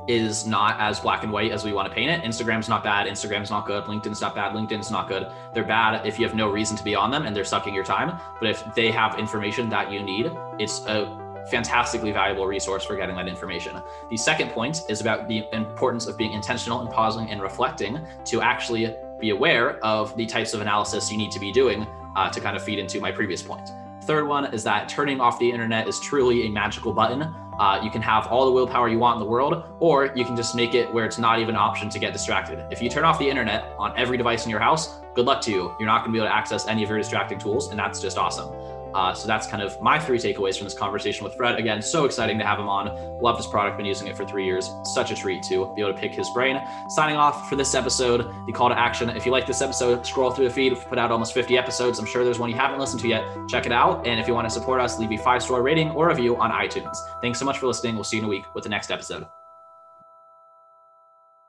is 0.07 0.45
not 0.45 0.80
as 0.80 0.99
black 0.99 1.24
and 1.24 1.32
white 1.32 1.51
as 1.51 1.64
we 1.64 1.72
want 1.72 1.88
to 1.88 1.93
paint 1.93 2.09
it. 2.09 2.22
Instagram's 2.24 2.68
not 2.68 2.84
bad. 2.84 3.07
Instagram's 3.07 3.49
not 3.49 3.66
good. 3.66 3.84
LinkedIn's 3.86 4.20
not 4.20 4.36
bad. 4.36 4.53
LinkedIn's 4.53 4.91
not 4.91 5.07
good. 5.07 5.28
They're 5.53 5.64
bad 5.64 6.05
if 6.05 6.20
you 6.20 6.26
have 6.26 6.36
no 6.36 6.49
reason 6.49 6.76
to 6.78 6.84
be 6.84 6.95
on 6.95 7.11
them 7.11 7.26
and 7.26 7.36
they're 7.36 7.45
sucking 7.45 7.74
your 7.74 7.86
time. 7.86 8.20
But 8.39 8.49
if 8.49 8.76
they 8.76 8.91
have 8.91 9.20
information 9.20 9.70
that 9.70 9.91
you 9.91 10.01
need, 10.01 10.32
it's 10.59 10.86
a 10.88 11.23
fantastically 11.50 12.12
valuable 12.12 12.46
resource 12.46 12.84
for 12.84 12.96
getting 12.96 13.16
that 13.16 13.28
information. 13.28 13.76
The 14.10 14.18
second 14.18 14.50
point 14.52 14.82
is 14.89 15.02
about 15.02 15.28
the 15.28 15.46
importance 15.52 16.08
of 16.08 16.18
being 16.18 16.34
intentional 16.34 16.82
and 16.82 16.89
pausing 16.89 17.30
and 17.30 17.41
reflecting 17.41 18.00
to 18.26 18.41
actually 18.41 18.96
be 19.20 19.32
aware 19.32 19.78
of 19.86 20.16
the 20.18 20.26
types 20.26 20.54
of 20.54 20.62
analysis 20.62 21.12
you 21.12 21.18
need 21.18 21.32
to 21.32 21.39
be 21.39 21.52
doing 21.52 21.88
uh, 22.16 22.30
to 22.30 22.39
kind 22.39 22.56
of 22.56 22.64
feed 22.64 22.80
into 22.80 23.00
my 23.00 23.12
previous 23.12 23.41
point. 23.41 23.70
Third 24.04 24.28
one 24.28 24.54
is 24.54 24.64
that 24.66 24.89
turning 24.89 25.22
off 25.22 25.39
the 25.39 25.50
internet 25.50 25.88
is 25.88 26.00
truly 26.00 26.48
a 26.48 26.50
magical 26.50 26.91
button. 26.91 27.22
Uh, 27.58 27.80
you 27.82 27.89
can 27.89 28.02
have 28.02 28.28
all 28.28 28.46
the 28.46 28.52
willpower 28.52 28.89
you 28.89 29.00
want 29.00 29.16
in 29.16 29.20
the 29.24 29.30
world, 29.30 29.64
or 29.80 30.12
you 30.16 30.26
can 30.26 30.36
just 30.36 30.56
make 30.56 30.74
it 30.74 30.91
where 30.94 31.06
it's 31.06 31.18
not 31.18 31.39
even 31.39 31.56
an 31.56 31.62
option 31.62 31.89
to 31.89 32.00
get 32.00 32.12
distracted. 32.12 32.66
If 32.70 32.82
you 32.82 32.89
turn 32.89 33.06
off 33.06 33.18
the 33.18 33.30
internet 33.30 33.74
on 33.78 33.98
every 33.98 34.18
device 34.18 34.44
in 34.44 34.52
your 34.52 34.60
house, 34.60 35.00
good 35.14 35.26
luck 35.26 35.39
to 35.44 35.52
you. 35.52 35.74
You're 35.80 35.88
not 35.88 36.00
going 36.00 36.12
to 36.12 36.14
be 36.14 36.18
able 36.18 36.28
to 36.28 36.36
access 36.36 36.68
any 36.68 36.84
of 36.84 36.89
your 36.89 36.98
distracting 36.98 37.39
tools, 37.39 37.70
and 37.70 37.80
that's 37.80 38.02
just 38.02 38.18
awesome. 38.18 38.50
Uh, 38.94 39.14
so 39.14 39.28
that's 39.28 39.48
kind 39.48 39.62
of 39.62 39.80
my 39.82 40.00
three 40.00 40.18
takeaways 40.18 40.58
from 40.58 40.66
this 40.66 40.74
conversation 40.74 41.24
with 41.24 41.36
Fred. 41.36 41.60
Again, 41.60 41.82
so 41.82 42.06
exciting 42.06 42.38
to 42.39 42.46
have 42.46 42.60
him 42.60 42.70
on. 42.70 42.88
Love 43.22 43.38
this 43.38 43.48
product, 43.48 43.78
been 43.78 43.86
using 43.86 44.08
it 44.08 44.16
for 44.16 44.26
three 44.26 44.46
years. 44.46 44.70
Such 44.84 45.12
a 45.12 45.16
treat 45.16 45.44
to 45.44 45.74
be 45.76 45.82
able 45.82 45.94
to 45.94 46.00
pick 46.00 46.14
his 46.14 46.30
brain. 46.32 46.62
Signing 46.89 47.16
off 47.16 47.50
for 47.50 47.56
this 47.56 47.74
episode, 47.76 48.32
the 48.46 48.52
call 48.52 48.70
to 48.70 48.78
action. 48.78 49.10
If 49.10 49.26
you 49.26 49.32
like 49.32 49.48
this 49.48 49.62
episode, 49.62 50.06
scroll 50.06 50.32
through 50.32 50.48
the 50.48 50.54
feed. 50.54 50.74
We've 50.74 50.86
put 50.86 50.98
out 50.98 51.12
almost 51.12 51.34
50 51.34 51.58
episodes. 51.58 52.00
I'm 52.00 52.06
sure 52.06 52.24
there's 52.24 52.39
one 52.39 52.50
you 52.50 52.56
haven't 52.56 52.80
listened 52.80 53.02
to 53.02 53.08
yet. 53.08 53.24
Check 53.50 53.66
it 53.66 53.72
out. 53.72 54.06
And 54.08 54.20
if 54.20 54.28
you 54.28 54.34
want 54.34 54.48
to 54.48 54.54
support 54.54 54.82
us, 54.82 55.00
leave 55.00 55.12
a 55.12 55.18
five 55.18 55.44
star 55.44 55.62
rating 55.62 55.91
or 55.91 56.10
a 56.10 56.16
review 56.16 56.36
on 56.38 56.52
iTunes. 56.52 56.96
Thanks 57.22 57.39
so 57.39 57.46
much 57.46 57.58
for 57.58 57.68
listening. 57.68 57.96
We'll 57.96 58.04
see 58.04 58.18
you 58.18 58.24
in 58.24 58.26
a 58.26 58.30
week 58.30 58.46
with 58.54 58.64
the 58.64 58.70
next 58.70 58.91
episode. 58.91 59.26